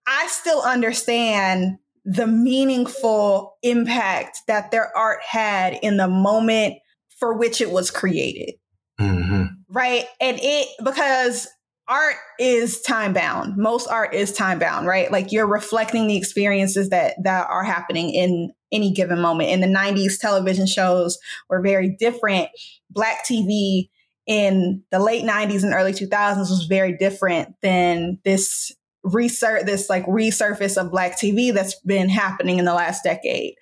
I 0.08 0.26
still 0.26 0.62
understand 0.62 1.78
the 2.04 2.26
meaningful 2.26 3.56
impact 3.62 4.40
that 4.46 4.70
their 4.70 4.94
art 4.96 5.20
had 5.22 5.78
in 5.82 5.96
the 5.96 6.08
moment 6.08 6.74
for 7.18 7.34
which 7.34 7.60
it 7.60 7.70
was 7.70 7.90
created. 7.90 8.54
Mm-hmm. 9.00 9.44
Right. 9.68 10.04
And 10.20 10.38
it, 10.40 10.68
because 10.84 11.48
art 11.88 12.16
is 12.38 12.80
time 12.82 13.12
bound. 13.12 13.56
Most 13.56 13.88
art 13.88 14.14
is 14.14 14.32
time 14.32 14.58
bound, 14.58 14.86
right? 14.86 15.10
Like 15.10 15.32
you're 15.32 15.46
reflecting 15.46 16.06
the 16.06 16.16
experiences 16.16 16.90
that 16.90 17.14
that 17.24 17.46
are 17.48 17.64
happening 17.64 18.10
in 18.10 18.52
any 18.72 18.92
given 18.92 19.20
moment. 19.20 19.50
In 19.50 19.60
the 19.60 19.66
90s, 19.66 20.18
television 20.18 20.66
shows 20.66 21.18
were 21.48 21.62
very 21.62 21.96
different. 21.98 22.48
Black 22.90 23.24
TV 23.30 23.88
in 24.26 24.82
the 24.90 24.98
late 24.98 25.24
90s 25.24 25.62
and 25.62 25.74
early 25.74 25.92
2000s 25.92 26.38
was 26.38 26.66
very 26.68 26.96
different 26.96 27.54
than 27.62 28.18
this 28.24 28.72
research 29.04 29.66
this 29.66 29.88
like 29.88 30.04
resurface 30.06 30.76
of 30.76 30.90
black 30.90 31.18
TV 31.20 31.52
that's 31.52 31.78
been 31.80 32.08
happening 32.08 32.58
in 32.58 32.64
the 32.64 32.74
last 32.74 33.04
decade. 33.04 33.54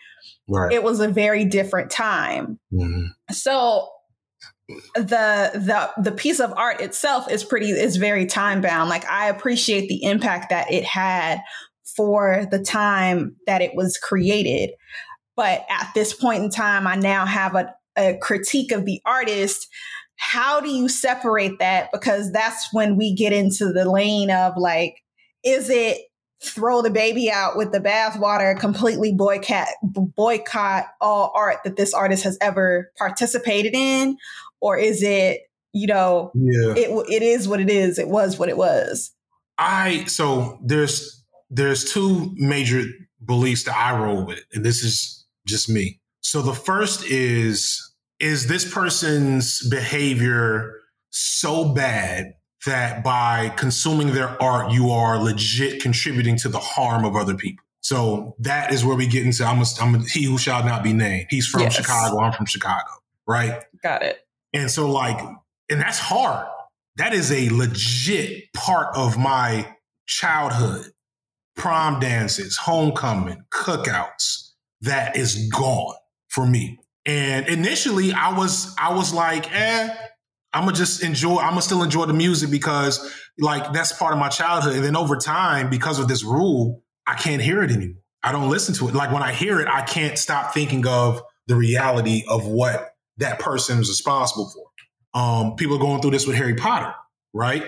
Right. 0.49 0.73
It 0.73 0.83
was 0.83 1.01
a 1.01 1.09
very 1.09 1.45
different 1.45 1.91
time. 1.91 2.59
Mm-hmm. 2.73 3.07
So 3.33 3.89
the 4.95 5.51
the 5.55 5.91
the 6.03 6.13
piece 6.13 6.41
of 6.41 6.53
art 6.57 6.81
itself 6.81 7.31
is 7.31 7.45
pretty 7.45 7.71
is 7.71 7.97
very 7.97 8.25
time 8.25 8.61
bound 8.61 8.89
like 8.89 9.05
i 9.07 9.29
appreciate 9.29 9.89
the 9.89 10.03
impact 10.05 10.51
that 10.51 10.71
it 10.73 10.85
had 10.85 11.41
for 11.97 12.47
the 12.51 12.59
time 12.59 13.37
that 13.47 13.61
it 13.61 13.75
was 13.75 13.99
created 13.99 14.71
but 15.37 15.67
at 15.69 15.91
this 15.95 16.15
point 16.15 16.43
in 16.43 16.49
time 16.49 16.87
i 16.87 16.95
now 16.95 17.27
have 17.27 17.55
a, 17.55 17.75
a 17.99 18.17
critique 18.23 18.73
of 18.73 18.87
the 18.87 19.01
artist 19.05 19.69
how 20.17 20.61
do 20.61 20.71
you 20.71 20.89
separate 20.89 21.59
that 21.59 21.89
because 21.93 22.31
that's 22.31 22.69
when 22.73 22.97
we 22.97 23.15
get 23.15 23.33
into 23.33 23.73
the 23.73 23.91
lane 23.91 24.31
of 24.31 24.57
like 24.57 25.02
is 25.45 25.71
it 25.71 25.99
throw 26.43 26.83
the 26.83 26.91
baby 26.91 27.31
out 27.31 27.57
with 27.57 27.73
the 27.73 27.79
bathwater, 27.79 28.59
completely 28.59 29.13
boycott 29.13 29.69
boycott 29.83 30.87
all 31.01 31.33
art 31.35 31.59
that 31.65 31.77
this 31.77 31.95
artist 31.95 32.25
has 32.25 32.37
ever 32.41 32.91
participated 32.99 33.75
in, 33.75 34.17
or 34.61 34.77
is 34.77 35.03
it 35.03 35.43
you 35.73 35.87
know 35.87 36.33
yeah. 36.35 36.75
it 36.77 36.91
it 37.09 37.23
is 37.23 37.49
what 37.49 37.61
it 37.61 37.71
is. 37.71 37.99
It 37.99 38.09
was 38.09 38.39
what 38.39 38.49
it 38.49 38.57
was. 38.57 39.13
I 39.59 40.05
so 40.07 40.59
there's 40.65 41.25
there's 41.51 41.93
two 41.93 42.33
major 42.37 42.83
beliefs 43.25 43.63
that 43.65 43.77
i 43.77 43.97
roll 43.97 44.25
with 44.25 44.43
and 44.53 44.65
this 44.65 44.83
is 44.83 45.27
just 45.47 45.69
me. 45.69 46.01
So 46.21 46.43
the 46.43 46.55
first 46.55 47.05
is 47.05 47.93
is 48.19 48.47
this 48.47 48.73
person's 48.73 49.69
behavior 49.69 50.73
so 51.11 51.73
bad 51.75 52.33
that 52.67 53.03
by 53.03 53.49
consuming 53.51 54.13
their 54.13 54.41
art 54.43 54.71
you 54.71 54.91
are 54.91 55.19
legit 55.19 55.83
contributing 55.83 56.37
to 56.37 56.49
the 56.49 56.61
harm 56.61 57.05
of 57.05 57.17
other 57.17 57.35
people 57.35 57.65
so 57.81 58.37
that 58.39 58.73
is 58.73 58.85
where 58.85 58.97
we 58.97 59.07
get 59.07 59.25
into 59.25 59.45
i'm 59.45 59.61
a, 59.61 59.65
I'm 59.81 59.95
a 59.95 59.99
he 60.05 60.25
who 60.25 60.39
shall 60.39 60.65
not 60.65 60.83
be 60.83 60.93
named 60.93 61.27
he's 61.31 61.47
from 61.47 61.63
yes. 61.63 61.75
chicago 61.75 62.21
i'm 62.21 62.33
from 62.33 62.47
chicago 62.47 62.91
right 63.27 63.63
got 63.83 64.03
it 64.03 64.23
and 64.53 64.71
so, 64.71 64.91
like, 64.91 65.19
and 65.71 65.81
that's 65.81 65.99
hard. 65.99 66.47
That 66.97 67.15
is 67.15 67.33
a 67.33 67.49
legit 67.51 68.53
part 68.53 68.95
of 68.97 69.19
my 69.19 69.75
childhood. 70.07 70.93
Prom 71.57 72.01
dances, 72.01 72.57
homecoming, 72.57 73.45
cookouts. 73.51 74.51
That 74.83 75.17
is 75.17 75.49
gone 75.49 75.95
for 76.29 76.47
me. 76.47 76.79
And 77.07 77.47
initially, 77.49 78.13
I 78.13 78.37
was 78.37 78.75
I 78.79 78.95
was 78.95 79.13
like, 79.13 79.53
eh, 79.53 79.95
I'm 80.53 80.65
gonna 80.65 80.77
just 80.77 81.03
enjoy. 81.03 81.39
I'm 81.39 81.51
gonna 81.51 81.63
still 81.63 81.83
enjoy 81.83 82.07
the 82.07 82.13
music 82.13 82.51
because 82.51 83.11
like 83.39 83.73
that's 83.73 83.93
part 83.93 84.13
of 84.13 84.19
my 84.19 84.29
childhood. 84.29 84.77
And 84.77 84.85
then 84.85 84.97
over 84.97 85.17
time, 85.17 85.71
because 85.71 85.99
of 85.99 86.09
this 86.09 86.25
rule, 86.25 86.83
I 87.07 87.15
can't 87.15 87.41
hear 87.41 87.63
it 87.63 87.71
anymore. 87.71 88.03
I 88.23 88.33
don't 88.33 88.51
listen 88.51 88.75
to 88.77 88.89
it. 88.89 88.95
Like 88.95 89.13
when 89.13 89.23
I 89.23 89.33
hear 89.33 89.61
it, 89.61 89.69
I 89.69 89.83
can't 89.83 90.19
stop 90.19 90.55
thinking 90.55 90.87
of 90.87 91.23
the 91.47 91.57
reality 91.57 92.25
of 92.29 92.47
what 92.47 92.95
that 93.19 93.39
person 93.39 93.81
is 93.81 93.89
responsible 93.89 94.51
for. 94.51 95.21
Um, 95.21 95.57
people 95.57 95.77
are 95.77 95.81
going 95.81 96.01
through 96.01 96.13
this 96.13 96.27
with 96.27 96.37
Harry 96.37 96.55
Potter, 96.55 96.95
right? 97.33 97.65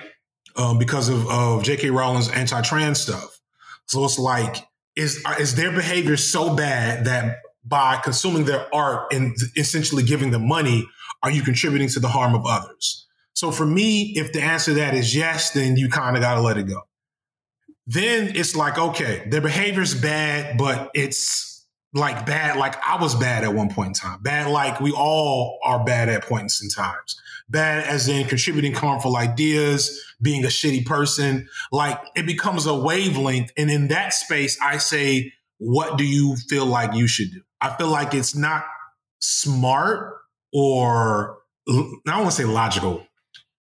Um, 0.56 0.78
because 0.78 1.08
of, 1.08 1.28
of 1.28 1.64
J.K. 1.64 1.90
Rowling's 1.90 2.28
anti-trans 2.28 3.00
stuff. 3.00 3.40
So 3.86 4.04
it's 4.04 4.18
like, 4.18 4.56
is 4.96 5.22
is 5.40 5.56
their 5.56 5.72
behavior 5.72 6.16
so 6.16 6.54
bad 6.54 7.06
that 7.06 7.38
by 7.64 7.96
consuming 7.96 8.44
their 8.44 8.72
art 8.72 9.12
and 9.12 9.36
essentially 9.56 10.02
giving 10.02 10.30
them 10.30 10.46
money, 10.46 10.86
are 11.24 11.30
you 11.30 11.42
contributing 11.42 11.88
to 11.88 12.00
the 12.00 12.08
harm 12.08 12.34
of 12.34 12.46
others? 12.46 13.06
So 13.32 13.50
for 13.50 13.66
me, 13.66 14.12
if 14.16 14.32
the 14.32 14.40
answer 14.40 14.70
to 14.70 14.74
that 14.76 14.94
is 14.94 15.16
yes, 15.16 15.50
then 15.50 15.76
you 15.76 15.88
kind 15.88 16.16
of 16.16 16.22
got 16.22 16.36
to 16.36 16.40
let 16.40 16.56
it 16.56 16.68
go. 16.68 16.82
Then 17.86 18.36
it's 18.36 18.54
like, 18.54 18.78
okay, 18.78 19.26
their 19.28 19.40
behavior 19.40 19.82
is 19.82 19.94
bad, 19.94 20.56
but 20.56 20.90
it's 20.94 21.66
like 21.92 22.24
bad, 22.26 22.56
like 22.56 22.76
I 22.86 23.00
was 23.02 23.14
bad 23.14 23.44
at 23.44 23.52
one 23.54 23.70
point 23.70 23.88
in 23.88 23.94
time. 23.94 24.20
Bad, 24.22 24.50
like 24.50 24.80
we 24.80 24.92
all 24.92 25.58
are 25.64 25.82
bad 25.84 26.08
at 26.08 26.24
points 26.24 26.62
in 26.62 26.70
times. 26.70 27.20
bad 27.48 27.84
as 27.84 28.08
in 28.08 28.26
contributing 28.26 28.72
harmful 28.72 29.16
ideas, 29.16 30.00
being 30.22 30.44
a 30.44 30.48
shitty 30.48 30.86
person. 30.86 31.48
Like 31.72 32.00
it 32.16 32.26
becomes 32.26 32.66
a 32.66 32.74
wavelength. 32.74 33.52
And 33.56 33.70
in 33.70 33.88
that 33.88 34.14
space, 34.14 34.58
I 34.60 34.78
say, 34.78 35.32
what 35.58 35.98
do 35.98 36.04
you 36.04 36.36
feel 36.48 36.66
like 36.66 36.94
you 36.94 37.06
should 37.06 37.30
do? 37.32 37.42
I 37.60 37.74
feel 37.76 37.88
like 37.88 38.14
it's 38.14 38.34
not 38.34 38.64
smart 39.20 40.14
or 40.54 41.38
I 41.68 41.72
don't 42.06 42.18
want 42.18 42.30
to 42.30 42.36
say 42.36 42.44
logical. 42.44 43.06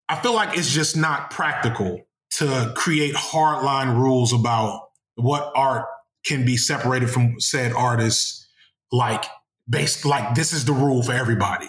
I 0.07 0.15
feel 0.17 0.33
like 0.33 0.57
it's 0.57 0.71
just 0.71 0.95
not 0.95 1.31
practical 1.31 2.01
to 2.35 2.73
create 2.75 3.15
hardline 3.15 3.97
rules 3.97 4.31
about 4.31 4.89
what 5.15 5.51
art 5.55 5.85
can 6.25 6.45
be 6.45 6.55
separated 6.55 7.09
from 7.09 7.39
said 7.39 7.73
artists 7.73 8.47
like 8.91 9.25
based 9.67 10.05
like 10.05 10.35
this 10.35 10.53
is 10.53 10.65
the 10.65 10.73
rule 10.73 11.03
for 11.03 11.13
everybody. 11.13 11.67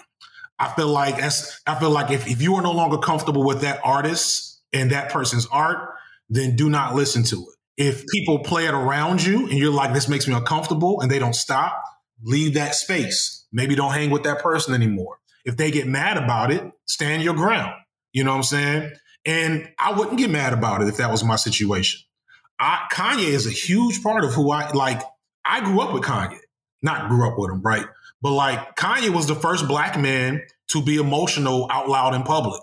I 0.59 0.69
feel 0.69 0.87
like 0.87 1.17
as 1.21 1.59
I 1.67 1.75
feel 1.79 1.89
like 1.89 2.11
if, 2.11 2.27
if 2.27 2.41
you 2.41 2.55
are 2.55 2.61
no 2.61 2.71
longer 2.71 2.97
comfortable 2.97 3.43
with 3.43 3.61
that 3.61 3.79
artist 3.83 4.61
and 4.71 4.91
that 4.91 5.11
person's 5.11 5.47
art, 5.47 5.89
then 6.29 6.55
do 6.55 6.69
not 6.69 6.95
listen 6.95 7.23
to 7.23 7.37
it. 7.37 7.55
If 7.77 8.05
people 8.07 8.39
play 8.39 8.67
it 8.67 8.73
around 8.73 9.23
you 9.23 9.47
and 9.49 9.57
you're 9.57 9.73
like, 9.73 9.93
this 9.93 10.07
makes 10.07 10.27
me 10.27 10.33
uncomfortable 10.33 11.01
and 11.01 11.11
they 11.11 11.19
don't 11.19 11.35
stop, 11.35 11.83
leave 12.23 12.53
that 12.55 12.75
space. 12.75 13.45
Maybe 13.51 13.75
don't 13.75 13.93
hang 13.93 14.09
with 14.09 14.23
that 14.23 14.39
person 14.39 14.73
anymore. 14.73 15.17
If 15.45 15.57
they 15.57 15.71
get 15.71 15.87
mad 15.87 16.17
about 16.17 16.51
it, 16.51 16.63
stand 16.85 17.23
your 17.23 17.35
ground. 17.35 17.73
You 18.13 18.23
know 18.23 18.31
what 18.31 18.37
I'm 18.37 18.43
saying? 18.43 18.91
And 19.25 19.69
I 19.79 19.93
wouldn't 19.93 20.17
get 20.17 20.29
mad 20.29 20.53
about 20.53 20.81
it 20.81 20.87
if 20.87 20.97
that 20.97 21.11
was 21.11 21.23
my 21.23 21.35
situation. 21.35 22.01
I, 22.59 22.87
Kanye 22.91 23.27
is 23.27 23.45
a 23.45 23.51
huge 23.51 24.01
part 24.01 24.23
of 24.23 24.33
who 24.33 24.51
I 24.51 24.71
like. 24.71 25.01
I 25.45 25.61
grew 25.61 25.81
up 25.81 25.93
with 25.93 26.03
Kanye, 26.03 26.39
not 26.81 27.09
grew 27.09 27.27
up 27.27 27.37
with 27.37 27.51
him, 27.51 27.61
right? 27.61 27.85
But 28.21 28.31
like 28.31 28.75
Kanye 28.75 29.09
was 29.09 29.27
the 29.27 29.35
first 29.35 29.67
black 29.67 29.99
man 29.99 30.41
to 30.69 30.81
be 30.81 30.97
emotional 30.97 31.67
out 31.71 31.89
loud 31.89 32.15
in 32.15 32.23
public. 32.23 32.61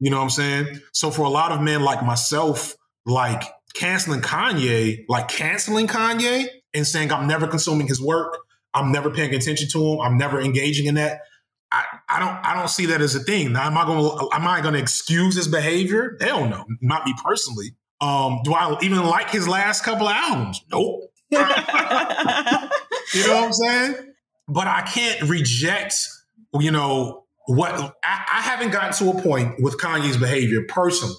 You 0.00 0.10
know 0.10 0.18
what 0.18 0.24
I'm 0.24 0.30
saying? 0.30 0.80
So 0.92 1.10
for 1.10 1.22
a 1.22 1.28
lot 1.28 1.52
of 1.52 1.60
men 1.60 1.82
like 1.82 2.04
myself, 2.04 2.74
like 3.06 3.44
canceling 3.74 4.20
Kanye, 4.20 5.04
like 5.08 5.28
canceling 5.28 5.86
Kanye 5.86 6.46
and 6.74 6.86
saying 6.86 7.12
I'm 7.12 7.26
never 7.26 7.46
consuming 7.46 7.86
his 7.86 8.00
work, 8.00 8.36
I'm 8.74 8.92
never 8.92 9.10
paying 9.10 9.34
attention 9.34 9.68
to 9.70 9.92
him, 9.92 10.00
I'm 10.00 10.16
never 10.18 10.40
engaging 10.40 10.86
in 10.86 10.94
that. 10.96 11.20
I, 11.70 11.84
I 12.08 12.18
don't 12.18 12.46
I 12.46 12.54
don't 12.54 12.68
see 12.68 12.86
that 12.86 13.00
as 13.00 13.14
a 13.14 13.20
thing. 13.20 13.52
Now, 13.52 13.66
am 13.66 13.78
I 13.78 13.84
gonna 13.86 14.34
am 14.34 14.46
I 14.46 14.60
gonna 14.60 14.78
excuse 14.78 15.34
his 15.34 15.48
behavior? 15.48 16.18
Hell 16.20 16.46
no, 16.46 16.64
not 16.80 17.06
me 17.06 17.14
personally. 17.24 17.74
Um, 18.00 18.40
do 18.44 18.52
I 18.52 18.76
even 18.82 19.04
like 19.04 19.30
his 19.30 19.48
last 19.48 19.84
couple 19.84 20.08
of 20.08 20.14
albums? 20.14 20.62
Nope. 20.70 21.12
you 21.30 21.38
know 21.38 21.46
what 23.14 23.44
I'm 23.44 23.52
saying? 23.52 23.94
But 24.48 24.66
I 24.66 24.82
can't 24.82 25.22
reject, 25.22 25.94
you 26.58 26.72
know, 26.72 27.24
what 27.46 27.72
I, 28.04 28.24
I 28.32 28.40
haven't 28.42 28.70
gotten 28.70 28.92
to 28.94 29.18
a 29.18 29.22
point 29.22 29.54
with 29.62 29.78
Kanye's 29.78 30.18
behavior 30.18 30.60
personally 30.68 31.14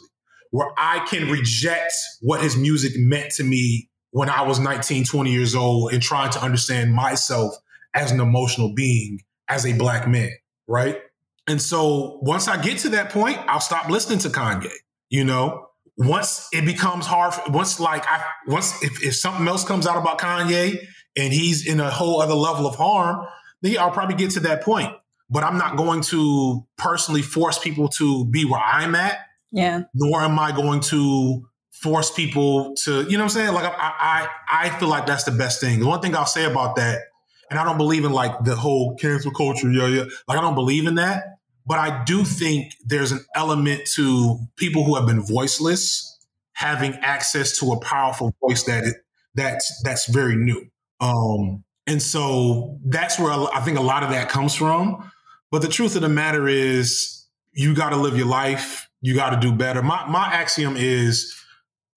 where 0.51 0.69
I 0.77 0.99
can 1.09 1.31
reject 1.31 1.93
what 2.21 2.41
his 2.43 2.55
music 2.55 2.91
meant 2.95 3.31
to 3.33 3.43
me 3.43 3.89
when 4.13 4.29
I 4.29 4.41
was 4.41 4.59
19, 4.59 5.05
20 5.05 5.31
years 5.31 5.53
old 5.53 5.93
and 5.93 6.01
trying 6.01 6.31
to 6.31 6.41
understand 6.41 6.93
myself 6.93 7.53
as 7.93 8.11
an 8.11 8.19
emotional 8.19 8.73
being, 8.73 9.19
as 9.47 9.65
a 9.65 9.73
black 9.73 10.07
man, 10.07 10.31
right? 10.67 10.99
And 11.47 11.61
so 11.61 12.19
once 12.23 12.47
I 12.47 12.59
get 12.61 12.79
to 12.79 12.89
that 12.89 13.09
point, 13.11 13.37
I'll 13.47 13.59
stop 13.59 13.89
listening 13.89 14.19
to 14.19 14.29
Kanye, 14.29 14.71
you 15.09 15.23
know? 15.23 15.67
once 15.97 16.47
it 16.51 16.65
becomes 16.65 17.05
hard, 17.05 17.33
once 17.49 17.79
like 17.79 18.03
I 18.07 18.23
once 18.47 18.81
if, 18.83 19.03
if 19.03 19.15
something 19.15 19.47
else 19.47 19.63
comes 19.63 19.85
out 19.85 19.97
about 19.97 20.19
Kanye 20.19 20.77
and 21.15 21.33
he's 21.33 21.67
in 21.67 21.79
a 21.79 21.89
whole 21.89 22.21
other 22.21 22.33
level 22.33 22.65
of 22.65 22.75
harm, 22.75 23.25
then 23.61 23.77
I'll 23.77 23.91
probably 23.91 24.15
get 24.15 24.31
to 24.31 24.39
that 24.41 24.63
point. 24.63 24.91
But 25.29 25.43
I'm 25.43 25.57
not 25.57 25.77
going 25.77 26.01
to 26.03 26.65
personally 26.77 27.21
force 27.21 27.59
people 27.59 27.87
to 27.89 28.25
be 28.25 28.45
where 28.45 28.61
I'm 28.61 28.95
at. 28.95 29.19
Yeah. 29.51 29.83
Nor 29.93 30.21
am 30.21 30.37
I 30.39 30.51
going 30.51 30.79
to 30.81 31.47
force 31.83 32.09
people 32.11 32.73
to, 32.83 33.03
you 33.03 33.17
know 33.17 33.23
what 33.23 33.23
I'm 33.23 33.29
saying? 33.29 33.53
Like 33.53 33.65
I 33.65 33.73
I 33.77 34.27
I 34.65 34.69
feel 34.79 34.87
like 34.87 35.05
that's 35.05 35.25
the 35.25 35.31
best 35.31 35.61
thing. 35.61 35.79
The 35.79 35.85
one 35.85 35.99
thing 36.01 36.15
I'll 36.15 36.25
say 36.25 36.45
about 36.45 36.77
that, 36.77 37.01
and 37.49 37.59
I 37.59 37.63
don't 37.65 37.77
believe 37.77 38.05
in 38.05 38.13
like 38.13 38.43
the 38.43 38.55
whole 38.55 38.95
cancel 38.95 39.31
culture, 39.31 39.69
yeah, 39.69 39.87
yeah. 39.87 40.03
Like 40.27 40.37
I 40.37 40.41
don't 40.41 40.55
believe 40.55 40.87
in 40.87 40.95
that. 40.95 41.25
But 41.65 41.79
I 41.79 42.03
do 42.03 42.25
think 42.25 42.73
there's 42.85 43.11
an 43.11 43.23
element 43.35 43.83
to 43.95 44.37
people 44.57 44.83
who 44.83 44.95
have 44.95 45.05
been 45.05 45.21
voiceless 45.21 46.09
having 46.53 46.93
access 46.95 47.57
to 47.59 47.71
a 47.71 47.79
powerful 47.79 48.35
voice 48.41 48.63
that 48.63 48.83
it, 48.83 48.95
that's 49.35 49.81
that's 49.83 50.07
very 50.07 50.35
new. 50.35 50.65
Um, 50.99 51.63
and 51.87 52.01
so 52.01 52.79
that's 52.85 53.19
where 53.19 53.31
I 53.31 53.59
think 53.61 53.77
a 53.77 53.81
lot 53.81 54.03
of 54.03 54.09
that 54.11 54.29
comes 54.29 54.55
from. 54.55 55.11
But 55.51 55.61
the 55.61 55.67
truth 55.67 55.95
of 55.95 56.01
the 56.01 56.09
matter 56.09 56.47
is, 56.47 57.25
you 57.53 57.75
got 57.75 57.89
to 57.89 57.97
live 57.97 58.17
your 58.17 58.27
life. 58.27 58.89
You 59.01 59.15
got 59.15 59.29
to 59.31 59.39
do 59.39 59.53
better. 59.53 59.81
My 59.81 60.05
my 60.07 60.25
axiom 60.27 60.75
is, 60.77 61.33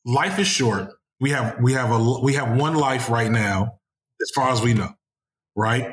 life 0.06 0.38
is 0.38 0.46
short. 0.46 0.92
We 1.20 1.30
have 1.30 1.58
we 1.60 1.72
have 1.74 1.90
a 1.90 2.20
we 2.22 2.34
have 2.34 2.56
one 2.56 2.76
life 2.76 3.10
right 3.10 3.30
now, 3.30 3.78
as 4.22 4.30
far 4.34 4.50
as 4.50 4.62
we 4.62 4.72
know, 4.72 4.90
right? 5.54 5.92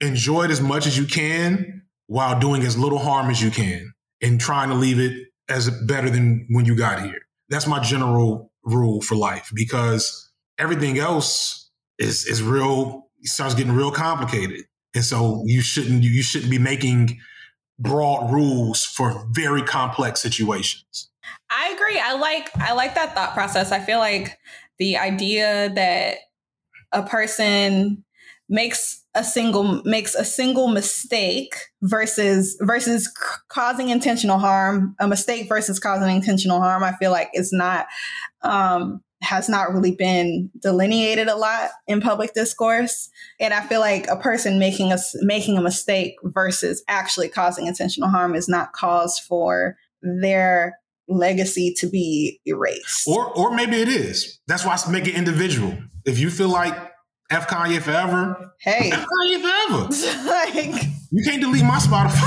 Enjoy 0.00 0.44
it 0.44 0.50
as 0.50 0.60
much 0.60 0.86
as 0.86 0.96
you 0.96 1.06
can 1.06 1.82
while 2.06 2.38
doing 2.38 2.62
as 2.62 2.76
little 2.76 2.98
harm 2.98 3.30
as 3.30 3.42
you 3.42 3.50
can 3.50 3.92
and 4.20 4.40
trying 4.40 4.68
to 4.68 4.74
leave 4.74 4.98
it 4.98 5.28
as 5.48 5.70
better 5.86 6.10
than 6.10 6.46
when 6.50 6.64
you 6.64 6.76
got 6.76 7.02
here. 7.02 7.20
That's 7.48 7.66
my 7.66 7.80
general 7.80 8.52
rule 8.64 9.00
for 9.00 9.14
life 9.14 9.50
because 9.54 10.30
everything 10.58 10.98
else 10.98 11.70
is 11.98 12.26
is 12.26 12.42
real 12.42 13.08
starts 13.22 13.54
getting 13.54 13.72
real 13.72 13.90
complicated. 13.90 14.64
And 14.94 15.04
so 15.04 15.42
you 15.46 15.62
shouldn't 15.62 16.02
you 16.02 16.22
shouldn't 16.22 16.50
be 16.50 16.58
making 16.58 17.20
broad 17.78 18.32
rules 18.32 18.84
for 18.84 19.26
very 19.30 19.62
complex 19.62 20.20
situations. 20.20 21.09
I 21.50 21.70
agree. 21.74 21.98
I 21.98 22.14
like 22.14 22.50
I 22.56 22.72
like 22.74 22.94
that 22.94 23.14
thought 23.14 23.34
process. 23.34 23.72
I 23.72 23.80
feel 23.80 23.98
like 23.98 24.38
the 24.78 24.96
idea 24.96 25.70
that 25.74 26.18
a 26.92 27.02
person 27.02 28.04
makes 28.48 29.04
a 29.14 29.24
single 29.24 29.82
makes 29.84 30.14
a 30.14 30.24
single 30.24 30.68
mistake 30.68 31.54
versus 31.82 32.56
versus 32.60 33.08
causing 33.48 33.88
intentional 33.88 34.38
harm 34.38 34.94
a 35.00 35.06
mistake 35.06 35.48
versus 35.48 35.78
causing 35.78 36.14
intentional 36.14 36.60
harm 36.60 36.82
i 36.82 36.92
feel 36.96 37.10
like 37.12 37.28
it's 37.32 37.52
not 37.52 37.86
um 38.42 39.00
has 39.22 39.48
not 39.48 39.72
really 39.72 39.94
been 39.94 40.50
delineated 40.60 41.28
a 41.28 41.36
lot 41.36 41.70
in 41.86 42.00
public 42.00 42.34
discourse 42.34 43.08
and 43.38 43.54
i 43.54 43.60
feel 43.66 43.80
like 43.80 44.06
a 44.08 44.16
person 44.16 44.58
making 44.58 44.92
a 44.92 44.98
making 45.22 45.56
a 45.56 45.62
mistake 45.62 46.14
versus 46.24 46.82
actually 46.88 47.28
causing 47.28 47.66
intentional 47.66 48.08
harm 48.08 48.34
is 48.34 48.48
not 48.48 48.72
cause 48.72 49.18
for 49.18 49.76
their 50.02 50.76
legacy 51.10 51.74
to 51.78 51.88
be 51.88 52.40
erased 52.46 53.06
or 53.06 53.26
or 53.36 53.54
maybe 53.54 53.76
it 53.76 53.88
is 53.88 54.40
that's 54.46 54.64
why 54.64 54.74
I 54.74 54.90
make 54.90 55.06
it 55.06 55.14
individual 55.14 55.76
if 56.04 56.18
you 56.18 56.30
feel 56.30 56.48
like 56.48 56.74
F 57.30 57.46
Kanye 57.46 57.80
forever. 57.80 58.52
Hey, 58.60 58.90
F 58.92 59.06
Kanye 59.06 59.40
forever. 59.40 60.28
like, 60.28 60.84
you 61.12 61.24
can't 61.24 61.40
delete 61.40 61.62
my 61.62 61.78
Spotify. 61.78 62.18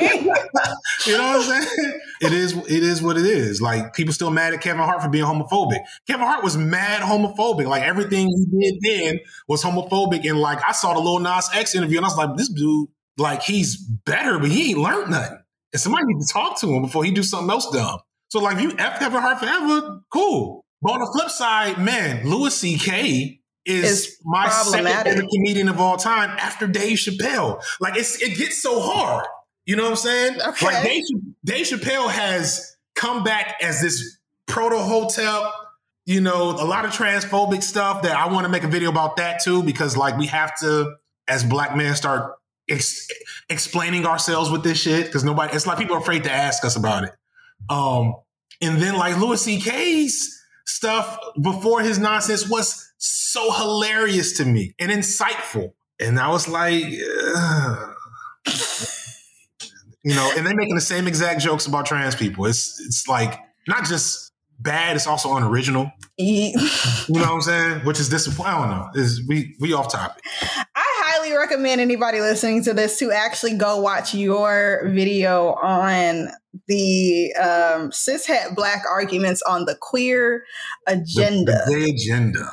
you 1.06 1.16
know 1.16 1.32
what 1.32 1.36
I'm 1.36 1.42
saying? 1.42 2.00
It 2.20 2.32
is. 2.32 2.54
It 2.56 2.82
is 2.82 3.02
what 3.02 3.16
it 3.16 3.24
is. 3.24 3.62
Like 3.62 3.94
people 3.94 4.12
still 4.12 4.30
mad 4.30 4.52
at 4.52 4.60
Kevin 4.60 4.82
Hart 4.82 5.02
for 5.02 5.08
being 5.08 5.24
homophobic. 5.24 5.78
Kevin 6.06 6.26
Hart 6.26 6.44
was 6.44 6.58
mad 6.58 7.00
homophobic. 7.00 7.66
Like 7.66 7.82
everything 7.82 8.28
he 8.28 8.44
did 8.60 8.80
then 8.82 9.20
was 9.48 9.62
homophobic. 9.62 10.28
And 10.28 10.38
like 10.38 10.60
I 10.66 10.72
saw 10.72 10.92
the 10.92 11.00
Lil 11.00 11.20
Nas 11.20 11.48
X 11.54 11.74
interview, 11.74 11.98
and 11.98 12.04
I 12.04 12.08
was 12.08 12.18
like, 12.18 12.36
this 12.36 12.50
dude, 12.50 12.88
like 13.16 13.42
he's 13.42 13.76
better, 13.76 14.38
but 14.38 14.50
he 14.50 14.70
ain't 14.70 14.78
learned 14.78 15.10
nothing. 15.10 15.38
And 15.72 15.80
somebody 15.80 16.04
needs 16.06 16.28
to 16.28 16.32
talk 16.32 16.60
to 16.60 16.68
him 16.68 16.82
before 16.82 17.04
he 17.04 17.10
do 17.10 17.22
something 17.22 17.50
else 17.50 17.70
dumb. 17.70 17.98
So 18.28 18.40
like, 18.40 18.56
if 18.56 18.62
you 18.62 18.74
F 18.78 18.98
Kevin 18.98 19.20
Hart 19.20 19.38
forever, 19.38 20.00
cool. 20.12 20.64
But 20.80 20.92
on 20.92 21.00
the 21.00 21.10
flip 21.12 21.30
side, 21.30 21.78
man, 21.78 22.28
Louis 22.28 22.54
C.K. 22.54 23.40
is 23.64 24.06
it's 24.06 24.16
my 24.24 24.48
second 24.48 25.04
favorite 25.04 25.28
comedian 25.30 25.68
of 25.68 25.80
all 25.80 25.96
time 25.96 26.30
after 26.38 26.66
Dave 26.66 26.98
Chappelle. 26.98 27.62
Like 27.80 27.96
it's 27.96 28.20
it 28.20 28.36
gets 28.36 28.60
so 28.60 28.80
hard. 28.80 29.26
You 29.64 29.76
know 29.76 29.84
what 29.84 29.90
I'm 29.90 29.96
saying? 29.96 30.40
Okay. 30.40 30.66
Like 30.66 30.82
Dave, 30.82 31.02
Dave 31.44 31.66
Chappelle 31.66 32.10
has 32.10 32.76
come 32.96 33.22
back 33.22 33.56
as 33.62 33.80
this 33.80 34.18
proto 34.46 34.78
hotel, 34.78 35.52
you 36.04 36.20
know, 36.20 36.50
a 36.50 36.66
lot 36.66 36.84
of 36.84 36.90
transphobic 36.90 37.62
stuff 37.62 38.02
that 38.02 38.16
I 38.16 38.26
want 38.26 38.44
to 38.44 38.48
make 38.50 38.64
a 38.64 38.68
video 38.68 38.90
about 38.90 39.16
that 39.16 39.40
too, 39.42 39.62
because 39.62 39.96
like 39.96 40.18
we 40.18 40.26
have 40.26 40.58
to, 40.58 40.96
as 41.28 41.44
black 41.44 41.76
men, 41.76 41.94
start 41.94 42.34
ex- 42.68 43.08
explaining 43.48 44.06
ourselves 44.06 44.50
with 44.50 44.62
this 44.62 44.80
shit. 44.80 45.10
Cause 45.12 45.24
nobody, 45.24 45.54
it's 45.54 45.66
like 45.66 45.78
people 45.78 45.96
are 45.96 46.00
afraid 46.00 46.24
to 46.24 46.32
ask 46.32 46.64
us 46.64 46.76
about 46.76 47.04
it. 47.04 47.12
Um, 47.68 48.14
and 48.60 48.80
then 48.80 48.94
like 48.94 49.18
Louis 49.18 49.40
C.K.'s 49.40 50.40
stuff 50.64 51.18
before 51.40 51.80
his 51.82 51.98
nonsense 51.98 52.48
was 52.48 52.92
so 52.98 53.52
hilarious 53.52 54.36
to 54.38 54.44
me 54.44 54.74
and 54.78 54.90
insightful. 54.90 55.72
And 56.00 56.18
I 56.18 56.30
was 56.30 56.48
like, 56.48 56.84
Ugh. 57.36 57.94
you 60.02 60.14
know, 60.14 60.32
and 60.36 60.46
they're 60.46 60.54
making 60.54 60.74
the 60.74 60.80
same 60.80 61.06
exact 61.06 61.40
jokes 61.40 61.66
about 61.66 61.86
trans 61.86 62.14
people. 62.14 62.46
It's 62.46 62.80
it's 62.80 63.06
like 63.08 63.38
not 63.68 63.84
just 63.84 64.32
bad, 64.58 64.96
it's 64.96 65.06
also 65.06 65.36
unoriginal. 65.36 65.92
you 67.08 67.18
know 67.20 67.20
what 67.22 67.30
I'm 67.30 67.40
saying? 67.40 67.80
Which 67.80 67.98
is 68.00 68.08
disappointing. 68.08 68.54
I 68.54 68.58
don't 68.58 68.70
know. 68.70 68.90
Is 69.02 69.26
we 69.26 69.56
we 69.60 69.72
off 69.72 69.90
topic. 69.92 70.22
Highly 71.22 71.36
recommend 71.36 71.80
anybody 71.80 72.20
listening 72.20 72.64
to 72.64 72.74
this 72.74 72.98
to 72.98 73.12
actually 73.12 73.56
go 73.56 73.80
watch 73.80 74.12
your 74.12 74.82
video 74.88 75.52
on 75.52 76.30
the 76.66 77.32
um, 77.34 77.90
cishet 77.90 78.56
black 78.56 78.82
arguments 78.90 79.40
on 79.42 79.64
the 79.64 79.76
queer 79.80 80.44
agenda. 80.88 81.62
The, 81.68 81.74
the 81.76 81.90
agenda. 81.90 82.50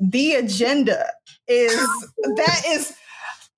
The 0.00 0.32
agenda 0.36 1.12
is 1.48 1.76
that 1.76 2.62
is 2.68 2.94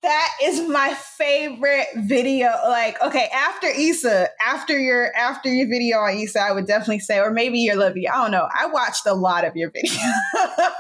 that 0.03 0.29
is 0.43 0.67
my 0.69 0.95
favorite 0.95 1.87
video. 1.97 2.49
Like, 2.67 3.01
okay, 3.03 3.29
after 3.35 3.67
Issa, 3.67 4.29
after 4.47 4.79
your 4.79 5.15
after 5.15 5.53
your 5.53 5.69
video 5.69 5.99
on 5.99 6.17
Issa, 6.17 6.41
I 6.41 6.53
would 6.53 6.67
definitely 6.67 7.01
say, 7.01 7.19
or 7.21 7.31
maybe 7.31 7.59
your 7.59 7.77
Livy. 7.77 8.09
I 8.09 8.15
don't 8.17 8.31
know. 8.31 8.49
I 8.53 8.67
watched 8.67 9.07
a 9.07 9.15
lot 9.15 9.45
of 9.45 9.57
your 9.57 9.71
videos. 9.71 9.99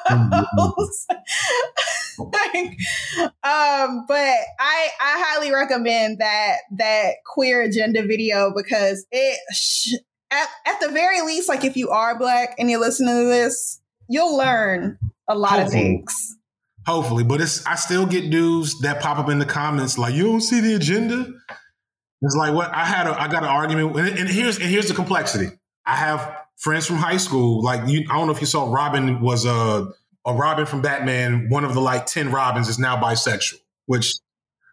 like, 2.18 2.76
um, 3.44 4.04
but 4.08 4.36
I 4.58 4.88
I 5.00 5.24
highly 5.26 5.52
recommend 5.52 6.18
that 6.18 6.56
that 6.78 7.16
queer 7.26 7.62
agenda 7.62 8.02
video 8.02 8.52
because 8.56 9.06
it 9.10 9.38
sh- 9.54 9.94
at, 10.30 10.48
at 10.66 10.80
the 10.80 10.88
very 10.88 11.20
least, 11.22 11.48
like 11.48 11.64
if 11.64 11.76
you 11.76 11.90
are 11.90 12.18
black 12.18 12.54
and 12.58 12.70
you're 12.70 12.80
listening 12.80 13.14
to 13.14 13.24
this, 13.28 13.80
you'll 14.08 14.36
learn 14.36 14.98
a 15.28 15.36
lot 15.36 15.58
Hopefully. 15.58 15.66
of 15.66 15.72
things. 15.72 16.36
Hopefully, 16.86 17.24
but 17.24 17.40
it's 17.40 17.64
I 17.66 17.74
still 17.74 18.06
get 18.06 18.30
dudes 18.30 18.80
that 18.80 19.00
pop 19.00 19.18
up 19.18 19.28
in 19.28 19.38
the 19.38 19.44
comments 19.44 19.98
like, 19.98 20.14
"You 20.14 20.24
don't 20.24 20.40
see 20.40 20.60
the 20.60 20.74
agenda." 20.74 21.26
It's 22.22 22.36
like 22.36 22.54
what 22.54 22.70
I 22.74 22.84
had. 22.84 23.06
A, 23.06 23.20
I 23.20 23.28
got 23.28 23.42
an 23.42 23.48
argument, 23.48 23.96
and, 23.96 24.18
and 24.18 24.28
here's 24.28 24.56
and 24.56 24.66
here's 24.66 24.88
the 24.88 24.94
complexity. 24.94 25.48
I 25.86 25.96
have 25.96 26.36
friends 26.56 26.86
from 26.86 26.96
high 26.96 27.16
school. 27.16 27.62
Like 27.62 27.88
you, 27.88 28.04
I 28.10 28.16
don't 28.16 28.26
know 28.26 28.32
if 28.32 28.40
you 28.40 28.46
saw 28.46 28.72
Robin 28.72 29.20
was 29.20 29.44
a 29.44 29.88
a 30.26 30.34
Robin 30.34 30.66
from 30.66 30.82
Batman. 30.82 31.48
One 31.48 31.64
of 31.64 31.74
the 31.74 31.80
like 31.80 32.06
ten 32.06 32.30
Robins 32.30 32.68
is 32.68 32.78
now 32.78 33.00
bisexual, 33.00 33.58
which 33.86 34.14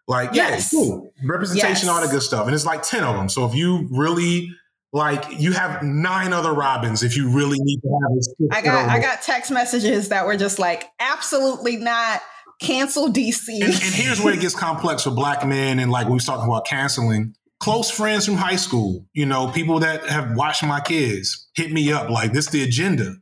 like 0.07 0.33
yes, 0.33 0.71
yeah, 0.73 0.79
cool 0.79 1.13
representation, 1.25 1.87
yes. 1.87 1.87
all 1.87 2.01
that 2.01 2.11
good 2.11 2.21
stuff, 2.21 2.45
and 2.45 2.55
it's 2.55 2.65
like 2.65 2.83
ten 2.83 3.03
of 3.03 3.15
them. 3.15 3.29
So 3.29 3.45
if 3.45 3.53
you 3.53 3.87
really 3.91 4.49
like 4.93 5.39
you 5.39 5.51
have 5.51 5.83
nine 5.83 6.33
other 6.33 6.53
Robins 6.53 7.03
if 7.03 7.17
you 7.17 7.29
really 7.29 7.57
need 7.59 7.79
to 7.81 7.88
have 7.88 8.15
this. 8.15 8.33
I 8.51 8.61
got 8.61 8.89
I 8.89 8.99
got 8.99 9.21
text 9.21 9.51
messages 9.51 10.09
that 10.09 10.25
were 10.25 10.38
just 10.38 10.59
like 10.59 10.85
absolutely 10.99 11.77
not 11.77 12.21
cancel 12.61 13.09
DC. 13.09 13.47
And, 13.49 13.63
and 13.63 13.73
here's 13.73 14.21
where 14.21 14.33
it 14.33 14.39
gets 14.39 14.55
complex 14.55 15.03
for 15.03 15.11
black 15.11 15.45
men 15.45 15.79
and 15.79 15.91
like 15.91 16.07
we 16.07 16.13
was 16.13 16.25
talking 16.25 16.45
about 16.45 16.65
canceling. 16.65 17.33
Close 17.59 17.89
friends 17.89 18.25
from 18.25 18.35
high 18.35 18.55
school, 18.55 19.03
you 19.13 19.25
know, 19.25 19.47
people 19.47 19.79
that 19.79 20.05
have 20.07 20.35
watched 20.35 20.63
my 20.63 20.79
kids 20.79 21.49
hit 21.55 21.71
me 21.71 21.91
up 21.91 22.07
like 22.09 22.31
this 22.31 22.47
the 22.47 22.63
agenda. 22.63 23.15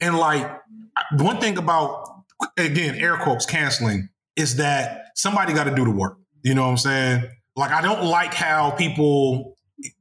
And 0.00 0.16
like 0.16 0.48
one 1.18 1.40
thing 1.40 1.58
about 1.58 2.22
again, 2.56 2.94
air 2.94 3.16
quotes 3.16 3.46
canceling 3.46 4.08
is 4.36 4.56
that 4.56 5.06
somebody 5.16 5.52
got 5.52 5.64
to 5.64 5.74
do 5.74 5.84
the 5.84 5.90
work. 5.90 6.18
You 6.42 6.54
know 6.54 6.62
what 6.62 6.70
I'm 6.70 6.76
saying? 6.78 7.24
Like 7.56 7.72
I 7.72 7.82
don't 7.82 8.04
like 8.04 8.32
how 8.32 8.70
people 8.70 9.58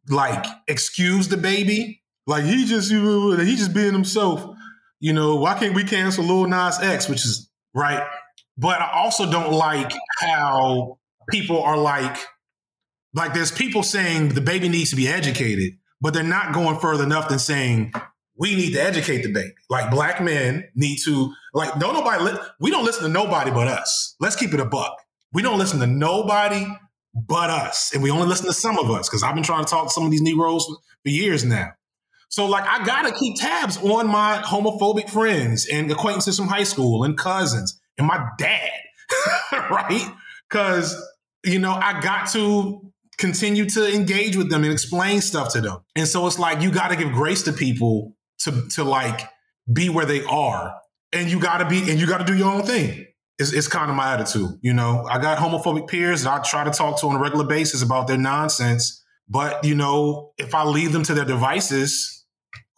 like 0.10 0.46
excuse 0.68 1.28
the 1.28 1.38
baby. 1.38 2.02
Like 2.28 2.44
he 2.44 2.66
just 2.66 2.92
he 2.92 3.56
just 3.56 3.74
being 3.74 3.94
himself. 3.94 4.56
You 5.00 5.14
know, 5.14 5.36
why 5.38 5.58
can't 5.58 5.74
we 5.74 5.84
cancel 5.84 6.26
Lil 6.26 6.48
Nas 6.48 6.80
X, 6.80 7.08
which 7.08 7.26
is 7.26 7.50
right? 7.74 8.06
But 8.58 8.82
I 8.82 8.92
also 8.94 9.32
don't 9.32 9.54
like 9.54 9.94
how 10.20 11.00
people 11.30 11.64
are 11.64 11.78
like, 11.78 12.18
like 13.14 13.34
there's 13.34 13.52
people 13.52 13.84
saying 13.84 14.30
the 14.30 14.42
baby 14.42 14.68
needs 14.68 14.90
to 14.90 14.98
be 14.98 15.08
educated, 15.08 15.78
but 16.02 16.14
they're 16.14 16.24
not 16.24 16.54
going 16.54 16.78
further 16.80 17.04
enough 17.06 17.30
than 17.30 17.40
saying 17.40 17.94
we 18.38 18.56
need 18.56 18.74
to 18.74 18.82
educate 18.82 19.22
the 19.24 19.32
baby. 19.32 19.54
Like 19.70 19.90
black 19.90 20.22
men 20.22 20.68
need 20.76 20.98
to 21.06 21.34
like 21.54 21.78
no 21.78 21.92
nobody. 21.92 22.24
Li- 22.24 22.40
we 22.60 22.70
don't 22.70 22.86
listen 22.86 23.04
to 23.04 23.10
nobody 23.10 23.52
but 23.52 23.68
us. 23.68 24.16
Let's 24.20 24.36
keep 24.36 24.54
it 24.54 24.60
a 24.60 24.66
buck. 24.66 24.98
We 25.32 25.42
don't 25.42 25.58
listen 25.58 25.80
to 25.80 25.88
nobody 25.88 26.66
but 27.14 27.50
us. 27.50 27.92
And 27.94 28.04
we 28.04 28.12
only 28.12 28.28
listen 28.28 28.46
to 28.46 28.54
some 28.54 28.78
of 28.78 28.90
us 28.90 29.10
because 29.10 29.24
I've 29.24 29.36
been 29.36 29.44
trying 29.44 29.66
to 29.66 29.70
talk 29.70 29.88
to 29.88 29.94
some 29.94 30.06
of 30.06 30.12
these 30.12 30.22
Negroes 30.22 30.66
for 30.66 31.10
years 31.10 31.44
now. 31.44 31.72
So, 32.30 32.46
like, 32.46 32.66
I 32.68 32.86
gotta 32.86 33.12
keep 33.12 33.40
tabs 33.40 33.78
on 33.78 34.08
my 34.08 34.42
homophobic 34.46 35.10
friends 35.10 35.68
and 35.68 35.92
acquaintances 35.92 36.38
from 36.38 36.48
high 36.48 36.64
school 36.64 37.04
and 37.04 37.18
cousins 37.18 37.80
and 37.98 38.06
my 38.06 38.24
dad, 38.38 38.70
right? 39.52 40.08
Because, 40.48 40.96
you 41.44 41.58
know, 41.58 41.74
I 41.74 42.00
got 42.02 42.30
to 42.32 42.92
continue 43.18 43.68
to 43.72 43.94
engage 43.94 44.38
with 44.38 44.50
them 44.50 44.64
and 44.64 44.72
explain 44.72 45.22
stuff 45.22 45.52
to 45.54 45.62
them. 45.62 45.80
And 45.96 46.08
so 46.08 46.26
it's 46.28 46.38
like 46.38 46.62
you 46.62 46.72
gotta 46.72 46.96
give 46.96 47.12
grace 47.12 47.42
to 47.44 47.52
people 47.52 48.16
to, 48.40 48.68
to 48.76 48.84
like 48.84 49.22
be 49.72 49.90
where 49.90 50.06
they 50.06 50.24
are. 50.24 50.76
And 51.12 51.32
you 51.32 51.40
gotta 51.40 51.66
be, 51.66 51.90
and 51.90 52.00
you 52.00 52.06
gotta 52.06 52.26
do 52.26 52.36
your 52.36 52.54
own 52.54 52.62
thing 52.64 53.08
it's, 53.40 53.54
it's 53.54 53.68
kind 53.68 53.90
of 53.90 53.96
my 53.96 54.14
attitude. 54.14 54.60
You 54.62 54.74
know, 54.74 55.08
I 55.10 55.20
got 55.20 55.38
homophobic 55.38 55.88
peers 55.88 56.24
that 56.24 56.32
I 56.32 56.44
try 56.44 56.64
to 56.66 56.72
talk 56.72 57.00
to 57.02 57.08
on 57.08 57.16
a 57.16 57.20
regular 57.20 57.46
basis 57.46 57.82
about 57.82 58.08
their 58.08 58.18
nonsense. 58.18 59.04
But 59.28 59.64
you 59.64 59.76
know, 59.76 60.34
if 60.38 60.54
I 60.54 60.64
leave 60.66 60.92
them 60.92 61.04
to 61.04 61.14
their 61.14 61.26
devices, 61.26 62.26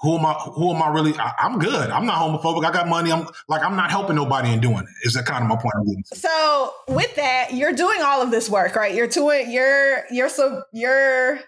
who 0.02 0.18
am 0.18 0.26
I? 0.26 0.34
Who 0.34 0.74
am 0.74 0.82
I 0.82 0.90
really? 0.90 1.14
I, 1.18 1.32
am 1.40 1.60
good. 1.60 1.90
I'm 1.90 2.06
not 2.06 2.18
homophobic. 2.18 2.66
I 2.66 2.72
got 2.72 2.88
money. 2.88 3.12
I'm 3.12 3.28
like 3.48 3.64
I'm 3.64 3.76
not 3.76 3.92
helping 3.92 4.16
nobody 4.16 4.52
in 4.52 4.60
doing 4.60 4.80
it. 4.80 5.08
Is 5.08 5.14
that 5.14 5.26
kind 5.26 5.44
of 5.44 5.50
my 5.50 5.56
point? 5.56 5.74
So 6.14 6.74
with 6.88 7.16
that, 7.16 7.54
you're 7.54 7.74
doing 7.74 8.02
all 8.02 8.22
of 8.22 8.32
this 8.32 8.50
work, 8.50 8.76
right? 8.76 8.94
You're 8.94 9.08
doing. 9.08 9.52
You're 9.52 10.04
you're 10.12 10.30
so 10.30 10.64
you're 10.74 11.40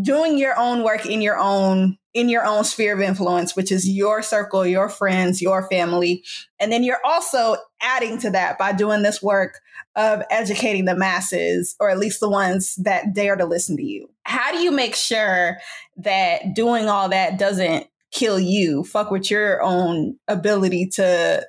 doing 0.00 0.38
your 0.38 0.58
own 0.58 0.82
work 0.82 1.06
in 1.06 1.20
your 1.20 1.38
own 1.38 1.98
in 2.14 2.28
your 2.28 2.44
own 2.44 2.62
sphere 2.62 2.94
of 2.94 3.00
influence, 3.00 3.56
which 3.56 3.72
is 3.72 3.88
your 3.88 4.22
circle, 4.22 4.66
your 4.66 4.90
friends, 4.90 5.40
your 5.40 5.66
family. 5.70 6.22
And 6.60 6.70
then 6.70 6.84
you're 6.84 7.00
also 7.04 7.56
adding 7.80 8.18
to 8.18 8.30
that 8.30 8.58
by 8.58 8.72
doing 8.72 9.02
this 9.02 9.22
work 9.22 9.60
of 9.96 10.22
educating 10.30 10.84
the 10.84 10.94
masses, 10.94 11.74
or 11.80 11.88
at 11.88 11.98
least 11.98 12.20
the 12.20 12.28
ones 12.28 12.76
that 12.76 13.14
dare 13.14 13.36
to 13.36 13.46
listen 13.46 13.78
to 13.78 13.82
you. 13.82 14.10
How 14.24 14.52
do 14.52 14.58
you 14.58 14.70
make 14.70 14.94
sure 14.94 15.56
that 15.96 16.54
doing 16.54 16.86
all 16.88 17.08
that 17.08 17.38
doesn't 17.38 17.86
kill 18.10 18.38
you, 18.38 18.84
fuck 18.84 19.10
with 19.10 19.30
your 19.30 19.62
own 19.62 20.16
ability 20.28 20.88
to 20.94 21.46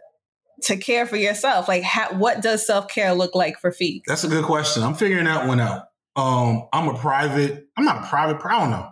to 0.64 0.78
care 0.78 1.06
for 1.06 1.18
yourself? 1.18 1.68
Like, 1.68 1.84
how, 1.84 2.14
what 2.14 2.42
does 2.42 2.66
self 2.66 2.88
care 2.88 3.14
look 3.14 3.36
like 3.36 3.60
for 3.60 3.72
Fiq? 3.72 4.02
That's 4.08 4.24
a 4.24 4.30
good 4.30 4.46
question. 4.46 4.82
I'm 4.82 4.96
figuring 4.96 5.26
that 5.26 5.48
one 5.48 5.60
out. 5.60 5.84
Um, 6.16 6.68
I'm 6.72 6.88
a 6.88 6.98
private. 6.98 7.68
I'm 7.76 7.86
not 7.86 8.04
a 8.04 8.08
private. 8.08 8.44
I 8.46 8.60
don't 8.60 8.72
know. 8.72 8.90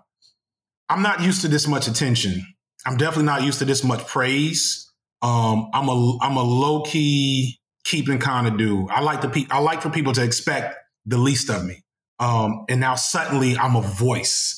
I'm 0.90 1.02
not 1.02 1.22
used 1.22 1.42
to 1.42 1.48
this 1.48 1.68
much 1.68 1.88
attention. 1.88 2.46
I'm 2.86 2.98
definitely 2.98 3.26
not 3.26 3.44
used 3.44 3.60
to 3.60 3.66
this 3.66 3.84
much 3.84 4.06
praise. 4.08 4.92
Um, 5.22 5.70
I'm 5.74 5.88
a 5.88 6.18
I'm 6.22 6.38
a 6.38 6.44
low 6.44 6.82
key 6.82 7.60
keeping 7.86 8.20
kind 8.20 8.48
of 8.48 8.58
dude. 8.58 8.90
I 8.90 9.02
like 9.02 9.22
the 9.22 9.30
pe- 9.30 9.48
I 9.50 9.60
like 9.60 9.82
for 9.82 9.90
people 9.90 10.14
to 10.14 10.24
expect 10.24 10.76
the 11.06 11.18
least 11.18 11.50
of 11.50 11.64
me. 11.66 11.84
Um, 12.20 12.66
and 12.70 12.80
now 12.80 12.96
suddenly 12.96 13.56
I'm 13.58 13.76
a 13.76 13.82
voice. 13.82 14.58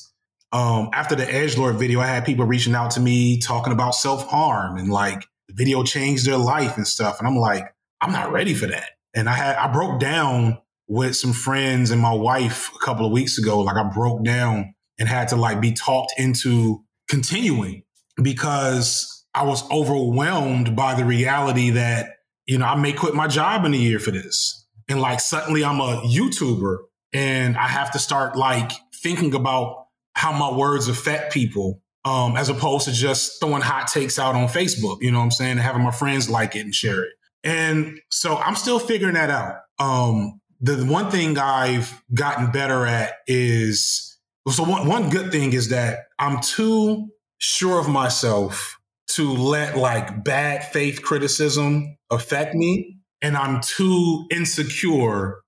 Um, 0.52 0.90
after 0.94 1.16
the 1.16 1.32
Edge 1.32 1.58
Lord 1.58 1.78
video, 1.78 2.00
I 2.00 2.08
had 2.08 2.26
people 2.26 2.46
reaching 2.46 2.76
out 2.76 2.92
to 2.92 3.00
me 3.00 3.40
talking 3.40 3.74
about 3.74 3.96
self 3.96 4.28
harm 4.28 4.78
and 4.78 4.90
like 4.90 5.26
the 5.48 5.54
video 5.54 5.84
changed 5.84 6.26
their 6.26 6.38
life 6.38 6.78
and 6.78 6.88
stuff. 6.88 7.20
And 7.20 7.28
I'm 7.28 7.38
like, 7.38 7.74
I'm 8.02 8.12
not 8.12 8.32
ready 8.32 8.54
for 8.54 8.68
that. 8.68 8.92
And 9.14 9.30
I 9.30 9.34
had 9.34 9.56
I 9.58 9.72
broke 9.72 10.00
down 10.00 10.60
with 10.94 11.16
some 11.16 11.34
friends 11.34 11.90
and 11.90 12.00
my 12.00 12.14
wife 12.14 12.70
a 12.76 12.86
couple 12.86 13.04
of 13.04 13.12
weeks 13.12 13.40
ago. 13.40 13.62
Like 13.62 13.78
I 13.78 13.84
broke 13.84 14.24
down 14.24 14.76
and 15.00 15.10
had 15.10 15.30
to 15.30 15.36
like 15.36 15.60
be 15.60 15.72
talked 15.72 16.14
into 16.18 16.84
continuing 17.10 17.82
because 18.22 19.26
I 19.34 19.44
was 19.44 19.68
overwhelmed 19.72 20.76
by 20.76 20.94
the 20.94 21.04
reality 21.04 21.72
that, 21.72 22.18
you 22.46 22.60
know, 22.60 22.66
I 22.66 22.76
may 22.76 22.94
quit 22.94 23.16
my 23.16 23.28
job 23.28 23.66
in 23.66 23.74
a 23.74 23.78
year 23.78 23.98
for 23.98 24.12
this. 24.12 24.68
And 24.88 25.02
like 25.02 25.20
suddenly 25.20 25.66
I'm 25.66 25.80
a 25.80 26.04
YouTuber 26.06 26.78
and 27.12 27.58
I 27.58 27.68
have 27.68 27.92
to 27.94 28.00
start 28.00 28.36
like 28.36 28.72
thinking 29.02 29.34
about 29.34 29.88
how 30.14 30.32
my 30.32 30.56
words 30.56 30.88
affect 30.88 31.34
people 31.34 31.82
um, 32.06 32.38
as 32.38 32.50
opposed 32.50 32.86
to 32.86 32.92
just 32.92 33.40
throwing 33.40 33.64
hot 33.64 33.88
takes 33.88 34.20
out 34.20 34.36
on 34.36 34.48
Facebook, 34.48 35.00
you 35.02 35.10
know 35.10 35.18
what 35.18 35.26
I'm 35.26 35.32
saying? 35.32 35.52
And 35.54 35.60
having 35.62 35.82
my 35.82 35.92
friends 35.92 36.30
like 36.30 36.56
it 36.56 36.60
and 36.60 36.76
share 36.76 37.02
it. 37.04 37.14
And 37.44 38.00
so 38.12 38.38
I'm 38.38 38.56
still 38.56 38.78
figuring 38.78 39.16
that 39.16 39.32
out. 39.32 39.56
Um, 39.80 40.40
the 40.64 40.86
one 40.86 41.12
thing 41.12 41.38
I've 41.38 42.02
gotten 42.14 42.50
better 42.50 42.86
at 42.86 43.16
is 43.28 44.18
so 44.50 44.64
one, 44.64 44.88
one 44.88 45.10
good 45.10 45.30
thing 45.30 45.52
is 45.52 45.70
that 45.70 46.06
I'm 46.20 46.40
too 46.40 47.10
sure 47.40 47.80
of 47.80 47.90
myself 47.90 48.78
to 49.08 49.30
let 49.30 49.78
like 49.78 50.24
bad 50.24 50.64
faith 50.64 51.02
criticism 51.02 51.98
affect 52.10 52.56
me. 52.56 52.98
And 53.22 53.36
I'm 53.36 53.60
too 53.60 54.26
insecure 54.32 55.42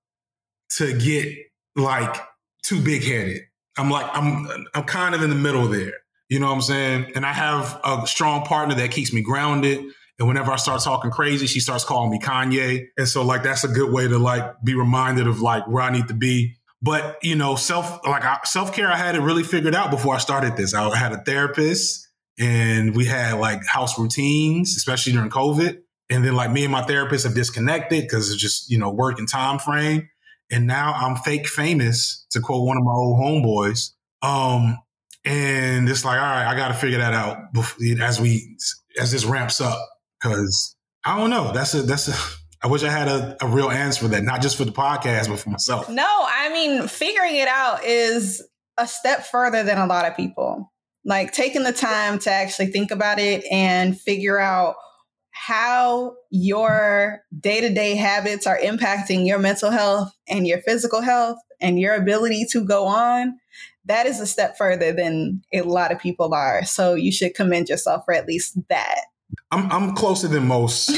to 0.76 0.98
get 0.98 1.34
like 1.76 2.14
too 2.62 2.82
big 2.82 3.02
headed. 3.02 3.42
I'm 3.78 3.90
like, 3.90 4.06
I'm, 4.12 4.66
I'm 4.74 4.84
kind 4.84 5.14
of 5.14 5.22
in 5.22 5.30
the 5.30 5.36
middle 5.36 5.66
there. 5.66 5.94
You 6.28 6.40
know 6.40 6.46
what 6.48 6.56
I'm 6.56 6.62
saying? 6.62 7.12
And 7.14 7.24
I 7.24 7.32
have 7.32 7.80
a 7.84 8.06
strong 8.06 8.44
partner 8.44 8.74
that 8.74 8.90
keeps 8.90 9.14
me 9.14 9.22
grounded. 9.22 9.82
And 10.18 10.26
whenever 10.26 10.50
I 10.50 10.56
start 10.56 10.82
talking 10.82 11.10
crazy, 11.10 11.46
she 11.46 11.60
starts 11.60 11.84
calling 11.84 12.10
me 12.10 12.18
Kanye. 12.18 12.86
And 12.96 13.06
so 13.06 13.22
like, 13.22 13.42
that's 13.42 13.64
a 13.64 13.68
good 13.68 13.92
way 13.92 14.08
to 14.08 14.18
like 14.18 14.62
be 14.64 14.74
reminded 14.74 15.26
of 15.26 15.40
like 15.40 15.68
where 15.68 15.82
I 15.82 15.90
need 15.90 16.08
to 16.08 16.14
be. 16.14 16.56
But 16.82 17.18
you 17.22 17.36
know, 17.36 17.56
self 17.56 18.06
like 18.06 18.46
self 18.46 18.74
care, 18.74 18.90
I 18.90 18.96
had 18.96 19.14
it 19.14 19.20
really 19.20 19.42
figured 19.42 19.74
out 19.74 19.90
before 19.90 20.14
I 20.14 20.18
started 20.18 20.56
this. 20.56 20.74
I 20.74 20.94
had 20.96 21.12
a 21.12 21.18
therapist, 21.18 22.06
and 22.38 22.94
we 22.94 23.06
had 23.06 23.38
like 23.38 23.64
house 23.66 23.98
routines, 23.98 24.76
especially 24.76 25.12
during 25.12 25.30
COVID. 25.30 25.78
And 26.10 26.24
then 26.24 26.36
like 26.36 26.52
me 26.52 26.62
and 26.62 26.70
my 26.70 26.82
therapist 26.82 27.24
have 27.24 27.34
disconnected 27.34 28.02
because 28.02 28.30
it's 28.30 28.40
just 28.40 28.70
you 28.70 28.78
know 28.78 28.90
work 28.90 29.18
and 29.18 29.28
time 29.28 29.58
frame. 29.58 30.08
and 30.50 30.66
now 30.66 30.92
I'm 30.92 31.16
fake 31.16 31.48
famous, 31.48 32.24
to 32.30 32.40
quote 32.40 32.66
one 32.66 32.76
of 32.76 32.84
my 32.84 32.92
old 32.92 33.18
homeboys. 33.18 33.90
Um, 34.22 34.78
and 35.24 35.88
it's 35.88 36.04
like, 36.04 36.18
all 36.18 36.24
right, 36.24 36.46
I 36.46 36.56
got 36.56 36.68
to 36.68 36.74
figure 36.74 36.98
that 36.98 37.14
out 37.14 37.38
as 38.00 38.20
we 38.20 38.56
as 38.98 39.10
this 39.10 39.24
ramps 39.24 39.60
up 39.60 39.78
because 40.30 40.76
I 41.04 41.18
don't 41.18 41.30
know. 41.30 41.52
That's 41.52 41.74
a 41.74 41.82
that's 41.82 42.08
a. 42.08 42.14
I 42.62 42.68
wish 42.68 42.82
I 42.82 42.90
had 42.90 43.06
a, 43.06 43.36
a 43.42 43.46
real 43.46 43.70
answer 43.70 44.00
for 44.04 44.08
that, 44.08 44.24
not 44.24 44.40
just 44.40 44.56
for 44.56 44.64
the 44.64 44.72
podcast, 44.72 45.28
but 45.28 45.38
for 45.38 45.50
myself. 45.50 45.90
No, 45.90 46.26
I 46.26 46.48
mean, 46.52 46.88
figuring 46.88 47.36
it 47.36 47.46
out 47.46 47.84
is 47.84 48.42
a 48.78 48.88
step 48.88 49.26
further 49.26 49.62
than 49.62 49.78
a 49.78 49.86
lot 49.86 50.06
of 50.06 50.16
people. 50.16 50.72
Like 51.04 51.32
taking 51.32 51.62
the 51.62 51.72
time 51.72 52.18
to 52.20 52.30
actually 52.30 52.68
think 52.68 52.90
about 52.90 53.18
it 53.18 53.44
and 53.52 53.98
figure 54.00 54.38
out 54.38 54.76
how 55.30 56.16
your 56.30 57.20
day 57.38 57.60
to 57.60 57.72
day 57.72 57.94
habits 57.94 58.46
are 58.46 58.58
impacting 58.58 59.26
your 59.26 59.38
mental 59.38 59.70
health 59.70 60.10
and 60.26 60.46
your 60.46 60.62
physical 60.62 61.02
health 61.02 61.38
and 61.60 61.78
your 61.78 61.94
ability 61.94 62.46
to 62.50 62.64
go 62.64 62.86
on, 62.86 63.36
that 63.84 64.06
is 64.06 64.18
a 64.18 64.26
step 64.26 64.56
further 64.56 64.92
than 64.92 65.42
a 65.52 65.60
lot 65.60 65.92
of 65.92 66.00
people 66.00 66.34
are. 66.34 66.64
So 66.64 66.94
you 66.94 67.12
should 67.12 67.34
commend 67.34 67.68
yourself 67.68 68.04
for 68.04 68.14
at 68.14 68.26
least 68.26 68.58
that. 68.68 69.02
I'm, 69.50 69.70
I'm 69.70 69.94
closer 69.94 70.28
than 70.28 70.46
most, 70.46 70.88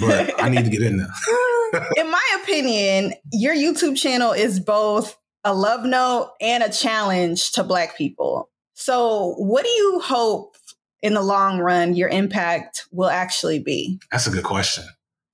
but 0.00 0.42
I 0.42 0.48
need 0.48 0.64
to 0.64 0.70
get 0.70 0.82
in 0.82 0.98
there. 0.98 1.82
in 1.96 2.10
my 2.10 2.38
opinion, 2.42 3.14
your 3.32 3.54
YouTube 3.54 3.96
channel 3.96 4.32
is 4.32 4.60
both 4.60 5.18
a 5.44 5.54
love 5.54 5.84
note 5.84 6.32
and 6.40 6.62
a 6.62 6.70
challenge 6.70 7.52
to 7.52 7.64
Black 7.64 7.96
people. 7.96 8.50
So, 8.74 9.34
what 9.38 9.64
do 9.64 9.70
you 9.70 10.00
hope 10.00 10.56
in 11.02 11.14
the 11.14 11.22
long 11.22 11.58
run 11.58 11.94
your 11.94 12.08
impact 12.08 12.86
will 12.92 13.10
actually 13.10 13.58
be? 13.58 13.98
That's 14.10 14.26
a 14.26 14.30
good 14.30 14.44
question. 14.44 14.84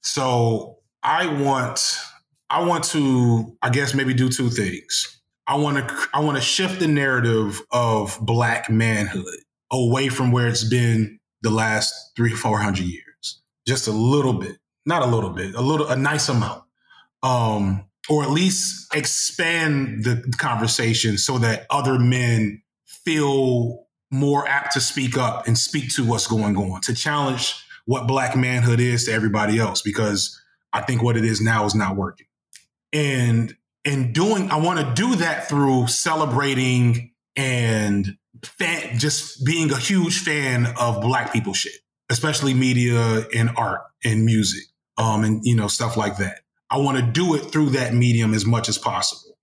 So 0.03 0.79
I 1.03 1.27
want 1.43 1.99
I 2.51 2.62
want 2.65 2.85
to 2.85 3.57
I 3.62 3.71
guess 3.71 3.95
maybe 3.95 4.15
do 4.15 4.29
two 4.29 4.51
things. 4.51 5.21
I 5.47 5.57
want 5.57 5.77
to 5.77 6.07
I 6.12 6.21
want 6.21 6.37
to 6.37 6.43
shift 6.43 6.81
the 6.81 6.89
narrative 6.89 7.61
of 7.71 8.19
black 8.21 8.71
manhood 8.71 9.25
away 9.71 10.09
from 10.09 10.31
where 10.31 10.47
it's 10.47 10.65
been 10.65 11.19
the 11.45 11.51
last 11.51 11.95
3 12.16 12.30
400 12.30 12.84
years. 12.84 13.42
Just 13.66 13.86
a 13.86 13.92
little 13.92 14.34
bit. 14.34 14.57
Not 14.84 15.03
a 15.03 15.07
little 15.07 15.30
bit, 15.30 15.55
a 15.55 15.61
little 15.61 15.86
a 15.86 15.97
nice 15.97 16.28
amount. 16.28 16.64
Um 17.22 17.86
or 18.09 18.22
at 18.22 18.30
least 18.30 18.95
expand 18.95 20.05
the 20.05 20.34
conversation 20.36 21.16
so 21.16 21.38
that 21.38 21.66
other 21.70 21.99
men 21.99 22.62
feel 22.86 23.86
more 24.11 24.47
apt 24.47 24.74
to 24.74 24.80
speak 24.80 25.16
up 25.16 25.47
and 25.47 25.57
speak 25.57 25.95
to 25.95 26.05
what's 26.05 26.26
going 26.26 26.57
on, 26.57 26.80
to 26.82 26.95
challenge 26.95 27.55
what 27.86 28.07
black 28.07 28.36
manhood 28.36 28.80
is 28.80 29.05
to 29.05 29.12
everybody 29.12 29.59
else, 29.59 29.82
because 29.82 30.40
I 30.72 30.82
think 30.82 31.03
what 31.03 31.16
it 31.16 31.24
is 31.24 31.40
now 31.40 31.64
is 31.64 31.74
not 31.74 31.97
working. 31.97 32.26
And 32.92 33.57
in 33.84 34.12
doing, 34.12 34.51
I 34.51 34.57
want 34.57 34.80
to 34.80 34.95
do 34.95 35.16
that 35.16 35.49
through 35.49 35.88
celebrating 35.88 37.12
and 37.36 38.16
fan, 38.45 38.99
just 38.99 39.45
being 39.45 39.70
a 39.70 39.78
huge 39.78 40.20
fan 40.20 40.66
of 40.78 41.01
black 41.01 41.32
people 41.32 41.53
shit, 41.55 41.74
especially 42.11 42.55
media 42.55 43.26
and 43.34 43.51
art 43.57 43.82
and 44.05 44.24
music, 44.24 44.64
um, 44.99 45.24
and 45.24 45.40
you 45.45 45.57
know 45.57 45.68
stuff 45.68 45.97
like 45.97 46.18
that. 46.18 46.40
I 46.70 46.78
want 46.78 46.99
to 46.99 47.03
do 47.03 47.34
it 47.34 47.51
through 47.51 47.70
that 47.70 47.95
medium 47.95 48.34
as 48.34 48.45
much 48.47 48.68
as 48.68 48.78
possible. 48.78 49.36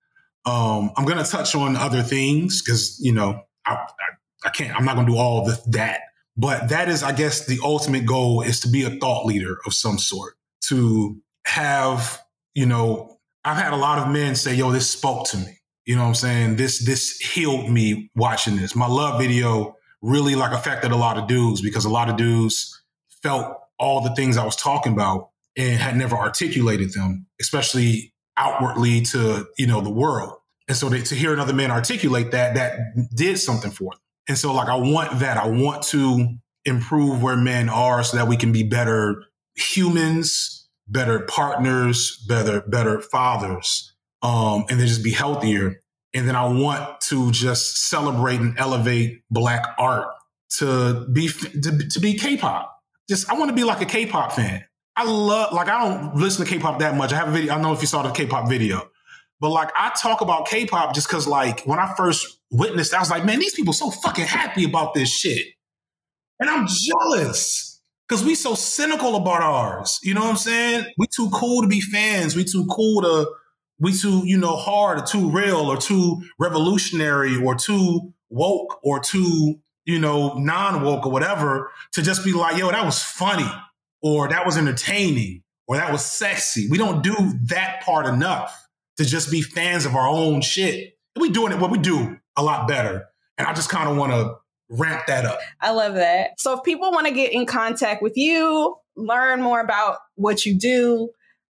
Um, 0.46 0.92
I'm 0.98 1.06
to 1.24 1.30
touch 1.30 1.56
on 1.56 1.76
other 1.76 2.02
things 2.02 2.62
because 2.62 3.00
you 3.00 3.12
know 3.12 3.42
I, 3.66 3.74
I, 3.74 4.48
I 4.48 4.50
can't, 4.50 4.76
I'm 4.76 4.86
not 4.86 4.96
to 5.06 5.12
do 5.12 5.18
all 5.18 5.46
the, 5.46 5.62
that. 5.68 6.02
But 6.38 6.70
that 6.70 6.90
is, 6.90 7.04
I 7.04 7.12
guess, 7.12 7.46
the 7.46 7.60
ultimate 7.64 8.06
goal 8.06 8.42
is 8.42 8.62
to 8.62 8.70
be 8.70 8.84
a 8.84 8.90
thought 8.90 9.26
leader 9.26 9.58
of 9.66 9.74
some 9.74 9.98
sort, 9.98 10.36
to 10.70 11.22
have, 11.46 12.22
you 12.56 12.66
know, 12.66 13.20
I've 13.44 13.58
had 13.58 13.74
a 13.74 13.78
lot 13.78 14.00
of 14.00 14.12
men 14.12 14.36
say, 14.36 14.56
yo, 14.56 14.72
this 14.72 14.90
spoke 14.90 15.28
to 15.28 15.38
me. 15.38 15.61
You 15.86 15.96
know 15.96 16.04
what 16.04 16.10
I'm 16.10 16.16
saying? 16.16 16.56
This, 16.58 16.86
this 16.86 17.18
healed 17.20 17.70
me 17.70 18.12
watching 18.16 18.56
this. 18.56 18.76
My 18.76 18.88
love 18.88 19.20
video 19.20 19.76
really 20.02 20.36
like 20.36 20.52
affected 20.52 20.92
a 20.92 20.96
lot 20.96 21.18
of 21.18 21.28
dudes 21.28 21.62
because 21.62 21.86
a 21.86 21.90
lot 21.90 22.10
of 22.10 22.18
dudes 22.18 22.84
felt 23.24 23.58
all 23.80 24.02
the 24.02 24.14
things 24.16 24.38
I 24.38 24.46
was 24.46 24.56
talking 24.56 24.94
about 24.94 25.30
and 25.58 25.80
had 25.80 25.98
never 25.98 26.16
articulated 26.16 26.94
them, 26.94 27.26
especially 27.40 28.14
outwardly 28.38 29.02
to, 29.02 29.48
you 29.58 29.68
know, 29.68 29.82
the 29.82 29.92
world. 29.92 30.34
And 30.68 30.78
so 30.78 30.90
to 30.90 31.16
hear 31.16 31.34
another 31.34 31.54
man 31.54 31.72
articulate 31.72 32.32
that, 32.32 32.56
that 32.56 32.80
did 33.16 33.38
something 33.38 33.72
for 33.72 33.92
them. 33.92 34.00
And 34.30 34.38
so, 34.38 34.54
like, 34.54 34.70
I 34.70 34.76
want 34.76 35.20
that. 35.20 35.38
I 35.38 35.48
want 35.48 35.84
to 35.88 36.38
improve 36.64 37.22
where 37.22 37.36
men 37.36 37.70
are 37.70 38.04
so 38.04 38.18
that 38.18 38.28
we 38.28 38.38
can 38.38 38.52
be 38.52 38.64
better 38.64 39.24
humans, 39.56 40.70
better 40.88 41.22
partners, 41.22 42.24
better, 42.28 42.62
better 42.62 43.02
fathers, 43.02 43.91
um, 44.22 44.66
and 44.70 44.80
then 44.80 44.88
just 44.88 45.04
be 45.04 45.12
healthier. 45.12 45.82
And 46.14 46.28
then 46.28 46.36
I 46.36 46.46
want 46.48 47.02
to 47.02 47.32
just 47.32 47.90
celebrate 47.90 48.40
and 48.40 48.58
elevate 48.60 49.24
black 49.32 49.64
art 49.78 50.08
to 50.58 51.08
be 51.14 51.30
to, 51.30 51.88
to 51.90 52.00
be 52.00 52.18
K-pop. 52.18 52.78
Just 53.08 53.30
I 53.30 53.38
want 53.38 53.50
to 53.50 53.56
be 53.56 53.64
like 53.64 53.82
a 53.82 53.86
K-pop 53.86 54.34
fan. 54.34 54.64
I 54.96 55.06
love 55.06 55.54
like 55.54 55.70
I 55.70 55.88
don't 55.88 56.16
listen 56.16 56.46
to 56.46 56.52
K-pop 56.52 56.80
that 56.80 56.96
much. 56.96 57.14
I 57.14 57.16
have 57.16 57.30
a 57.30 57.32
video. 57.32 57.54
I 57.54 57.56
don't 57.56 57.64
know 57.64 57.74
if 57.74 57.82
you 57.82 57.88
saw 57.88 58.02
the 58.02 58.12
K-pop 58.12 58.50
video, 58.50 58.90
but 59.40 59.50
like 59.50 59.72
I 59.78 59.92
talk 59.98 60.22
about 60.22 60.48
K-pop 60.48 60.94
just 60.94 61.08
because 61.08 61.28
like 61.28 61.62
when 61.62 61.80
I 61.80 61.94
first 61.96 62.40
witnessed, 62.52 62.94
I 62.94 63.00
was 63.00 63.10
like, 63.10 63.26
man, 63.26 63.40
these 63.40 63.54
people 63.54 63.74
so 63.74 63.90
fucking 63.90 64.26
happy 64.26 64.66
about 64.66 64.94
this 64.94 65.10
shit. 65.10 65.48
And 66.40 66.50
I'm 66.50 66.68
jealous 66.68 67.82
because 68.08 68.26
we 68.26 68.36
so 68.36 68.56
cynical 68.56 69.16
about 69.16 69.42
ours. 69.42 70.00
You 70.04 70.14
know 70.14 70.22
what 70.22 70.32
I'm 70.32 70.36
saying? 70.36 70.86
We 70.98 71.08
too 71.08 71.30
cool 71.30 71.62
to 71.62 71.68
be 71.68 71.80
fans. 71.80 72.36
We 72.36 72.44
too 72.44 72.66
cool 72.66 73.02
to, 73.04 73.32
we 73.82 73.92
too, 73.92 74.22
you 74.26 74.38
know, 74.38 74.56
hard 74.56 75.00
or 75.00 75.06
too 75.06 75.30
real 75.32 75.58
or 75.58 75.76
too 75.76 76.22
revolutionary 76.40 77.36
or 77.36 77.56
too 77.56 78.14
woke 78.30 78.80
or 78.84 79.00
too, 79.00 79.60
you 79.86 80.00
know, 80.00 80.36
non-woke 80.36 81.06
or 81.06 81.12
whatever 81.12 81.72
to 81.94 82.04
just 82.04 82.24
be 82.24 82.32
like, 82.32 82.58
yo, 82.58 82.70
that 82.70 82.86
was 82.86 83.02
funny 83.02 83.52
or 84.02 84.30
that 84.30 84.46
was 84.46 84.56
entertaining 84.56 85.42
or 85.68 85.78
that 85.78 85.92
was 85.92 86.06
sexy. 86.06 86.70
We 86.70 86.78
don't 86.78 87.04
do 87.04 87.16
that 87.46 87.82
part 87.84 88.06
enough 88.06 88.68
to 88.98 89.04
just 89.04 89.32
be 89.32 89.42
fans 89.42 89.86
of 89.86 89.96
our 89.96 90.08
own 90.08 90.42
shit. 90.42 90.94
We 91.20 91.32
doing 91.32 91.52
it 91.52 91.60
what 91.60 91.72
we 91.72 91.80
do 91.80 92.20
a 92.38 92.44
lot 92.44 92.68
better. 92.68 93.08
And 93.40 93.48
I 93.48 93.54
just 93.54 93.70
kind 93.70 93.90
of 93.90 93.98
want 93.98 94.12
to 94.12 94.36
ramp 94.70 95.08
that 95.08 95.26
up. 95.26 95.40
I 95.60 95.72
love 95.72 95.96
that. 95.96 96.40
So 96.40 96.56
if 96.56 96.64
people 96.64 96.92
want 96.92 97.08
to 97.08 97.14
get 97.14 97.34
in 97.34 97.48
contact 97.48 98.04
with 98.04 98.16
you, 98.16 98.78
learn 98.96 99.42
more 99.42 99.60
about 99.60 99.98
what 100.16 100.46
you 100.46 100.54
do, 100.54 101.10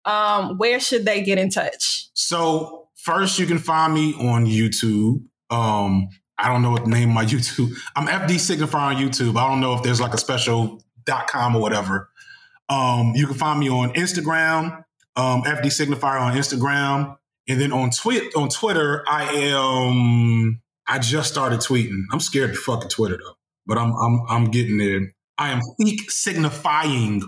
um, 0.08 0.58
where 0.58 0.80
should 0.80 1.06
they 1.06 1.22
get 1.22 1.38
in 1.38 1.50
touch? 1.50 2.10
So 2.14 2.88
first 2.96 3.38
you 3.38 3.46
can 3.46 3.60
find 3.60 3.94
me 3.94 4.14
on 4.14 4.46
YouTube. 4.46 5.24
Um, 5.50 6.10
I 6.38 6.48
don't 6.48 6.62
know 6.62 6.72
what 6.72 6.86
the 6.86 6.90
name 6.90 7.10
of 7.10 7.16
my 7.16 7.26
YouTube. 7.26 7.76
I'm 7.96 8.08
FD 8.08 8.36
Signifier 8.36 8.76
on 8.76 8.96
YouTube. 8.96 9.38
I 9.38 9.48
don't 9.48 9.60
know 9.60 9.74
if 9.74 9.84
there's 9.84 10.02
like 10.02 10.14
a 10.14 10.18
special 10.18 10.82
dot 11.06 11.28
com 11.28 11.56
or 11.56 11.62
whatever. 11.62 12.10
Um, 12.70 13.14
you 13.16 13.28
can 13.28 13.36
find 13.36 13.60
me 13.60 13.70
on 13.70 13.94
Instagram, 13.94 14.84
um, 15.16 15.44
FD 15.44 15.66
Signifier 15.66 16.20
on 16.20 16.36
Instagram. 16.36 17.18
And 17.50 17.62
then 17.62 17.72
on 17.72 17.92
tweet 17.92 18.36
on 18.36 18.50
Twitter, 18.50 19.06
I 19.08 19.24
am 19.24 20.62
I 20.86 21.00
just 21.00 21.32
started 21.32 21.60
tweeting. 21.60 22.04
I'm 22.12 22.20
scared 22.20 22.54
to 22.54 22.60
fucking 22.60 22.90
Twitter 22.90 23.18
though, 23.18 23.36
but 23.66 23.78
I'm 23.78 23.94
I'm 23.94 24.22
I'm 24.28 24.52
getting 24.52 24.78
there. 24.78 25.12
I 25.38 25.52
am 25.52 25.62
peak 25.80 26.10
signifying 26.12 27.24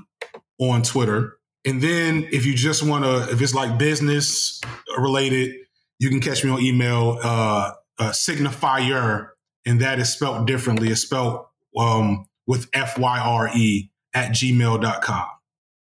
on 0.59 0.83
Twitter. 0.83 1.38
And 1.69 1.79
then 1.79 2.27
if 2.31 2.47
you 2.47 2.55
just 2.55 2.81
want 2.81 3.05
to, 3.05 3.31
if 3.31 3.39
it's 3.43 3.53
like 3.53 3.77
business 3.77 4.59
related, 4.97 5.53
you 5.99 6.09
can 6.09 6.19
catch 6.19 6.43
me 6.43 6.49
on 6.49 6.59
email, 6.59 7.19
uh, 7.21 7.73
uh, 7.99 8.09
signifier, 8.09 9.27
and 9.67 9.79
that 9.79 9.99
is 9.99 10.11
spelled 10.11 10.47
differently. 10.47 10.89
It's 10.89 11.01
spelled 11.01 11.45
um, 11.77 12.25
with 12.47 12.67
F 12.73 12.97
Y 12.97 13.19
R 13.19 13.51
E 13.55 13.91
at 14.15 14.31
gmail.com. 14.31 15.27